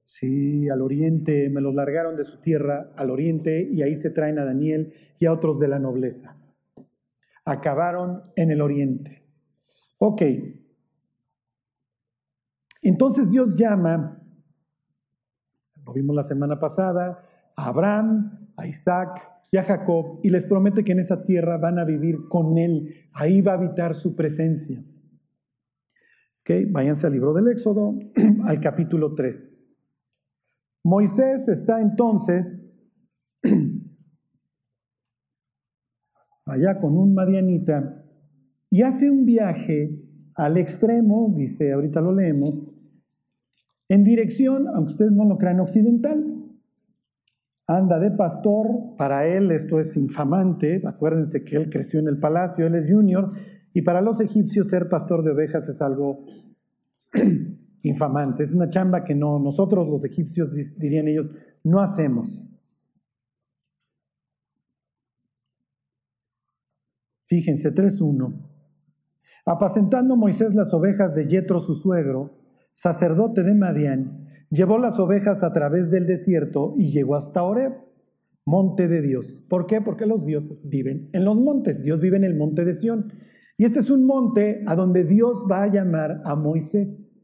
Sí, 0.04 0.68
al 0.68 0.80
oriente, 0.80 1.50
me 1.50 1.60
los 1.60 1.74
largaron 1.74 2.16
de 2.16 2.22
su 2.22 2.40
tierra 2.40 2.92
al 2.96 3.10
oriente 3.10 3.68
y 3.72 3.82
ahí 3.82 3.96
se 3.96 4.10
traen 4.10 4.38
a 4.38 4.44
Daniel 4.44 4.94
y 5.18 5.26
a 5.26 5.32
otros 5.32 5.58
de 5.58 5.66
la 5.66 5.80
nobleza. 5.80 6.36
Acabaron 7.44 8.22
en 8.36 8.52
el 8.52 8.60
oriente. 8.60 9.24
Ok. 9.98 10.22
Entonces 12.82 13.32
Dios 13.32 13.56
llama, 13.56 14.22
lo 15.84 15.92
vimos 15.92 16.14
la 16.14 16.22
semana 16.22 16.60
pasada, 16.60 17.24
a 17.56 17.66
Abraham, 17.66 18.52
a 18.56 18.68
Isaac 18.68 19.20
y 19.50 19.56
a 19.56 19.64
Jacob 19.64 20.20
y 20.22 20.30
les 20.30 20.46
promete 20.46 20.84
que 20.84 20.92
en 20.92 21.00
esa 21.00 21.24
tierra 21.24 21.58
van 21.58 21.80
a 21.80 21.84
vivir 21.84 22.28
con 22.28 22.58
Él. 22.58 23.08
Ahí 23.12 23.40
va 23.40 23.52
a 23.52 23.56
habitar 23.56 23.96
su 23.96 24.14
presencia. 24.14 24.84
Ok, 26.48 26.70
váyanse 26.70 27.08
al 27.08 27.12
libro 27.12 27.34
del 27.34 27.48
Éxodo, 27.48 27.98
al 28.44 28.60
capítulo 28.60 29.16
3. 29.16 29.68
Moisés 30.84 31.48
está 31.48 31.80
entonces 31.80 32.70
allá 36.46 36.78
con 36.78 36.96
un 36.96 37.14
madianita 37.14 38.04
y 38.70 38.82
hace 38.82 39.10
un 39.10 39.24
viaje 39.24 40.00
al 40.36 40.56
extremo, 40.56 41.34
dice, 41.34 41.72
ahorita 41.72 42.00
lo 42.00 42.14
leemos, 42.14 42.64
en 43.88 44.04
dirección, 44.04 44.68
aunque 44.68 44.92
ustedes 44.92 45.10
no 45.10 45.24
lo 45.24 45.38
crean, 45.38 45.58
occidental. 45.58 46.32
Anda 47.66 47.98
de 47.98 48.12
pastor, 48.12 48.68
para 48.96 49.26
él 49.26 49.50
esto 49.50 49.80
es 49.80 49.96
infamante, 49.96 50.80
acuérdense 50.86 51.42
que 51.42 51.56
él 51.56 51.68
creció 51.70 51.98
en 51.98 52.06
el 52.06 52.20
palacio, 52.20 52.68
él 52.68 52.76
es 52.76 52.88
junior, 52.88 53.32
y 53.76 53.82
para 53.82 54.00
los 54.00 54.22
egipcios 54.22 54.70
ser 54.70 54.88
pastor 54.88 55.22
de 55.22 55.32
ovejas 55.32 55.68
es 55.68 55.82
algo 55.82 56.24
infamante. 57.82 58.42
Es 58.42 58.54
una 58.54 58.70
chamba 58.70 59.04
que 59.04 59.14
no, 59.14 59.38
nosotros 59.38 59.86
los 59.86 60.02
egipcios, 60.02 60.50
dirían 60.78 61.08
ellos, 61.08 61.28
no 61.62 61.82
hacemos. 61.82 62.58
Fíjense, 67.26 67.74
3.1. 67.74 68.48
Apacentando 69.44 70.16
Moisés 70.16 70.54
las 70.54 70.72
ovejas 70.72 71.14
de 71.14 71.26
Yetro 71.26 71.60
su 71.60 71.74
suegro, 71.74 72.30
sacerdote 72.72 73.42
de 73.42 73.54
Madián, 73.54 74.26
llevó 74.48 74.78
las 74.78 74.98
ovejas 74.98 75.44
a 75.44 75.52
través 75.52 75.90
del 75.90 76.06
desierto 76.06 76.72
y 76.78 76.92
llegó 76.92 77.14
hasta 77.14 77.42
Oreb, 77.42 77.74
monte 78.46 78.88
de 78.88 79.02
Dios. 79.02 79.44
¿Por 79.50 79.66
qué? 79.66 79.82
Porque 79.82 80.06
los 80.06 80.24
dioses 80.24 80.66
viven 80.66 81.10
en 81.12 81.26
los 81.26 81.36
montes. 81.36 81.82
Dios 81.82 82.00
vive 82.00 82.16
en 82.16 82.24
el 82.24 82.36
monte 82.36 82.64
de 82.64 82.74
Sión. 82.74 83.12
Y 83.58 83.64
este 83.64 83.80
es 83.80 83.90
un 83.90 84.04
monte 84.04 84.62
a 84.66 84.74
donde 84.74 85.04
Dios 85.04 85.44
va 85.50 85.62
a 85.62 85.72
llamar 85.72 86.20
a 86.24 86.34
Moisés. 86.34 87.16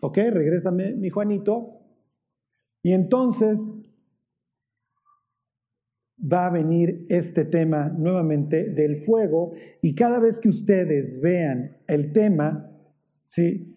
Ok, 0.00 0.16
regrésame 0.16 0.94
mi 0.94 1.10
Juanito. 1.10 1.80
Y 2.82 2.92
entonces 2.92 3.60
va 6.20 6.46
a 6.46 6.50
venir 6.50 7.06
este 7.08 7.44
tema 7.44 7.88
nuevamente 7.88 8.70
del 8.70 8.98
fuego 8.98 9.52
y 9.82 9.94
cada 9.94 10.18
vez 10.18 10.40
que 10.40 10.48
ustedes 10.48 11.20
vean 11.20 11.76
el 11.86 12.12
tema, 12.12 12.70
¿sí? 13.24 13.74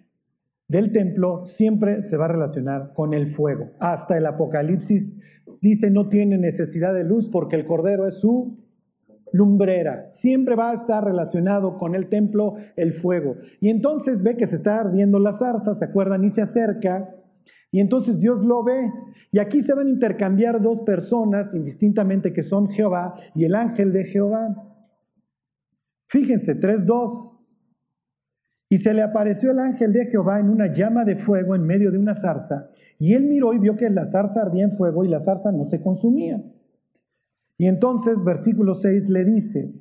del 0.68 0.92
templo 0.92 1.46
siempre 1.46 2.04
se 2.04 2.18
va 2.18 2.26
a 2.26 2.30
relacionar 2.30 2.94
con 2.94 3.14
el 3.14 3.28
fuego. 3.28 3.72
Hasta 3.80 4.18
el 4.18 4.26
Apocalipsis 4.26 5.16
dice 5.62 5.90
no 5.90 6.10
tiene 6.10 6.38
necesidad 6.38 6.94
de 6.94 7.04
luz 7.04 7.30
porque 7.30 7.56
el 7.56 7.66
Cordero 7.66 8.08
es 8.08 8.16
su 8.16 8.67
lumbrera. 9.34 10.10
Siempre 10.10 10.56
va 10.56 10.72
a 10.72 10.74
estar 10.74 11.04
relacionado 11.04 11.78
con 11.78 11.96
el 11.96 12.08
templo 12.10 12.56
el 12.76 12.94
fuego. 12.94 13.36
Y 13.60 13.70
entonces 13.70 14.24
ve 14.24 14.38
que 14.38 14.48
se 14.48 14.56
está 14.56 14.80
ardiendo 14.80 15.20
la 15.20 15.34
zarza, 15.34 15.76
¿se 15.76 15.86
acuerdan? 15.86 16.24
Y 16.24 16.30
se 16.30 16.42
acerca. 16.42 17.10
Y 17.72 17.80
entonces 17.80 18.20
Dios 18.20 18.44
lo 18.44 18.64
ve. 18.64 18.92
Y 19.32 19.40
aquí 19.40 19.62
se 19.62 19.74
van 19.74 19.88
a 19.88 19.92
intercambiar 19.92 20.62
dos 20.62 20.82
personas 20.82 21.54
indistintamente 21.54 22.34
que 22.34 22.44
son 22.44 22.70
Jehová 22.70 23.16
y 23.36 23.46
el 23.46 23.56
ángel 23.56 23.92
de 23.92 24.06
Jehová. 24.06 24.56
Fíjense, 26.08 26.60
3.2. 26.60 27.38
Y 28.70 28.78
se 28.80 28.94
le 28.94 29.02
apareció 29.02 29.52
el 29.52 29.60
ángel 29.60 29.94
de 29.94 30.06
Jehová 30.06 30.40
en 30.40 30.50
una 30.50 30.72
llama 30.72 31.06
de 31.06 31.16
fuego 31.16 31.56
en 31.56 31.64
medio 31.64 31.92
de 31.92 31.98
una 31.98 32.16
zarza. 32.16 32.70
Y 33.00 33.14
él 33.14 33.24
miró 33.24 33.54
y 33.54 33.60
vio 33.60 33.76
que 33.76 33.90
la 33.90 34.06
zarza 34.06 34.42
ardía 34.42 34.64
en 34.64 34.72
fuego 34.72 35.06
y 35.06 35.08
la 35.08 35.20
zarza 35.20 35.52
no 35.52 35.66
se 35.66 35.82
consumía. 35.82 36.42
Y 37.58 37.66
entonces, 37.66 38.24
versículo 38.24 38.74
6 38.74 39.10
le 39.10 39.26
dice, 39.26 39.74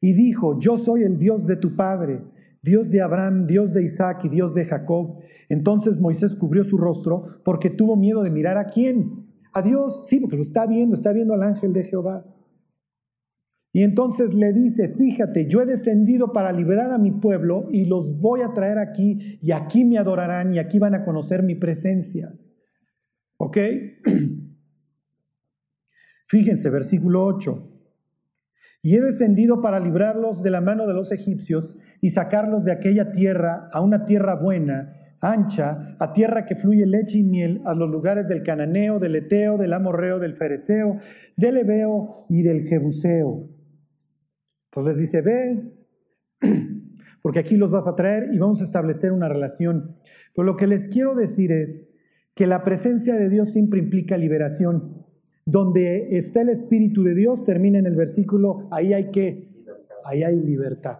y 0.00 0.12
dijo, 0.12 0.58
yo 0.58 0.76
soy 0.76 1.02
el 1.02 1.18
Dios 1.18 1.46
de 1.46 1.56
tu 1.56 1.76
padre, 1.76 2.22
Dios 2.62 2.90
de 2.90 3.00
Abraham, 3.00 3.46
Dios 3.46 3.74
de 3.74 3.84
Isaac 3.84 4.24
y 4.24 4.28
Dios 4.28 4.54
de 4.54 4.64
Jacob. 4.64 5.18
Entonces 5.48 6.00
Moisés 6.00 6.34
cubrió 6.34 6.64
su 6.64 6.76
rostro 6.76 7.40
porque 7.44 7.70
tuvo 7.70 7.96
miedo 7.96 8.22
de 8.22 8.30
mirar 8.30 8.58
a 8.58 8.66
quién. 8.66 9.26
A 9.52 9.62
Dios, 9.62 10.06
sí, 10.08 10.20
porque 10.20 10.36
lo 10.36 10.42
está 10.42 10.66
viendo, 10.66 10.94
está 10.94 11.12
viendo 11.12 11.34
al 11.34 11.42
ángel 11.42 11.72
de 11.72 11.84
Jehová. 11.84 12.24
Y 13.72 13.82
entonces 13.82 14.34
le 14.34 14.52
dice, 14.52 14.88
fíjate, 14.88 15.46
yo 15.46 15.60
he 15.60 15.66
descendido 15.66 16.32
para 16.32 16.52
liberar 16.52 16.90
a 16.90 16.98
mi 16.98 17.10
pueblo 17.10 17.68
y 17.70 17.84
los 17.84 18.18
voy 18.18 18.40
a 18.42 18.52
traer 18.52 18.78
aquí 18.78 19.38
y 19.42 19.52
aquí 19.52 19.84
me 19.84 19.98
adorarán 19.98 20.54
y 20.54 20.58
aquí 20.58 20.78
van 20.78 20.94
a 20.94 21.04
conocer 21.04 21.42
mi 21.42 21.54
presencia. 21.54 22.34
¿Ok? 23.38 23.58
Fíjense, 26.28 26.68
versículo 26.68 27.24
8. 27.24 27.78
Y 28.82 28.94
he 28.94 29.00
descendido 29.00 29.60
para 29.60 29.80
librarlos 29.80 30.42
de 30.42 30.50
la 30.50 30.60
mano 30.60 30.86
de 30.86 30.94
los 30.94 31.10
egipcios 31.10 31.76
y 32.00 32.10
sacarlos 32.10 32.64
de 32.64 32.72
aquella 32.72 33.12
tierra 33.12 33.68
a 33.72 33.80
una 33.80 34.04
tierra 34.04 34.36
buena, 34.36 34.94
ancha, 35.20 35.96
a 35.98 36.12
tierra 36.12 36.44
que 36.44 36.54
fluye 36.54 36.86
leche 36.86 37.18
y 37.18 37.24
miel, 37.24 37.60
a 37.64 37.74
los 37.74 37.90
lugares 37.90 38.28
del 38.28 38.42
cananeo, 38.42 38.98
del 38.98 39.16
eteo, 39.16 39.56
del 39.56 39.72
amorreo, 39.72 40.18
del 40.18 40.36
fereceo, 40.36 40.98
del 41.36 41.56
ebeo 41.56 42.26
y 42.28 42.42
del 42.42 42.68
jebuseo. 42.68 43.48
Entonces 44.70 44.98
dice, 44.98 45.22
ve, 45.22 45.72
porque 47.22 47.40
aquí 47.40 47.56
los 47.56 47.72
vas 47.72 47.88
a 47.88 47.96
traer 47.96 48.32
y 48.32 48.38
vamos 48.38 48.60
a 48.60 48.64
establecer 48.64 49.12
una 49.12 49.28
relación. 49.28 49.96
Pero 50.36 50.44
lo 50.44 50.56
que 50.56 50.66
les 50.66 50.88
quiero 50.88 51.14
decir 51.14 51.50
es 51.52 51.88
que 52.34 52.46
la 52.46 52.62
presencia 52.62 53.14
de 53.14 53.28
Dios 53.28 53.50
siempre 53.50 53.80
implica 53.80 54.16
liberación 54.16 54.97
donde 55.48 56.18
está 56.18 56.42
el 56.42 56.50
Espíritu 56.50 57.02
de 57.04 57.14
Dios, 57.14 57.42
termina 57.42 57.78
en 57.78 57.86
el 57.86 57.96
versículo, 57.96 58.68
ahí 58.70 58.92
hay 58.92 59.10
que, 59.10 59.48
ahí 60.04 60.22
hay 60.22 60.36
libertad. 60.36 60.98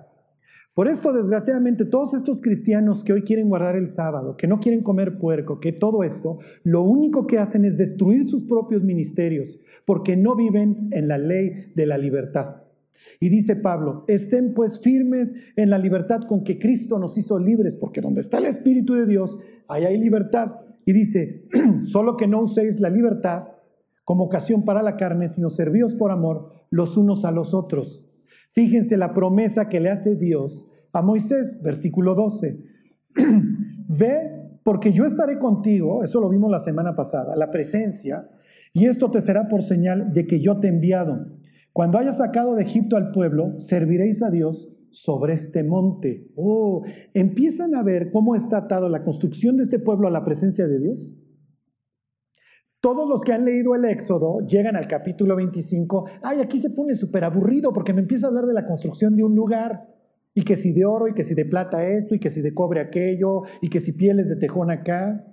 Por 0.73 0.89
esto, 0.89 1.13
desgraciadamente, 1.13 1.85
todos 1.85 2.15
estos 2.15 2.41
cristianos 2.41 3.05
que 3.05 3.13
hoy 3.13 3.25
quieren 3.25 3.51
guardar 3.51 3.77
el 3.77 3.89
sábado, 3.89 4.39
que 4.39 4.47
no 4.47 4.59
quieren 4.59 4.83
comer 4.83 5.19
puerco, 5.19 5.61
que 5.61 5.73
todo 5.73 6.03
esto, 6.03 6.39
lo 6.65 6.83
único 6.83 7.27
que 7.27 7.37
hacen 7.37 7.67
es 7.67 7.77
destruir 7.77 8.25
sus 8.25 8.45
propios 8.45 8.83
ministerios, 8.83 9.61
porque 9.85 10.17
no 10.17 10.35
viven 10.35 10.89
en 10.93 11.09
la 11.09 11.19
ley 11.19 11.71
de 11.75 11.85
la 11.85 11.99
libertad. 11.99 12.63
Y 13.21 13.29
dice 13.29 13.55
Pablo, 13.55 14.07
estén 14.09 14.55
pues 14.55 14.81
firmes 14.81 15.35
en 15.57 15.69
la 15.69 15.77
libertad 15.77 16.23
con 16.27 16.43
que 16.43 16.59
Cristo 16.59 16.99
nos 16.99 17.19
hizo 17.19 17.39
libres, 17.39 17.77
porque 17.77 18.01
donde 18.01 18.23
está 18.23 18.39
el 18.39 18.47
Espíritu 18.47 18.95
de 18.95 19.05
Dios, 19.05 19.37
ahí 19.69 19.85
hay 19.85 19.99
libertad. 19.99 20.53
Y 20.87 20.95
dice, 20.95 21.45
solo 21.85 22.17
que 22.17 22.27
no 22.27 22.41
uséis 22.41 22.81
la 22.81 22.89
libertad 22.89 23.58
como 24.09 24.25
ocasión 24.25 24.65
para 24.65 24.83
la 24.83 24.97
carne, 24.97 25.29
sino 25.29 25.51
servíos 25.51 25.93
por 25.93 26.11
amor 26.11 26.65
los 26.71 26.97
unos 26.97 27.27
a 27.27 27.31
los 27.31 27.53
otros. 27.53 28.07
Fíjense 28.53 28.97
la 28.97 29.13
promesa 29.13 29.69
que 29.69 29.81
le 29.81 29.91
hace 29.91 30.17
Dios 30.17 30.67
a 30.95 31.03
Moisés, 31.03 31.61
versículo 31.63 32.15
12. 32.15 32.59
Ve, 33.87 34.61
porque 34.63 34.93
yo 34.93 35.05
estaré 35.05 35.39
contigo, 35.39 36.03
eso 36.05 36.23
lo 36.23 36.31
vimos 36.31 36.51
la 36.51 36.59
semana 36.59 36.97
pasada, 36.97 37.37
la 37.37 37.51
presencia, 37.51 38.31
y 38.73 38.87
esto 38.87 39.11
te 39.11 39.21
será 39.21 39.47
por 39.47 39.61
señal 39.61 40.11
de 40.15 40.27
que 40.27 40.41
yo 40.41 40.59
te 40.59 40.69
he 40.69 40.71
enviado. 40.71 41.27
Cuando 41.75 41.99
hayas 41.99 42.17
sacado 42.17 42.55
de 42.55 42.63
Egipto 42.63 42.97
al 42.97 43.11
pueblo, 43.11 43.61
serviréis 43.61 44.23
a 44.23 44.31
Dios 44.31 44.71
sobre 44.91 45.35
este 45.35 45.65
monte. 45.65 46.31
Oh, 46.35 46.83
empiezan 47.13 47.75
a 47.75 47.83
ver 47.83 48.11
cómo 48.11 48.37
está 48.37 48.57
atado 48.57 48.89
la 48.89 49.05
construcción 49.05 49.59
de 49.59 49.65
este 49.65 49.79
pueblo 49.79 50.09
a 50.09 50.11
la 50.11 50.25
presencia 50.25 50.67
de 50.67 50.79
Dios. 50.79 51.15
Todos 52.81 53.09
los 53.09 53.23
que 53.23 53.33
han 53.33 53.45
leído 53.45 53.75
el 53.75 53.85
Éxodo 53.85 54.47
llegan 54.47 54.77
al 54.77 54.87
capítulo 54.87 55.35
25, 55.35 56.07
ay, 56.23 56.41
aquí 56.41 56.59
se 56.59 56.71
pone 56.71 56.95
súper 56.95 57.25
aburrido 57.25 57.73
porque 57.73 57.93
me 57.93 58.03
empieza 58.03 58.27
a 58.27 58.29
hablar 58.29 58.47
de 58.47 58.55
la 58.55 58.67
construcción 58.67 59.17
de 59.17 59.25
un 59.25 59.35
lugar, 59.35 59.89
y 60.39 60.45
que 60.45 60.57
si 60.57 60.73
de 60.73 60.85
oro, 60.85 61.09
y 61.09 61.15
que 61.15 61.25
si 61.25 61.35
de 61.35 61.45
plata 61.45 61.85
esto, 61.85 62.15
y 62.15 62.21
que 62.21 62.31
si 62.31 62.41
de 62.41 62.55
cobre 62.55 62.81
aquello, 62.81 63.43
y 63.61 63.69
que 63.71 63.81
si 63.81 63.91
pieles 63.91 64.29
de 64.29 64.37
tejón 64.37 64.71
acá. 64.71 65.27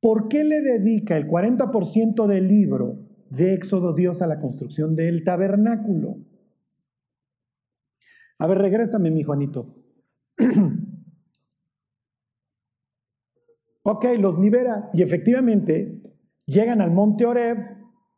¿Por 0.00 0.28
qué 0.28 0.42
le 0.42 0.62
dedica 0.62 1.18
el 1.18 1.28
40% 1.28 2.26
del 2.26 2.48
libro 2.48 3.00
de 3.28 3.52
Éxodo 3.52 3.92
Dios 3.92 4.22
a 4.22 4.26
la 4.26 4.38
construcción 4.38 4.96
del 4.96 5.22
tabernáculo? 5.22 6.16
A 8.38 8.46
ver, 8.46 8.56
regrésame, 8.56 9.10
mi 9.10 9.22
Juanito. 9.22 9.74
Ok, 13.82 14.04
los 14.18 14.38
libera 14.38 14.90
y 14.92 15.02
efectivamente 15.02 16.02
llegan 16.46 16.80
al 16.80 16.90
monte 16.90 17.26
Oreb 17.26 17.58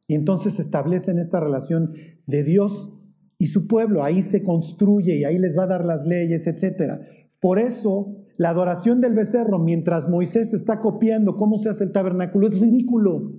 y 0.06 0.14
entonces 0.14 0.58
establecen 0.58 1.18
esta 1.18 1.40
relación 1.40 1.94
de 2.26 2.42
Dios 2.42 2.92
y 3.38 3.46
su 3.46 3.66
pueblo. 3.66 4.02
Ahí 4.02 4.22
se 4.22 4.42
construye 4.42 5.16
y 5.16 5.24
ahí 5.24 5.38
les 5.38 5.56
va 5.56 5.64
a 5.64 5.68
dar 5.68 5.84
las 5.84 6.06
leyes, 6.06 6.46
etc. 6.46 7.00
Por 7.40 7.58
eso, 7.58 8.16
la 8.36 8.50
adoración 8.50 9.00
del 9.00 9.14
becerro, 9.14 9.58
mientras 9.58 10.08
Moisés 10.08 10.52
está 10.54 10.80
copiando 10.80 11.36
cómo 11.36 11.58
se 11.58 11.68
hace 11.68 11.84
el 11.84 11.92
tabernáculo, 11.92 12.48
es 12.48 12.60
ridículo. 12.60 13.32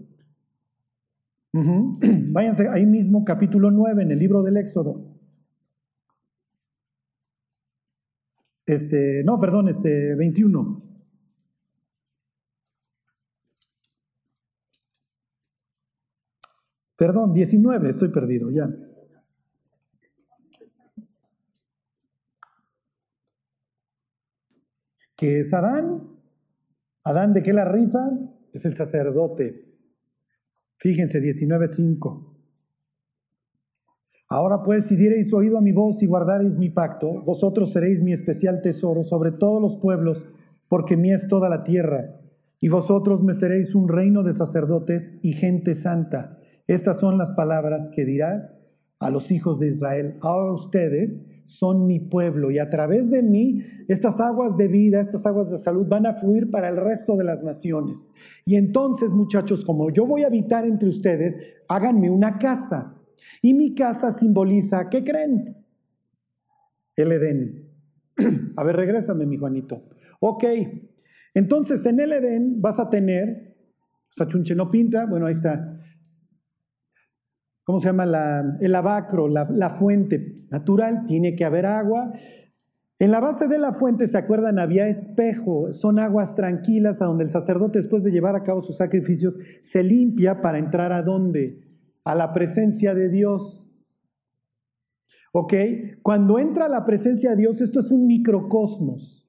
Váyanse 1.53 2.69
ahí 2.69 2.85
mismo, 2.85 3.25
capítulo 3.25 3.71
9, 3.71 4.03
en 4.03 4.11
el 4.11 4.19
libro 4.19 4.41
del 4.41 4.57
Éxodo. 4.57 5.11
Este, 8.65 9.23
no, 9.23 9.39
perdón, 9.39 9.67
este 9.67 10.15
21. 10.15 10.90
Perdón, 17.01 17.33
19, 17.33 17.89
estoy 17.89 18.09
perdido 18.09 18.51
ya. 18.51 18.69
¿Qué 25.17 25.39
es 25.39 25.51
Adán? 25.51 26.03
¿Adán 27.03 27.33
de 27.33 27.41
qué 27.41 27.53
la 27.53 27.65
rifa? 27.65 28.07
Es 28.53 28.65
el 28.65 28.75
sacerdote. 28.75 29.65
Fíjense, 30.77 31.19
19.5. 31.19 32.35
Ahora 34.29 34.61
pues, 34.61 34.85
si 34.85 34.95
diereis 34.95 35.33
oído 35.33 35.57
a 35.57 35.61
mi 35.61 35.71
voz 35.71 36.03
y 36.03 36.05
guardareis 36.05 36.59
mi 36.59 36.69
pacto, 36.69 37.23
vosotros 37.23 37.73
seréis 37.73 38.03
mi 38.03 38.13
especial 38.13 38.61
tesoro 38.61 39.01
sobre 39.01 39.31
todos 39.31 39.59
los 39.59 39.75
pueblos, 39.77 40.23
porque 40.67 40.97
mía 40.97 41.15
es 41.15 41.27
toda 41.27 41.49
la 41.49 41.63
tierra, 41.63 42.21
y 42.59 42.69
vosotros 42.69 43.23
me 43.23 43.33
seréis 43.33 43.73
un 43.73 43.89
reino 43.89 44.21
de 44.21 44.33
sacerdotes 44.33 45.17
y 45.23 45.33
gente 45.33 45.73
santa. 45.73 46.37
Estas 46.71 47.01
son 47.01 47.17
las 47.17 47.33
palabras 47.33 47.89
que 47.93 48.05
dirás 48.05 48.57
a 48.99 49.09
los 49.09 49.29
hijos 49.29 49.59
de 49.59 49.67
Israel. 49.67 50.15
Ahora 50.21 50.53
ustedes 50.53 51.21
son 51.45 51.85
mi 51.85 51.99
pueblo 51.99 52.49
y 52.49 52.59
a 52.59 52.69
través 52.69 53.11
de 53.11 53.21
mí 53.21 53.61
estas 53.89 54.21
aguas 54.21 54.55
de 54.55 54.69
vida, 54.69 55.01
estas 55.01 55.25
aguas 55.25 55.51
de 55.51 55.57
salud 55.57 55.85
van 55.89 56.05
a 56.05 56.13
fluir 56.13 56.49
para 56.49 56.69
el 56.69 56.77
resto 56.77 57.17
de 57.17 57.25
las 57.25 57.43
naciones. 57.43 58.13
Y 58.45 58.55
entonces, 58.55 59.11
muchachos, 59.11 59.65
como 59.65 59.91
yo 59.91 60.05
voy 60.05 60.23
a 60.23 60.27
habitar 60.27 60.65
entre 60.65 60.87
ustedes, 60.87 61.37
háganme 61.67 62.09
una 62.09 62.39
casa. 62.39 62.95
Y 63.41 63.53
mi 63.53 63.75
casa 63.75 64.13
simboliza, 64.13 64.89
¿qué 64.89 65.03
creen? 65.03 65.57
El 66.95 67.11
Edén. 67.11 67.69
A 68.55 68.63
ver, 68.63 68.77
regrésame, 68.77 69.25
mi 69.25 69.35
Juanito. 69.35 69.89
Ok, 70.21 70.45
entonces 71.33 71.85
en 71.85 71.99
el 71.99 72.13
Edén 72.13 72.61
vas 72.61 72.79
a 72.79 72.89
tener, 72.89 73.57
chunche 74.29 74.55
no 74.55 74.71
pinta, 74.71 75.05
bueno, 75.05 75.25
ahí 75.25 75.33
está, 75.33 75.70
¿cómo 77.63 77.79
se 77.79 77.87
llama? 77.87 78.05
La, 78.05 78.57
el 78.59 78.75
abacro, 78.75 79.27
la, 79.27 79.69
fuente 79.69 80.35
natural, 80.49 81.05
tiene 81.05 81.35
que 81.35 81.45
haber 81.45 81.65
agua. 81.65 82.13
En 82.99 83.11
la 83.11 83.19
base 83.19 83.47
de 83.47 83.57
la 83.57 83.73
fuente, 83.73 84.07
¿se 84.07 84.17
acuerdan? 84.17 84.59
Había 84.59 84.87
espejo, 84.87 85.71
son 85.73 85.97
aguas 85.97 86.35
tranquilas 86.35 87.01
a 87.01 87.05
donde 87.05 87.23
el 87.23 87.31
sacerdote 87.31 87.79
después 87.79 88.03
de 88.03 88.11
llevar 88.11 88.35
a 88.35 88.43
cabo 88.43 88.61
sus 88.61 88.77
sacrificios 88.77 89.37
se 89.63 89.83
limpia 89.83 90.41
para 90.41 90.59
entrar 90.59 90.93
a 90.93 91.01
dónde? 91.01 91.67
A 92.03 92.15
la 92.15 92.33
presencia 92.33 92.93
de 92.93 93.09
Dios. 93.09 93.67
¿Ok? 95.33 95.53
Cuando 96.01 96.39
entra 96.39 96.65
a 96.65 96.69
la 96.69 96.85
presencia 96.85 97.31
de 97.31 97.37
Dios, 97.37 97.61
esto 97.61 97.79
es 97.79 97.91
un 97.91 98.05
microcosmos. 98.05 99.20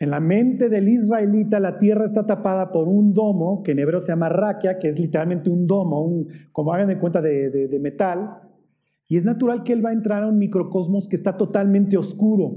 En 0.00 0.10
la 0.10 0.18
mente 0.18 0.70
del 0.70 0.88
israelita 0.88 1.60
la 1.60 1.76
tierra 1.76 2.06
está 2.06 2.26
tapada 2.26 2.72
por 2.72 2.88
un 2.88 3.12
domo, 3.12 3.62
que 3.62 3.72
en 3.72 3.80
hebreo 3.80 4.00
se 4.00 4.12
llama 4.12 4.30
raquia, 4.30 4.78
que 4.78 4.88
es 4.88 4.98
literalmente 4.98 5.50
un 5.50 5.66
domo, 5.66 6.02
un, 6.02 6.26
como 6.52 6.72
hagan 6.72 6.88
de 6.88 6.98
cuenta 6.98 7.20
de, 7.20 7.50
de 7.50 7.78
metal, 7.78 8.40
y 9.06 9.18
es 9.18 9.24
natural 9.24 9.62
que 9.62 9.74
él 9.74 9.84
va 9.84 9.90
a 9.90 9.92
entrar 9.92 10.22
a 10.22 10.28
un 10.28 10.38
microcosmos 10.38 11.06
que 11.06 11.16
está 11.16 11.36
totalmente 11.36 11.98
oscuro. 11.98 12.56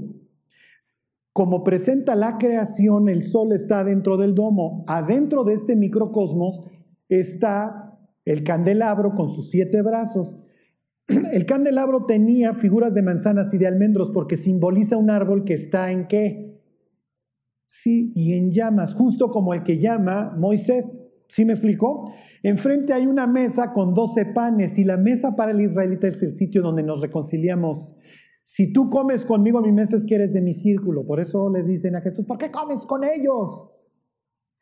Como 1.34 1.64
presenta 1.64 2.14
la 2.14 2.38
creación, 2.38 3.08
el 3.08 3.24
sol 3.24 3.52
está 3.52 3.82
dentro 3.82 4.16
del 4.16 4.36
domo. 4.36 4.84
Adentro 4.86 5.42
de 5.42 5.54
este 5.54 5.74
microcosmos 5.74 6.60
está 7.08 7.98
el 8.24 8.44
candelabro 8.44 9.16
con 9.16 9.30
sus 9.30 9.50
siete 9.50 9.82
brazos. 9.82 10.38
El 11.08 11.44
candelabro 11.44 12.06
tenía 12.06 12.54
figuras 12.54 12.94
de 12.94 13.02
manzanas 13.02 13.52
y 13.52 13.58
de 13.58 13.66
almendros 13.66 14.10
porque 14.10 14.36
simboliza 14.36 14.96
un 14.96 15.10
árbol 15.10 15.44
que 15.44 15.54
está 15.54 15.90
en 15.90 16.06
qué? 16.06 16.43
Sí, 17.82 18.12
y 18.14 18.34
en 18.34 18.52
llamas, 18.52 18.94
justo 18.94 19.30
como 19.30 19.52
el 19.52 19.64
que 19.64 19.78
llama 19.78 20.34
Moisés. 20.38 21.10
¿Sí 21.28 21.44
me 21.44 21.54
explicó? 21.54 22.12
Enfrente 22.42 22.92
hay 22.92 23.06
una 23.06 23.26
mesa 23.26 23.72
con 23.72 23.94
doce 23.94 24.26
panes 24.26 24.78
y 24.78 24.84
la 24.84 24.96
mesa 24.96 25.34
para 25.34 25.50
el 25.50 25.60
israelita 25.60 26.06
es 26.06 26.22
el 26.22 26.34
sitio 26.34 26.62
donde 26.62 26.84
nos 26.84 27.00
reconciliamos. 27.00 27.96
Si 28.44 28.72
tú 28.72 28.88
comes 28.88 29.26
conmigo 29.26 29.60
mi 29.60 29.72
mesa 29.72 29.96
es 29.96 30.06
que 30.06 30.14
eres 30.14 30.32
de 30.32 30.40
mi 30.40 30.54
círculo. 30.54 31.04
Por 31.04 31.18
eso 31.18 31.50
le 31.50 31.64
dicen 31.64 31.96
a 31.96 32.00
Jesús, 32.00 32.24
¿por 32.26 32.38
qué 32.38 32.50
comes 32.52 32.86
con 32.86 33.02
ellos? 33.02 33.70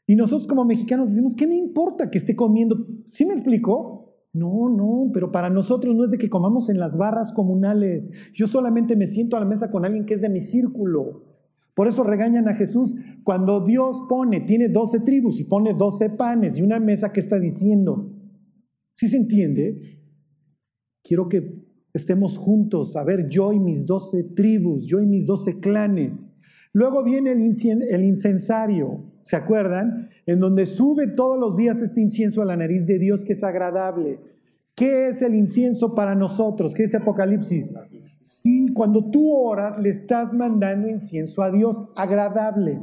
Y 0.06 0.16
nosotros 0.16 0.48
como 0.48 0.64
mexicanos 0.64 1.10
decimos, 1.10 1.34
¿qué 1.36 1.46
me 1.46 1.56
importa 1.56 2.10
que 2.10 2.18
esté 2.18 2.34
comiendo? 2.34 2.86
¿Sí 3.10 3.26
me 3.26 3.34
explicó? 3.34 4.16
No, 4.32 4.70
no, 4.70 5.10
pero 5.12 5.30
para 5.30 5.50
nosotros 5.50 5.94
no 5.94 6.06
es 6.06 6.10
de 6.10 6.18
que 6.18 6.30
comamos 6.30 6.70
en 6.70 6.78
las 6.78 6.96
barras 6.96 7.30
comunales. 7.32 8.10
Yo 8.32 8.46
solamente 8.46 8.96
me 8.96 9.06
siento 9.06 9.36
a 9.36 9.40
la 9.40 9.46
mesa 9.46 9.70
con 9.70 9.84
alguien 9.84 10.06
que 10.06 10.14
es 10.14 10.22
de 10.22 10.30
mi 10.30 10.40
círculo. 10.40 11.31
Por 11.74 11.88
eso 11.88 12.04
regañan 12.04 12.48
a 12.48 12.54
Jesús 12.54 12.94
cuando 13.24 13.64
Dios 13.64 14.02
pone, 14.08 14.40
tiene 14.40 14.68
doce 14.68 15.00
tribus 15.00 15.40
y 15.40 15.44
pone 15.44 15.74
doce 15.74 16.10
panes 16.10 16.58
y 16.58 16.62
una 16.62 16.78
mesa 16.78 17.12
que 17.12 17.20
está 17.20 17.38
diciendo. 17.38 18.12
¿Sí 18.94 19.08
se 19.08 19.16
entiende? 19.16 20.00
Quiero 21.02 21.28
que 21.28 21.62
estemos 21.94 22.38
juntos, 22.38 22.96
a 22.96 23.04
ver, 23.04 23.28
yo 23.28 23.52
y 23.52 23.58
mis 23.58 23.86
doce 23.86 24.22
tribus, 24.22 24.86
yo 24.86 25.00
y 25.00 25.06
mis 25.06 25.26
doce 25.26 25.60
clanes. 25.60 26.32
Luego 26.74 27.02
viene 27.02 27.32
el, 27.32 27.42
el 27.90 28.04
incensario, 28.04 29.04
¿se 29.22 29.36
acuerdan? 29.36 30.08
En 30.26 30.40
donde 30.40 30.66
sube 30.66 31.06
todos 31.08 31.38
los 31.38 31.56
días 31.56 31.82
este 31.82 32.00
incienso 32.00 32.42
a 32.42 32.46
la 32.46 32.56
nariz 32.56 32.86
de 32.86 32.98
Dios 32.98 33.24
que 33.24 33.34
es 33.34 33.44
agradable. 33.44 34.18
¿Qué 34.74 35.08
es 35.08 35.20
el 35.20 35.34
incienso 35.34 35.94
para 35.94 36.14
nosotros? 36.14 36.72
¿Qué 36.74 36.84
es 36.84 36.94
Apocalipsis? 36.94 37.74
Sí, 38.22 38.72
cuando 38.72 39.10
tú 39.10 39.32
oras, 39.32 39.78
le 39.78 39.90
estás 39.90 40.32
mandando 40.32 40.88
incienso 40.88 41.42
a 41.42 41.50
Dios 41.50 41.76
agradable. 41.96 42.80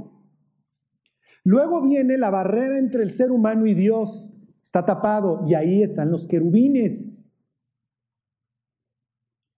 Luego 1.43 1.81
viene 1.81 2.17
la 2.17 2.29
barrera 2.29 2.77
entre 2.77 3.03
el 3.03 3.11
ser 3.11 3.31
humano 3.31 3.65
y 3.65 3.73
Dios. 3.73 4.27
Está 4.63 4.85
tapado 4.85 5.43
y 5.47 5.55
ahí 5.55 5.81
están 5.81 6.11
los 6.11 6.27
querubines. 6.27 7.15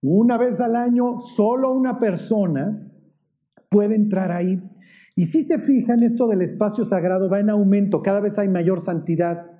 Una 0.01 0.37
vez 0.37 0.59
al 0.61 0.75
año, 0.75 1.19
solo 1.19 1.71
una 1.73 1.99
persona 1.99 2.91
puede 3.69 3.95
entrar 3.95 4.31
ahí. 4.31 4.61
Y 5.15 5.25
si 5.25 5.43
se 5.43 5.59
fijan, 5.59 6.03
esto 6.03 6.27
del 6.27 6.41
espacio 6.41 6.85
sagrado 6.85 7.29
va 7.29 7.39
en 7.39 7.49
aumento, 7.49 8.01
cada 8.01 8.19
vez 8.19 8.39
hay 8.39 8.47
mayor 8.47 8.81
santidad. 8.81 9.51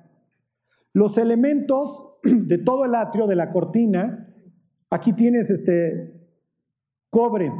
Los 0.92 1.18
elementos 1.18 2.18
de 2.22 2.58
todo 2.58 2.84
el 2.84 2.94
atrio, 2.94 3.26
de 3.26 3.36
la 3.36 3.52
cortina, 3.52 4.31
Aquí 4.92 5.14
tienes 5.14 5.48
este 5.48 6.12
cobre, 7.08 7.50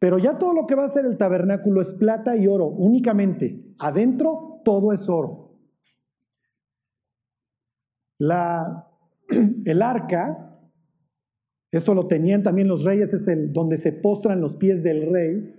pero 0.00 0.18
ya 0.18 0.38
todo 0.38 0.52
lo 0.52 0.66
que 0.66 0.74
va 0.74 0.84
a 0.84 0.88
ser 0.88 1.06
el 1.06 1.16
tabernáculo 1.16 1.80
es 1.80 1.94
plata 1.94 2.36
y 2.36 2.48
oro 2.48 2.66
únicamente. 2.66 3.76
Adentro 3.78 4.60
todo 4.64 4.92
es 4.92 5.08
oro. 5.08 5.52
La, 8.18 8.88
el 9.64 9.82
arca, 9.82 10.58
esto 11.70 11.94
lo 11.94 12.08
tenían 12.08 12.42
también 12.42 12.66
los 12.66 12.82
reyes, 12.82 13.14
es 13.14 13.28
el 13.28 13.52
donde 13.52 13.78
se 13.78 13.92
postran 13.92 14.40
los 14.40 14.56
pies 14.56 14.82
del 14.82 15.12
rey. 15.12 15.54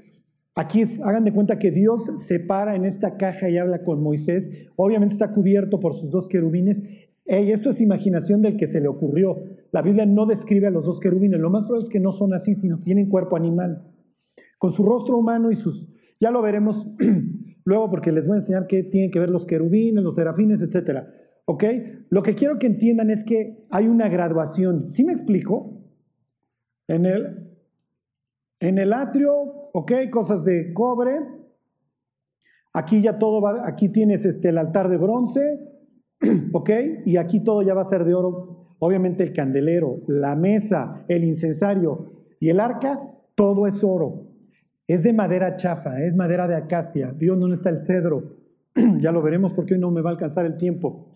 Aquí 0.54 0.84
hagan 1.02 1.24
de 1.24 1.32
cuenta 1.32 1.60
que 1.60 1.72
Dios 1.72 2.12
se 2.28 2.42
para 2.42 2.76
en 2.76 2.84
esta 2.84 3.16
caja 3.16 3.50
y 3.50 3.58
habla 3.58 3.86
con 3.86 4.04
Moisés. 4.04 4.52
Obviamente 4.76 5.14
está 5.14 5.32
cubierto 5.32 5.80
por 5.80 5.94
sus 5.94 6.12
dos 6.12 6.28
querubines. 6.28 6.82
Esto 7.26 7.72
es 7.72 7.82
imaginación 7.82 8.42
del 8.42 8.56
que 8.56 8.68
se 8.68 8.80
le 8.80 8.88
ocurrió. 8.88 9.38
La 9.72 9.82
Biblia 9.82 10.06
no 10.06 10.26
describe 10.26 10.68
a 10.68 10.72
los 10.72 10.86
dos 10.86 11.00
querubines. 11.00 11.40
Lo 11.40 11.50
más 11.50 11.66
probable 11.66 11.86
es 11.86 11.90
que 11.90 12.00
no 12.00 12.12
son 12.12 12.34
así, 12.34 12.54
sino 12.54 12.80
tienen 12.82 13.10
cuerpo 13.10 13.36
animal. 13.36 13.84
Con 14.60 14.72
su 14.72 14.86
rostro 14.86 15.18
humano 15.18 15.52
y 15.52 15.56
sus... 15.56 15.88
Ya 16.20 16.32
lo 16.32 16.42
veremos 16.42 16.88
luego 17.66 17.90
porque 17.90 18.12
les 18.12 18.28
voy 18.28 18.36
a 18.36 18.40
enseñar 18.40 18.68
qué 18.68 18.84
tienen 18.84 19.12
que 19.12 19.20
ver 19.20 19.30
los 19.30 19.46
querubines, 19.46 20.04
los 20.04 20.16
serafines, 20.16 20.62
etc. 20.62 21.04
¿Ok? 21.46 21.64
Lo 22.10 22.22
que 22.22 22.36
quiero 22.36 22.60
que 22.60 22.68
entiendan 22.68 23.10
es 23.10 23.24
que 23.24 23.66
hay 23.72 23.88
una 23.88 24.08
graduación. 24.08 24.90
¿Sí 24.92 25.04
me 25.04 25.12
explico? 25.12 25.82
En 26.88 27.06
el, 27.06 27.50
en 28.60 28.78
el 28.78 28.94
atrio, 28.94 29.34
¿ok? 29.74 29.92
Cosas 30.12 30.46
de 30.46 30.74
cobre. 30.74 31.20
Aquí 32.72 33.02
ya 33.02 33.18
todo 33.18 33.42
va, 33.42 33.68
aquí 33.68 33.90
tienes 33.90 34.26
este, 34.26 34.50
el 34.50 34.58
altar 34.58 34.90
de 34.90 34.98
bronce, 34.98 35.60
¿ok? 36.54 36.70
Y 37.06 37.18
aquí 37.18 37.44
todo 37.44 37.62
ya 37.62 37.74
va 37.74 37.82
a 37.82 37.86
ser 37.86 38.06
de 38.06 38.14
oro 38.14 38.66
Obviamente 38.80 39.24
el 39.24 39.34
candelero, 39.34 40.02
la 40.08 40.36
mesa, 40.36 41.06
el 41.08 41.24
incensario 41.24 42.12
y 42.40 42.50
el 42.50 42.60
arca, 42.60 43.00
todo 43.36 43.68
es 43.68 43.84
oro. 43.84 44.28
Es 44.88 45.04
de 45.04 45.14
madera 45.14 45.56
chafa, 45.56 46.04
es 46.04 46.16
madera 46.16 46.48
de 46.48 46.56
acacia. 46.56 47.14
Dios 47.18 47.38
no 47.38 47.52
está 47.54 47.70
el 47.70 47.80
cedro. 47.80 48.38
ya 49.00 49.12
lo 49.12 49.22
veremos 49.22 49.54
porque 49.54 49.74
hoy 49.74 49.80
no 49.80 49.92
me 49.92 50.02
va 50.02 50.10
a 50.10 50.14
alcanzar 50.14 50.46
el 50.46 50.58
tiempo. 50.58 51.12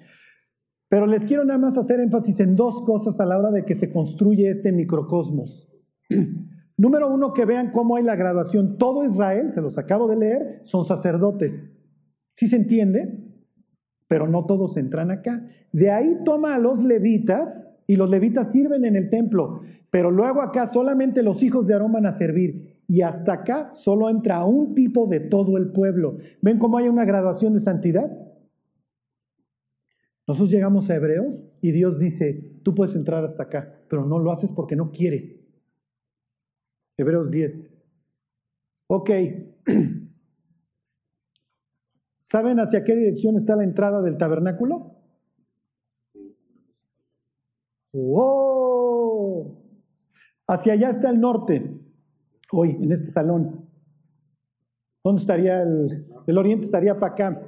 Pero 0.87 1.05
les 1.05 1.25
quiero 1.25 1.43
nada 1.43 1.59
más 1.59 1.77
hacer 1.77 1.99
énfasis 1.99 2.39
en 2.39 2.55
dos 2.55 2.81
cosas 2.81 3.19
a 3.19 3.25
la 3.25 3.37
hora 3.37 3.51
de 3.51 3.65
que 3.65 3.75
se 3.75 3.91
construye 3.91 4.49
este 4.49 4.71
microcosmos. 4.71 5.69
Número 6.77 7.13
uno, 7.13 7.33
que 7.33 7.45
vean 7.45 7.71
cómo 7.71 7.97
hay 7.97 8.03
la 8.03 8.15
graduación. 8.15 8.77
Todo 8.77 9.03
Israel, 9.03 9.51
se 9.51 9.61
los 9.61 9.77
acabo 9.77 10.07
de 10.07 10.15
leer, 10.15 10.61
son 10.63 10.85
sacerdotes. 10.85 11.77
¿Sí 12.33 12.47
se 12.47 12.55
entiende? 12.55 13.28
Pero 14.09 14.27
no 14.27 14.45
todos 14.45 14.75
entran 14.75 15.11
acá. 15.11 15.47
De 15.71 15.91
ahí 15.91 16.17
toma 16.25 16.55
a 16.55 16.59
los 16.59 16.83
levitas 16.83 17.73
y 17.87 17.95
los 17.95 18.09
levitas 18.09 18.51
sirven 18.51 18.83
en 18.83 18.95
el 18.95 19.09
templo. 19.09 19.61
Pero 19.91 20.11
luego 20.11 20.41
acá 20.41 20.67
solamente 20.67 21.23
los 21.23 21.41
hijos 21.43 21.67
de 21.67 21.73
Aarón 21.73 21.93
van 21.93 22.07
a 22.07 22.11
servir. 22.11 22.81
Y 22.87 23.01
hasta 23.01 23.33
acá 23.33 23.71
solo 23.75 24.09
entra 24.09 24.43
un 24.45 24.73
tipo 24.73 25.05
de 25.05 25.19
todo 25.19 25.57
el 25.57 25.71
pueblo. 25.71 26.17
¿Ven 26.41 26.57
cómo 26.57 26.79
hay 26.79 26.89
una 26.89 27.05
graduación 27.05 27.53
de 27.53 27.59
santidad? 27.59 28.11
Nosotros 30.27 30.49
llegamos 30.49 30.89
a 30.89 30.95
Hebreos 30.95 31.43
y 31.61 31.71
Dios 31.71 31.99
dice, 31.99 32.59
tú 32.63 32.73
puedes 32.73 32.95
entrar 32.95 33.23
hasta 33.23 33.43
acá, 33.43 33.79
pero 33.87 34.05
no 34.05 34.17
lo 34.17 34.31
haces 34.31 34.49
porque 34.51 34.75
no 34.75 34.91
quieres. 34.91 35.47
Hebreos 36.97 37.29
10. 37.29 37.69
Ok. 38.87 39.09
¿Saben 42.29 42.59
hacia 42.59 42.83
qué 42.83 42.95
dirección 42.95 43.37
está 43.37 43.55
la 43.55 43.63
entrada 43.63 44.03
del 44.03 44.17
tabernáculo? 44.17 44.95
¡Oh! 47.91 49.57
Hacia 50.47 50.73
allá 50.73 50.89
está 50.91 51.09
el 51.09 51.19
norte, 51.19 51.75
hoy, 52.51 52.77
en 52.79 52.91
este 52.91 53.07
salón. 53.07 53.67
¿Dónde 55.03 55.21
estaría 55.21 55.63
el, 55.63 56.05
el 56.27 56.37
oriente? 56.37 56.65
Estaría 56.65 56.99
para 56.99 57.13
acá. 57.13 57.41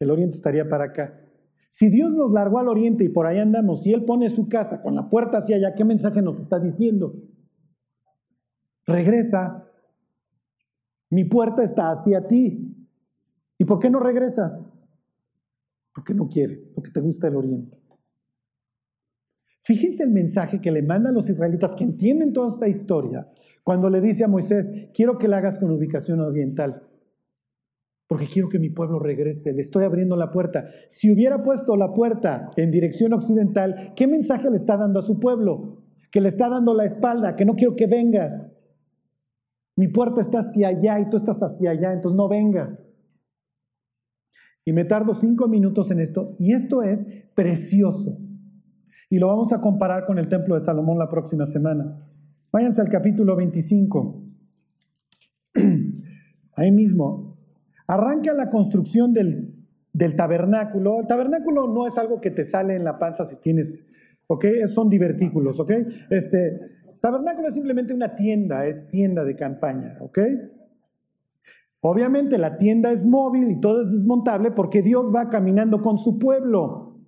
El 0.00 0.10
oriente 0.10 0.36
estaría 0.38 0.66
para 0.66 0.84
acá. 0.84 1.20
Si 1.68 1.90
Dios 1.90 2.14
nos 2.14 2.32
largó 2.32 2.58
al 2.58 2.68
oriente 2.68 3.04
y 3.04 3.10
por 3.10 3.26
ahí 3.26 3.38
andamos, 3.38 3.86
y 3.86 3.92
Él 3.92 4.06
pone 4.06 4.30
su 4.30 4.48
casa 4.48 4.80
con 4.80 4.94
la 4.94 5.10
puerta 5.10 5.36
hacia 5.36 5.56
allá, 5.56 5.74
¿qué 5.74 5.84
mensaje 5.84 6.22
nos 6.22 6.40
está 6.40 6.58
diciendo? 6.58 7.14
Regresa. 8.86 9.70
Mi 11.10 11.24
puerta 11.24 11.62
está 11.62 11.90
hacia 11.90 12.26
ti. 12.26 12.75
¿Y 13.58 13.64
por 13.64 13.78
qué 13.78 13.90
no 13.90 14.00
regresas? 14.00 14.60
Porque 15.94 16.14
no 16.14 16.28
quieres, 16.28 16.70
porque 16.74 16.90
te 16.90 17.00
gusta 17.00 17.28
el 17.28 17.36
oriente. 17.36 17.78
Fíjense 19.62 20.04
el 20.04 20.10
mensaje 20.10 20.60
que 20.60 20.70
le 20.70 20.82
manda 20.82 21.10
a 21.10 21.12
los 21.12 21.28
israelitas 21.28 21.74
que 21.74 21.84
entienden 21.84 22.32
toda 22.32 22.48
esta 22.48 22.68
historia 22.68 23.26
cuando 23.66 23.90
le 23.90 24.00
dice 24.00 24.22
a 24.22 24.28
Moisés, 24.28 24.70
quiero 24.94 25.18
que 25.18 25.26
la 25.26 25.38
hagas 25.38 25.58
con 25.58 25.72
ubicación 25.72 26.20
oriental, 26.20 26.84
porque 28.06 28.28
quiero 28.28 28.48
que 28.48 28.60
mi 28.60 28.70
pueblo 28.70 29.00
regrese, 29.00 29.52
le 29.52 29.60
estoy 29.60 29.82
abriendo 29.82 30.14
la 30.14 30.30
puerta. 30.30 30.70
Si 30.88 31.10
hubiera 31.10 31.42
puesto 31.42 31.74
la 31.74 31.92
puerta 31.92 32.52
en 32.54 32.70
dirección 32.70 33.12
occidental, 33.12 33.92
¿qué 33.96 34.06
mensaje 34.06 34.48
le 34.50 34.56
está 34.56 34.76
dando 34.76 35.00
a 35.00 35.02
su 35.02 35.18
pueblo? 35.18 35.82
Que 36.12 36.20
le 36.20 36.28
está 36.28 36.48
dando 36.48 36.74
la 36.74 36.84
espalda, 36.84 37.34
que 37.34 37.44
no 37.44 37.56
quiero 37.56 37.74
que 37.74 37.88
vengas. 37.88 38.56
Mi 39.74 39.88
puerta 39.88 40.20
está 40.20 40.42
hacia 40.42 40.68
allá 40.68 41.00
y 41.00 41.10
tú 41.10 41.16
estás 41.16 41.42
hacia 41.42 41.72
allá, 41.72 41.92
entonces 41.92 42.16
no 42.16 42.28
vengas. 42.28 42.95
Y 44.66 44.72
me 44.72 44.84
tardo 44.84 45.14
cinco 45.14 45.48
minutos 45.48 45.90
en 45.90 46.00
esto, 46.00 46.36
y 46.38 46.52
esto 46.52 46.82
es 46.82 47.06
precioso. 47.34 48.18
Y 49.08 49.18
lo 49.18 49.28
vamos 49.28 49.52
a 49.52 49.60
comparar 49.60 50.04
con 50.04 50.18
el 50.18 50.28
templo 50.28 50.56
de 50.56 50.60
Salomón 50.60 50.98
la 50.98 51.08
próxima 51.08 51.46
semana. 51.46 52.04
Váyanse 52.52 52.82
al 52.82 52.88
capítulo 52.88 53.36
25. 53.36 54.24
Ahí 56.56 56.70
mismo. 56.72 57.38
Arranca 57.86 58.34
la 58.34 58.50
construcción 58.50 59.12
del, 59.12 59.54
del, 59.92 60.16
tabernáculo. 60.16 61.00
El 61.00 61.06
tabernáculo 61.06 61.68
no 61.68 61.86
es 61.86 61.96
algo 61.96 62.20
que 62.20 62.32
te 62.32 62.44
sale 62.44 62.74
en 62.74 62.82
la 62.82 62.98
panza 62.98 63.24
si 63.26 63.36
tienes, 63.36 63.86
¿ok? 64.26 64.44
Son 64.66 64.90
divertículos, 64.90 65.60
¿ok? 65.60 65.70
Este, 66.10 66.76
Tabernáculo 67.00 67.46
es 67.46 67.54
simplemente 67.54 67.94
una 67.94 68.16
tienda, 68.16 68.66
es 68.66 68.88
tienda 68.88 69.22
de 69.22 69.36
campaña, 69.36 69.96
¿ok? 70.00 70.18
Obviamente 71.80 72.38
la 72.38 72.56
tienda 72.56 72.90
es 72.90 73.06
móvil 73.06 73.50
y 73.50 73.60
todo 73.60 73.82
es 73.82 73.92
desmontable 73.92 74.50
porque 74.50 74.82
Dios 74.82 75.06
va 75.14 75.28
caminando 75.28 75.80
con 75.80 75.98
su 75.98 76.18
pueblo. 76.18 76.98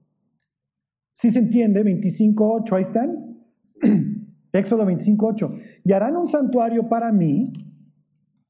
¿Sí 1.15 1.31
se 1.31 1.41
entiende? 1.41 1.83
25.8, 1.83 2.73
ahí 2.77 2.83
están. 2.83 3.39
Éxodo 4.53 4.85
25.8. 4.85 5.81
Y 5.85 5.93
harán 5.93 6.17
un 6.17 6.29
santuario 6.29 6.89
para 6.89 7.13
mí, 7.13 7.53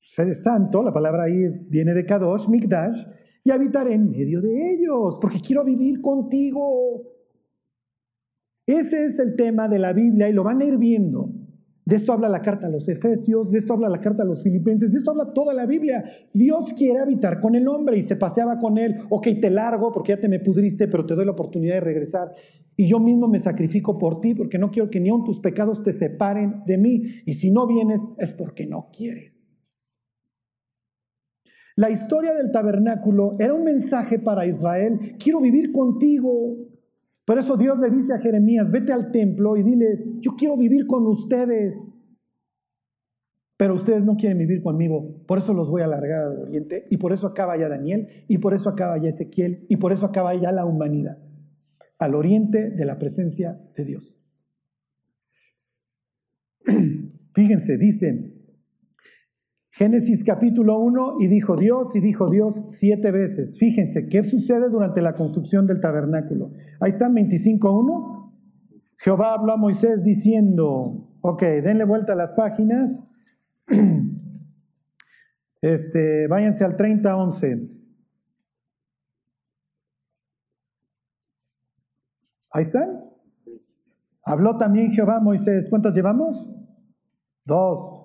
santo, 0.00 0.82
la 0.82 0.92
palabra 0.92 1.24
ahí 1.24 1.46
viene 1.68 1.94
de 1.94 2.04
Kadosh, 2.04 2.48
Mikdash, 2.48 3.06
y 3.44 3.50
habitaré 3.50 3.94
en 3.94 4.10
medio 4.10 4.40
de 4.40 4.72
ellos, 4.72 5.18
porque 5.20 5.40
quiero 5.40 5.64
vivir 5.64 6.00
contigo. 6.00 7.02
Ese 8.66 9.06
es 9.06 9.18
el 9.18 9.36
tema 9.36 9.68
de 9.68 9.78
la 9.78 9.92
Biblia 9.92 10.28
y 10.28 10.32
lo 10.32 10.44
van 10.44 10.60
a 10.60 10.64
ir 10.64 10.76
viendo. 10.76 11.30
De 11.88 11.96
esto 11.96 12.12
habla 12.12 12.28
la 12.28 12.42
carta 12.42 12.66
a 12.66 12.70
los 12.70 12.86
Efesios, 12.86 13.50
de 13.50 13.56
esto 13.56 13.72
habla 13.72 13.88
la 13.88 14.02
carta 14.02 14.22
a 14.22 14.26
los 14.26 14.42
Filipenses, 14.42 14.92
de 14.92 14.98
esto 14.98 15.10
habla 15.10 15.32
toda 15.32 15.54
la 15.54 15.64
Biblia. 15.64 16.04
Dios 16.34 16.74
quiere 16.74 16.98
habitar 16.98 17.40
con 17.40 17.54
el 17.54 17.66
hombre 17.66 17.96
y 17.96 18.02
se 18.02 18.14
paseaba 18.14 18.58
con 18.58 18.76
él. 18.76 18.96
Ok, 19.08 19.28
te 19.40 19.48
largo 19.48 19.90
porque 19.90 20.12
ya 20.12 20.20
te 20.20 20.28
me 20.28 20.38
pudriste, 20.38 20.86
pero 20.86 21.06
te 21.06 21.14
doy 21.14 21.24
la 21.24 21.30
oportunidad 21.30 21.76
de 21.76 21.80
regresar. 21.80 22.34
Y 22.76 22.88
yo 22.88 23.00
mismo 23.00 23.26
me 23.26 23.38
sacrifico 23.38 23.96
por 23.96 24.20
ti 24.20 24.34
porque 24.34 24.58
no 24.58 24.70
quiero 24.70 24.90
que 24.90 25.00
ni 25.00 25.08
aun 25.08 25.24
tus 25.24 25.40
pecados 25.40 25.82
te 25.82 25.94
separen 25.94 26.62
de 26.66 26.76
mí. 26.76 27.04
Y 27.24 27.32
si 27.32 27.50
no 27.50 27.66
vienes 27.66 28.02
es 28.18 28.34
porque 28.34 28.66
no 28.66 28.90
quieres. 28.92 29.32
La 31.74 31.88
historia 31.88 32.34
del 32.34 32.52
tabernáculo 32.52 33.36
era 33.38 33.54
un 33.54 33.64
mensaje 33.64 34.18
para 34.18 34.44
Israel. 34.44 35.16
Quiero 35.18 35.40
vivir 35.40 35.72
contigo. 35.72 36.67
Por 37.28 37.38
eso 37.38 37.58
Dios 37.58 37.78
le 37.78 37.90
dice 37.90 38.14
a 38.14 38.20
Jeremías, 38.20 38.70
vete 38.70 38.90
al 38.90 39.10
templo 39.10 39.58
y 39.58 39.62
diles, 39.62 40.02
yo 40.20 40.30
quiero 40.34 40.56
vivir 40.56 40.86
con 40.86 41.06
ustedes. 41.06 41.76
Pero 43.58 43.74
ustedes 43.74 44.02
no 44.02 44.16
quieren 44.16 44.38
vivir 44.38 44.62
conmigo, 44.62 45.26
por 45.26 45.36
eso 45.36 45.52
los 45.52 45.68
voy 45.68 45.82
a 45.82 45.84
alargar 45.84 46.20
al 46.20 46.38
oriente, 46.38 46.86
y 46.88 46.96
por 46.96 47.12
eso 47.12 47.26
acaba 47.26 47.58
ya 47.58 47.68
Daniel, 47.68 48.24
y 48.28 48.38
por 48.38 48.54
eso 48.54 48.70
acaba 48.70 48.96
ya 48.96 49.10
Ezequiel, 49.10 49.66
y 49.68 49.76
por 49.76 49.92
eso 49.92 50.06
acaba 50.06 50.34
ya 50.36 50.52
la 50.52 50.64
humanidad, 50.64 51.18
al 51.98 52.14
oriente 52.14 52.70
de 52.70 52.84
la 52.86 52.98
presencia 52.98 53.60
de 53.76 53.84
Dios. 53.84 54.18
Fíjense, 57.34 57.76
dicen, 57.76 58.37
Génesis 59.78 60.24
capítulo 60.24 60.80
1 60.80 61.18
y 61.20 61.28
dijo 61.28 61.54
Dios 61.54 61.94
y 61.94 62.00
dijo 62.00 62.28
Dios 62.28 62.64
siete 62.66 63.12
veces. 63.12 63.56
Fíjense, 63.60 64.08
¿qué 64.08 64.24
sucede 64.24 64.70
durante 64.70 65.00
la 65.00 65.14
construcción 65.14 65.68
del 65.68 65.80
tabernáculo? 65.80 66.50
Ahí 66.80 66.88
está 66.88 67.08
25.1. 67.08 68.32
Jehová 68.96 69.34
habló 69.34 69.52
a 69.52 69.56
Moisés 69.56 70.02
diciendo, 70.02 71.08
ok, 71.20 71.40
denle 71.62 71.84
vuelta 71.84 72.14
a 72.14 72.16
las 72.16 72.32
páginas. 72.32 72.90
Este, 75.60 76.28
váyanse 76.28 76.64
al 76.64 76.76
30.11. 76.76 77.68
Ahí 82.50 82.62
están. 82.62 83.10
Habló 84.22 84.56
también 84.56 84.92
Jehová 84.92 85.16
a 85.16 85.20
Moisés. 85.20 85.68
¿Cuántas 85.68 85.96
llevamos? 85.96 86.48
Dos. 87.44 87.97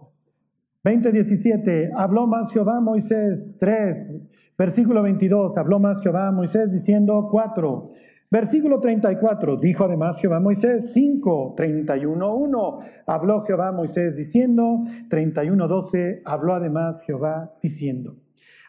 20:17, 0.84 1.92
habló 1.96 2.28
más 2.28 2.52
Jehová 2.52 2.82
Moisés, 2.82 3.56
3. 3.60 4.12
Versículo 4.58 5.02
22, 5.02 5.58
habló 5.58 5.80
más 5.80 6.02
Jehová 6.02 6.32
Moisés 6.32 6.72
diciendo 6.72 7.30
4. 7.32 7.92
Versículo 8.30 8.80
34, 8.80 9.58
dijo 9.58 9.84
además 9.86 10.18
Jehová 10.20 10.40
Moisés 10.40 10.92
5, 10.92 11.54
31, 11.56 12.36
1, 12.36 12.80
habló 13.06 13.42
Jehová 13.42 13.72
Moisés 13.72 14.18
diciendo, 14.18 14.84
31, 15.10 15.68
12, 15.68 16.22
habló 16.26 16.56
además 16.56 17.02
Jehová 17.04 17.54
diciendo. 17.62 18.18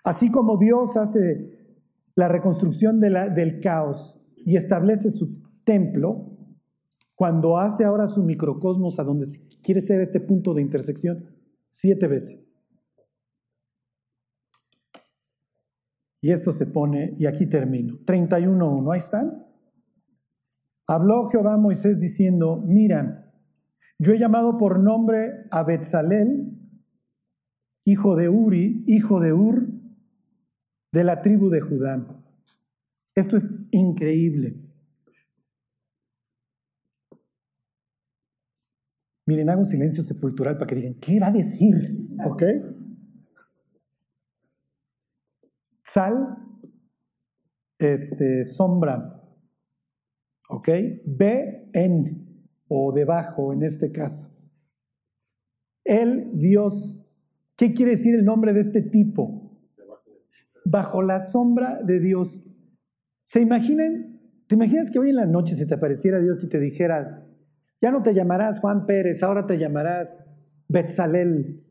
Así 0.04 0.30
como 0.30 0.58
Dios 0.58 0.96
hace 0.98 1.50
la 2.14 2.28
reconstrucción 2.28 3.00
del 3.00 3.60
caos 3.62 4.20
y 4.36 4.56
establece 4.56 5.10
su 5.10 5.42
templo, 5.64 6.30
cuando 7.14 7.58
hace 7.58 7.84
ahora 7.84 8.06
su 8.06 8.22
microcosmos 8.22 8.98
a 8.98 9.04
donde 9.04 9.26
quiere 9.62 9.80
ser 9.80 10.02
este 10.02 10.20
punto 10.20 10.52
de 10.52 10.60
intersección, 10.60 11.24
siete 11.74 12.06
veces. 12.06 12.56
Y 16.22 16.30
esto 16.30 16.52
se 16.52 16.66
pone, 16.66 17.16
y 17.18 17.26
aquí 17.26 17.46
termino. 17.46 17.98
31.1, 18.06 18.92
ahí 18.92 18.98
están. 18.98 19.44
Habló 20.86 21.28
Jehová 21.30 21.54
a 21.54 21.58
Moisés 21.58 22.00
diciendo, 22.00 22.62
mira, 22.64 23.32
yo 23.98 24.12
he 24.12 24.18
llamado 24.18 24.56
por 24.56 24.78
nombre 24.78 25.46
a 25.50 25.64
Betzalel, 25.64 26.52
hijo 27.84 28.14
de 28.14 28.28
Uri, 28.28 28.84
hijo 28.86 29.20
de 29.20 29.32
Ur, 29.32 29.66
de 30.92 31.04
la 31.04 31.22
tribu 31.22 31.50
de 31.50 31.60
Judá. 31.60 32.06
Esto 33.16 33.36
es 33.36 33.48
increíble. 33.72 34.63
Miren, 39.26 39.48
hago 39.48 39.62
un 39.62 39.66
silencio 39.66 40.02
sepultural 40.02 40.56
para 40.56 40.66
que 40.66 40.74
digan, 40.74 40.94
¿qué 40.94 41.18
va 41.18 41.28
a 41.28 41.32
decir? 41.32 41.74
¿Ok? 42.26 42.42
Sal, 45.84 46.36
este, 47.78 48.44
sombra. 48.44 49.22
¿Ok? 50.50 50.68
Ve 51.06 51.70
en 51.72 52.24
o 52.68 52.92
debajo 52.92 53.52
en 53.52 53.62
este 53.62 53.92
caso. 53.92 54.30
El 55.84 56.38
Dios. 56.38 57.06
¿Qué 57.56 57.72
quiere 57.72 57.92
decir 57.92 58.14
el 58.14 58.24
nombre 58.24 58.52
de 58.52 58.60
este 58.60 58.82
tipo? 58.82 59.58
Bajo 60.64 61.02
la 61.02 61.20
sombra 61.20 61.80
de 61.82 62.00
Dios. 62.00 62.44
¿Se 63.24 63.40
imaginan? 63.40 64.20
¿Te 64.48 64.56
imaginas 64.56 64.90
que 64.90 64.98
hoy 64.98 65.10
en 65.10 65.16
la 65.16 65.26
noche 65.26 65.54
se 65.54 65.66
te 65.66 65.74
apareciera 65.74 66.20
Dios 66.20 66.42
y 66.44 66.48
te 66.48 66.58
dijera, 66.58 67.26
ya 67.84 67.90
no 67.90 68.02
te 68.02 68.14
llamarás 68.14 68.60
Juan 68.60 68.86
Pérez, 68.86 69.22
ahora 69.22 69.44
te 69.44 69.58
llamarás 69.58 70.24
Betzalel? 70.68 71.62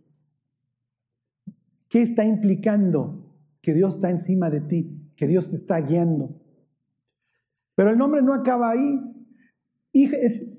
¿Qué 1.89 2.03
está 2.03 2.23
implicando? 2.23 3.35
Que 3.63 3.73
Dios 3.73 3.95
está 3.95 4.11
encima 4.11 4.51
de 4.51 4.61
ti, 4.61 5.11
que 5.15 5.25
Dios 5.25 5.49
te 5.49 5.55
está 5.55 5.79
guiando. 5.81 6.39
Pero 7.73 7.89
el 7.89 7.97
nombre 7.97 8.21
no 8.21 8.35
acaba 8.35 8.69
ahí. 8.69 8.99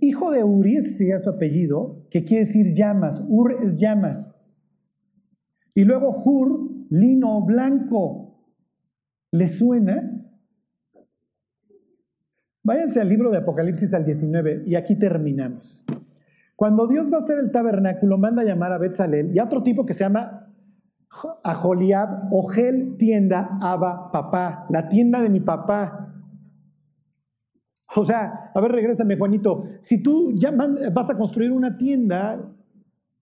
Hijo 0.00 0.32
de 0.32 0.42
Uri, 0.42 0.78
ese 0.78 0.94
sería 0.94 1.20
su 1.20 1.30
apellido, 1.30 2.05
que 2.11 2.24
quiere 2.24 2.46
decir 2.46 2.74
llamas. 2.74 3.24
Ur 3.28 3.62
es 3.62 3.78
llamas. 3.78 4.36
Y 5.72 5.84
luego 5.84 6.20
Hur, 6.24 6.68
lino 6.90 7.46
blanco. 7.46 8.44
¿Le 9.30 9.46
suena? 9.46 10.20
Váyanse 12.64 12.98
al 12.98 13.10
libro 13.10 13.30
de 13.30 13.36
Apocalipsis 13.38 13.92
al 13.92 14.06
19 14.06 14.62
y 14.66 14.74
aquí 14.74 14.96
terminamos. 14.98 15.84
Cuando 16.56 16.86
Dios 16.86 17.12
va 17.12 17.18
a 17.18 17.20
hacer 17.20 17.38
el 17.38 17.50
tabernáculo, 17.50 18.16
manda 18.16 18.40
a 18.40 18.44
llamar 18.46 18.72
a 18.72 18.78
Betzalel 18.78 19.34
y 19.34 19.38
a 19.38 19.44
otro 19.44 19.62
tipo 19.62 19.84
que 19.84 19.92
se 19.92 20.02
llama 20.02 20.48
a 21.42 21.54
Joliab, 21.54 22.32
Ogel, 22.32 22.96
tienda, 22.96 23.58
Abba, 23.60 24.10
papá, 24.10 24.66
la 24.70 24.88
tienda 24.88 25.20
de 25.20 25.28
mi 25.28 25.40
papá. 25.40 26.14
O 27.94 28.04
sea, 28.04 28.50
a 28.54 28.60
ver, 28.62 28.72
regrésame, 28.72 29.18
Juanito. 29.18 29.64
Si 29.80 30.02
tú 30.02 30.32
ya 30.34 30.50
vas 30.50 31.10
a 31.10 31.18
construir 31.18 31.52
una 31.52 31.76
tienda, 31.76 32.50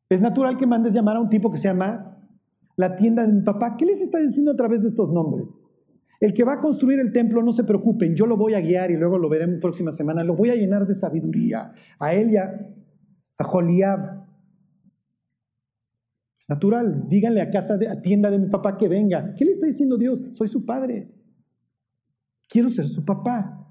es 0.08 0.20
natural 0.20 0.56
que 0.56 0.66
mandes 0.68 0.94
llamar 0.94 1.16
a 1.16 1.20
un 1.20 1.28
tipo 1.28 1.50
que 1.50 1.58
se 1.58 1.66
llama 1.68 2.16
la 2.76 2.94
tienda 2.94 3.26
de 3.26 3.32
mi 3.32 3.42
papá. 3.42 3.76
¿Qué 3.76 3.86
les 3.86 4.00
está 4.00 4.18
diciendo 4.18 4.52
a 4.52 4.56
través 4.56 4.82
de 4.82 4.90
estos 4.90 5.12
nombres? 5.12 5.61
El 6.22 6.34
que 6.34 6.44
va 6.44 6.52
a 6.52 6.60
construir 6.60 7.00
el 7.00 7.10
templo, 7.10 7.42
no 7.42 7.50
se 7.50 7.64
preocupen, 7.64 8.14
yo 8.14 8.26
lo 8.26 8.36
voy 8.36 8.54
a 8.54 8.60
guiar 8.60 8.92
y 8.92 8.96
luego 8.96 9.18
lo 9.18 9.28
veremos 9.28 9.58
próxima 9.60 9.90
semana. 9.90 10.22
Lo 10.22 10.36
voy 10.36 10.50
a 10.50 10.54
llenar 10.54 10.86
de 10.86 10.94
sabiduría. 10.94 11.72
A 11.98 12.14
él 12.14 12.30
y 12.30 12.36
a, 12.36 12.68
Joliab. 13.40 14.22
Es 16.38 16.48
natural. 16.48 17.08
Díganle 17.08 17.42
a 17.42 17.50
casa, 17.50 17.76
de, 17.76 17.88
a 17.88 18.00
tienda 18.00 18.30
de 18.30 18.38
mi 18.38 18.46
papá 18.46 18.78
que 18.78 18.86
venga. 18.86 19.34
¿Qué 19.36 19.44
le 19.44 19.50
está 19.50 19.66
diciendo 19.66 19.98
Dios? 19.98 20.20
Soy 20.34 20.46
su 20.46 20.64
padre. 20.64 21.10
Quiero 22.48 22.70
ser 22.70 22.86
su 22.86 23.04
papá. 23.04 23.66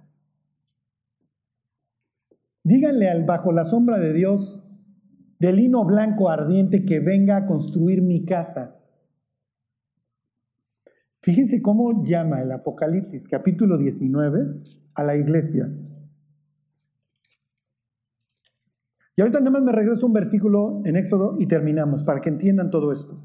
Díganle 2.66 3.10
al 3.10 3.24
bajo 3.24 3.54
la 3.54 3.64
sombra 3.64 3.98
de 3.98 4.12
Dios, 4.12 4.62
de 5.40 5.54
lino 5.54 5.86
blanco 5.86 6.30
ardiente, 6.30 6.84
que 6.84 7.00
venga 7.00 7.38
a 7.38 7.46
construir 7.46 8.02
mi 8.02 8.26
casa. 8.26 8.81
Fíjense 11.22 11.62
cómo 11.62 12.04
llama 12.04 12.42
el 12.42 12.52
Apocalipsis 12.52 13.28
capítulo 13.28 13.78
19 13.78 14.56
a 14.96 15.04
la 15.04 15.16
iglesia. 15.16 15.72
Y 19.16 19.22
ahorita 19.22 19.40
nada 19.40 19.52
más 19.52 19.62
me 19.62 19.72
regreso 19.72 20.08
un 20.08 20.14
versículo 20.14 20.82
en 20.84 20.96
Éxodo 20.96 21.36
y 21.40 21.46
terminamos 21.46 22.04
para 22.04 22.22
que 22.22 22.30
entiendan 22.30 22.72
todo 22.72 22.92
esto. 22.92 23.22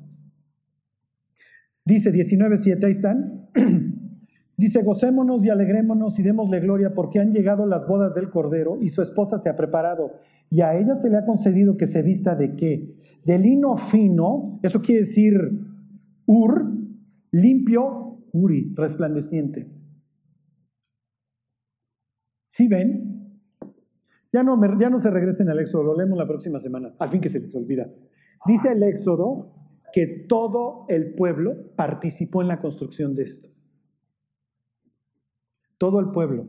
Dice 1.87 2.13
19.7, 2.13 2.85
ahí 2.85 2.91
están. 2.91 3.49
Dice, 4.59 4.83
gocémonos 4.83 5.45
y 5.45 5.51
alegrémonos 5.51 6.19
y 6.19 6.23
démosle 6.23 6.61
gloria 6.61 6.93
porque 6.93 7.21
han 7.21 7.33
llegado 7.33 7.67
las 7.67 7.87
bodas 7.87 8.15
del 8.15 8.29
Cordero 8.29 8.79
y 8.81 8.91
su 8.91 9.01
esposa 9.01 9.39
se 9.39 9.49
ha 9.49 9.57
preparado. 9.57 10.13
Y 10.51 10.61
a 10.61 10.77
ella 10.77 10.97
se 10.97 11.09
le 11.09 11.17
ha 11.17 11.25
concedido 11.25 11.77
que 11.79 11.87
se 11.87 12.03
vista 12.03 12.35
de 12.35 12.57
qué? 12.57 12.95
De 13.25 13.39
lino 13.39 13.77
fino, 13.77 14.59
eso 14.63 14.83
quiere 14.83 15.01
decir 15.01 15.35
ur, 16.27 16.77
limpio, 17.31 18.19
uri, 18.33 18.73
resplandeciente. 18.75 19.71
¿Sí 22.49 22.69
ven? 22.69 23.41
Ya 24.33 24.43
no, 24.43 24.61
ya 24.79 24.91
no 24.91 24.99
se 24.99 25.11
regresen 25.11 25.49
al 25.49 25.61
Éxodo, 25.61 25.85
lo 25.85 25.97
leemos 25.97 26.19
la 26.19 26.27
próxima 26.27 26.61
semana, 26.61 26.95
al 26.99 27.11
fin 27.11 27.21
que 27.21 27.31
se 27.31 27.41
les 27.41 27.55
olvida. 27.55 27.91
Dice 28.47 28.73
el 28.73 28.83
Éxodo 28.83 29.53
que 29.93 30.27
todo 30.29 30.87
el 30.89 31.15
pueblo 31.15 31.75
participó 31.77 32.43
en 32.43 32.49
la 32.49 32.61
construcción 32.61 33.15
de 33.15 33.23
esto 33.25 33.57
todo 35.79 36.01
el 36.01 36.11
pueblo. 36.11 36.49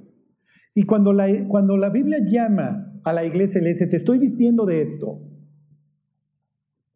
Y 0.73 0.84
cuando 0.84 1.13
la, 1.13 1.28
cuando 1.47 1.78
la 1.78 1.89
Biblia 1.89 2.19
llama 2.25 2.99
a 3.03 3.13
la 3.13 3.25
iglesia 3.25 3.61
le 3.61 3.69
dice, 3.69 3.88
te 3.88 3.97
estoy 3.97 4.19
vistiendo 4.19 4.65
de 4.65 4.82
esto, 4.82 5.21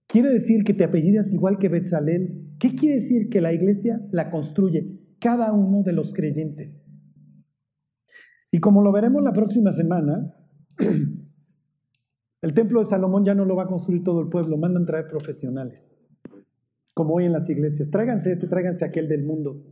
quiere 0.08 0.30
decir 0.30 0.64
que 0.64 0.74
te 0.74 0.84
apellidas 0.84 1.32
igual 1.34 1.58
que 1.58 1.70
Betzalel. 1.70 2.41
¿Qué 2.62 2.76
quiere 2.76 2.98
decir? 2.98 3.28
Que 3.30 3.42
la 3.42 3.54
iglesia 3.54 4.00
la 4.12 4.30
construye 4.30 5.00
cada 5.20 5.52
uno 5.52 5.82
de 5.82 5.94
los 5.94 6.14
creyentes. 6.14 6.86
Y 8.52 8.60
como 8.60 8.84
lo 8.84 8.92
veremos 8.92 9.24
la 9.24 9.34
próxima 9.34 9.74
semana, 9.74 10.36
el 12.42 12.54
templo 12.54 12.82
de 12.82 12.86
Salomón 12.86 13.26
ya 13.26 13.34
no 13.34 13.46
lo 13.46 13.56
va 13.56 13.64
a 13.64 13.68
construir 13.68 14.04
todo 14.04 14.22
el 14.22 14.30
pueblo, 14.30 14.58
mandan 14.58 14.86
traer 14.86 15.08
profesionales, 15.08 15.84
como 16.94 17.16
hoy 17.16 17.26
en 17.26 17.32
las 17.32 17.50
iglesias. 17.50 17.90
Tráiganse 17.90 18.34
este, 18.34 18.46
tráiganse 18.46 18.86
aquel 18.86 19.08
del 19.08 19.24
mundo. 19.24 19.64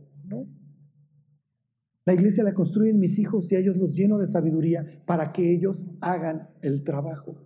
La 2.06 2.14
iglesia 2.14 2.42
la 2.42 2.54
construyen 2.54 2.98
mis 2.98 3.20
hijos 3.20 3.52
y 3.52 3.54
a 3.54 3.60
ellos 3.60 3.76
los 3.76 3.94
lleno 3.94 4.18
de 4.18 4.26
sabiduría 4.26 5.04
para 5.06 5.30
que 5.30 5.54
ellos 5.54 5.86
hagan 6.00 6.48
el 6.60 6.82
trabajo. 6.82 7.36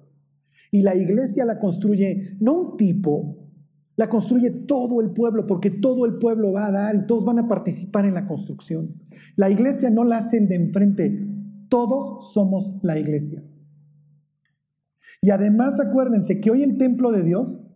Y 0.70 0.80
la 0.80 0.96
iglesia 0.96 1.44
la 1.44 1.58
construye 1.58 2.38
no 2.40 2.54
un 2.54 2.76
tipo, 2.78 3.43
la 3.96 4.08
construye 4.08 4.50
todo 4.50 5.00
el 5.00 5.10
pueblo, 5.10 5.46
porque 5.46 5.70
todo 5.70 6.06
el 6.06 6.14
pueblo 6.18 6.52
va 6.52 6.66
a 6.66 6.72
dar 6.72 6.96
y 6.96 7.06
todos 7.06 7.24
van 7.24 7.38
a 7.38 7.48
participar 7.48 8.06
en 8.06 8.14
la 8.14 8.26
construcción. 8.26 8.94
La 9.36 9.50
iglesia 9.50 9.90
no 9.90 10.04
la 10.04 10.18
hacen 10.18 10.48
de 10.48 10.56
enfrente, 10.56 11.26
todos 11.68 12.32
somos 12.32 12.70
la 12.82 12.98
iglesia. 12.98 13.42
Y 15.22 15.30
además 15.30 15.80
acuérdense 15.80 16.40
que 16.40 16.50
hoy 16.50 16.62
el 16.62 16.76
templo 16.76 17.10
de 17.10 17.22
Dios 17.22 17.70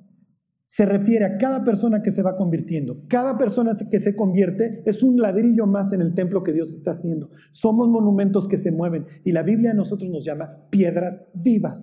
se 0.66 0.85
refiere 0.85 1.25
a 1.25 1.39
cada 1.39 1.64
persona 1.64 2.03
que 2.03 2.11
se 2.11 2.23
va 2.23 2.37
convirtiendo. 2.37 2.99
Cada 3.09 3.39
persona 3.39 3.73
que 3.91 4.01
se 4.01 4.14
convierte 4.14 4.83
es 4.85 5.03
un 5.03 5.19
ladrillo 5.19 5.66
más 5.66 5.93
en 5.95 6.03
el 6.03 6.14
templo 6.14 6.43
que 6.43 6.53
Dios 6.53 6.75
está 6.75 6.91
haciendo. 6.91 7.31
Somos 7.53 7.89
monumentos 7.89 8.47
que 8.47 8.59
se 8.59 8.71
mueven 8.71 9.07
y 9.25 9.33
la 9.33 9.43
Biblia 9.43 9.71
a 9.71 9.75
nosotros 9.75 10.11
nos 10.11 10.25
llama 10.25 10.69
piedras 10.69 11.25
vivas. 11.33 11.83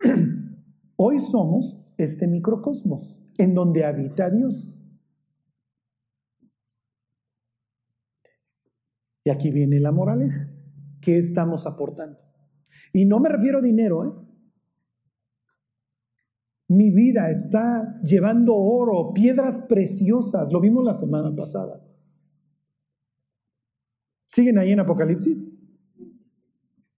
Hoy 0.96 1.20
somos 1.20 1.81
este 1.96 2.26
microcosmos 2.26 3.22
en 3.38 3.54
donde 3.54 3.84
habita 3.84 4.30
Dios. 4.30 4.72
Y 9.24 9.30
aquí 9.30 9.50
viene 9.50 9.80
la 9.80 9.92
moraleja. 9.92 10.48
¿Qué 11.00 11.18
estamos 11.18 11.66
aportando? 11.66 12.18
Y 12.92 13.04
no 13.04 13.20
me 13.20 13.28
refiero 13.28 13.58
a 13.58 13.62
dinero, 13.62 14.04
¿eh? 14.04 14.22
Mi 16.68 16.90
vida 16.90 17.30
está 17.30 18.00
llevando 18.02 18.54
oro, 18.54 19.12
piedras 19.12 19.60
preciosas. 19.62 20.50
Lo 20.50 20.60
vimos 20.60 20.82
la 20.82 20.94
semana 20.94 21.34
pasada. 21.34 21.84
¿Siguen 24.28 24.58
ahí 24.58 24.72
en 24.72 24.80
Apocalipsis? 24.80 25.52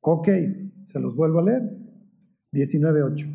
Ok, 0.01 0.29
se 0.85 1.01
los 1.01 1.17
vuelvo 1.17 1.41
a 1.41 1.43
leer. 1.43 1.63
19.8. 2.53 3.34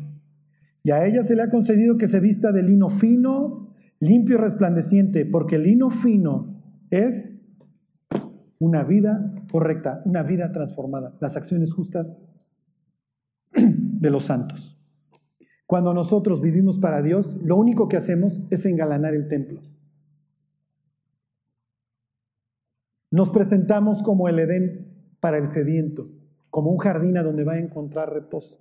Y 0.82 0.92
a 0.92 1.04
ella 1.06 1.22
se 1.22 1.36
le 1.36 1.42
ha 1.42 1.50
concedido 1.50 1.98
que 1.98 2.08
se 2.08 2.20
vista 2.20 2.52
de 2.52 2.62
lino 2.62 2.88
fino, 2.88 3.74
limpio 3.98 4.36
y 4.36 4.38
resplandeciente, 4.38 5.26
porque 5.26 5.56
el 5.56 5.64
lino 5.64 5.90
fino 5.90 6.62
es 6.90 7.38
una 8.58 8.84
vida 8.84 9.34
correcta, 9.50 10.02
una 10.04 10.22
vida 10.22 10.52
transformada, 10.52 11.16
las 11.20 11.36
acciones 11.36 11.72
justas 11.72 12.06
de 13.52 14.10
los 14.10 14.24
santos. 14.24 14.78
Cuando 15.66 15.94
nosotros 15.94 16.40
vivimos 16.40 16.78
para 16.78 17.02
Dios, 17.02 17.36
lo 17.42 17.56
único 17.56 17.88
que 17.88 17.96
hacemos 17.96 18.40
es 18.50 18.66
engalanar 18.66 19.14
el 19.14 19.28
templo. 19.28 19.60
Nos 23.12 23.30
presentamos 23.30 24.02
como 24.02 24.28
el 24.28 24.38
Edén 24.38 25.16
para 25.20 25.38
el 25.38 25.48
sediento, 25.48 26.08
como 26.48 26.70
un 26.70 26.78
jardín 26.78 27.18
a 27.18 27.22
donde 27.22 27.44
va 27.44 27.54
a 27.54 27.58
encontrar 27.58 28.12
reposo. 28.12 28.58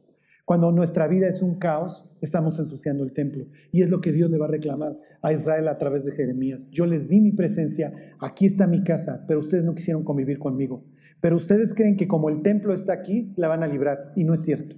Cuando 0.50 0.72
nuestra 0.72 1.08
vida 1.08 1.28
es 1.28 1.44
un 1.44 1.60
caos, 1.60 2.04
estamos 2.22 2.58
ensuciando 2.58 3.04
el 3.04 3.14
templo. 3.14 3.46
Y 3.72 3.84
es 3.84 3.92
lo 3.92 4.02
que 4.02 4.12
Dios 4.12 4.32
le 4.32 4.40
va 4.40 4.48
a 4.48 4.50
reclamar 4.50 4.98
a 5.22 5.32
Israel 5.32 5.68
a 5.68 5.78
través 5.78 6.04
de 6.06 6.12
Jeremías. 6.12 6.68
Yo 6.72 6.88
les 6.88 7.08
di 7.08 7.22
mi 7.22 7.32
presencia, 7.32 7.94
aquí 8.20 8.48
está 8.48 8.66
mi 8.66 8.84
casa, 8.84 9.24
pero 9.28 9.42
ustedes 9.42 9.64
no 9.64 9.76
quisieron 9.76 10.04
convivir 10.04 10.40
conmigo. 10.40 10.86
Pero 11.22 11.36
ustedes 11.36 11.76
creen 11.76 11.98
que 11.98 12.08
como 12.08 12.30
el 12.30 12.42
templo 12.42 12.74
está 12.74 12.94
aquí, 12.94 13.32
la 13.38 13.48
van 13.48 13.62
a 13.62 13.68
librar. 13.68 14.12
Y 14.16 14.24
no 14.24 14.34
es 14.34 14.42
cierto. 14.42 14.76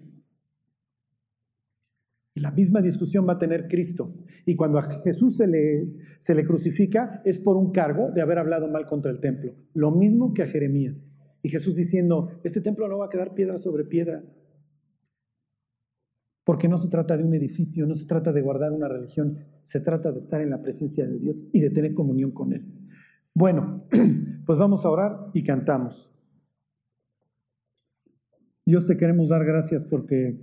La 2.35 2.51
misma 2.51 2.81
discusión 2.81 3.25
va 3.25 3.35
a 3.35 3.39
tener 3.39 3.69
Cristo. 3.69 4.13
Y 4.45 4.57
cuando 4.57 4.77
a 4.77 5.01
Jesús 5.05 5.37
se 5.37 5.47
le, 5.47 5.87
se 6.19 6.35
le 6.35 6.43
crucifica 6.43 7.21
es 7.23 7.39
por 7.39 7.55
un 7.55 7.71
cargo 7.71 8.11
de 8.11 8.19
haber 8.19 8.39
hablado 8.39 8.67
mal 8.67 8.87
contra 8.87 9.09
el 9.09 9.21
templo. 9.21 9.53
Lo 9.73 9.91
mismo 9.91 10.33
que 10.33 10.43
a 10.43 10.47
Jeremías. 10.47 11.05
Y 11.41 11.47
Jesús 11.47 11.77
diciendo, 11.77 12.41
este 12.43 12.59
templo 12.59 12.89
no 12.89 12.97
va 12.97 13.05
a 13.05 13.09
quedar 13.09 13.35
piedra 13.35 13.57
sobre 13.57 13.85
piedra. 13.85 14.21
Porque 16.43 16.67
no 16.67 16.77
se 16.77 16.89
trata 16.89 17.15
de 17.17 17.23
un 17.23 17.33
edificio, 17.33 17.85
no 17.85 17.95
se 17.95 18.05
trata 18.05 18.31
de 18.31 18.41
guardar 18.41 18.71
una 18.71 18.87
religión, 18.87 19.37
se 19.63 19.79
trata 19.79 20.11
de 20.11 20.19
estar 20.19 20.41
en 20.41 20.49
la 20.49 20.61
presencia 20.61 21.07
de 21.07 21.19
Dios 21.19 21.45
y 21.53 21.59
de 21.59 21.69
tener 21.69 21.93
comunión 21.93 22.31
con 22.31 22.53
Él. 22.53 22.65
Bueno, 23.33 23.85
pues 24.45 24.57
vamos 24.59 24.85
a 24.85 24.89
orar 24.89 25.27
y 25.33 25.43
cantamos. 25.43 26.11
Dios 28.65 28.87
te 28.87 28.97
queremos 28.97 29.29
dar 29.29 29.45
gracias 29.45 29.85
porque, 29.85 30.39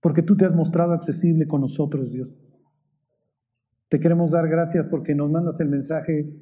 porque 0.00 0.22
tú 0.22 0.36
te 0.36 0.44
has 0.44 0.54
mostrado 0.54 0.92
accesible 0.92 1.46
con 1.46 1.60
nosotros, 1.60 2.12
Dios. 2.12 2.36
Te 3.88 4.00
queremos 4.00 4.32
dar 4.32 4.48
gracias 4.48 4.86
porque 4.86 5.14
nos 5.14 5.30
mandas 5.30 5.60
el 5.60 5.68
mensaje 5.68 6.34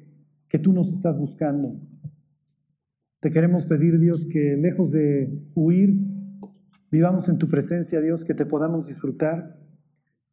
que 0.49 0.59
tú 0.59 0.73
nos 0.73 0.91
estás 0.91 1.17
buscando. 1.17 1.79
Te 3.19 3.31
queremos 3.31 3.65
pedir, 3.65 3.99
Dios, 3.99 4.25
que 4.25 4.57
lejos 4.57 4.91
de 4.91 5.31
huir, 5.55 5.95
vivamos 6.93 7.27
en 7.27 7.39
tu 7.39 7.49
presencia, 7.49 7.99
Dios, 8.01 8.23
que 8.23 8.35
te 8.35 8.45
podamos 8.45 8.85
disfrutar. 8.85 9.57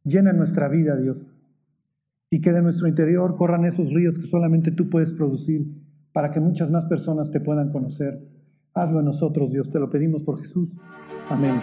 Llena 0.04 0.34
nuestra 0.34 0.68
vida, 0.68 0.94
Dios, 0.94 1.34
y 2.28 2.42
que 2.42 2.52
de 2.52 2.60
nuestro 2.60 2.86
interior 2.86 3.34
corran 3.36 3.64
esos 3.64 3.90
ríos 3.90 4.18
que 4.18 4.26
solamente 4.26 4.70
tú 4.70 4.90
puedes 4.90 5.10
producir 5.10 5.66
para 6.12 6.30
que 6.30 6.38
muchas 6.38 6.70
más 6.70 6.84
personas 6.84 7.30
te 7.30 7.40
puedan 7.40 7.72
conocer. 7.72 8.28
Hazlo 8.74 8.98
en 8.98 9.06
nosotros, 9.06 9.50
Dios, 9.50 9.70
te 9.70 9.80
lo 9.80 9.88
pedimos 9.88 10.22
por 10.22 10.38
Jesús. 10.38 10.70
Amén. 11.30 11.60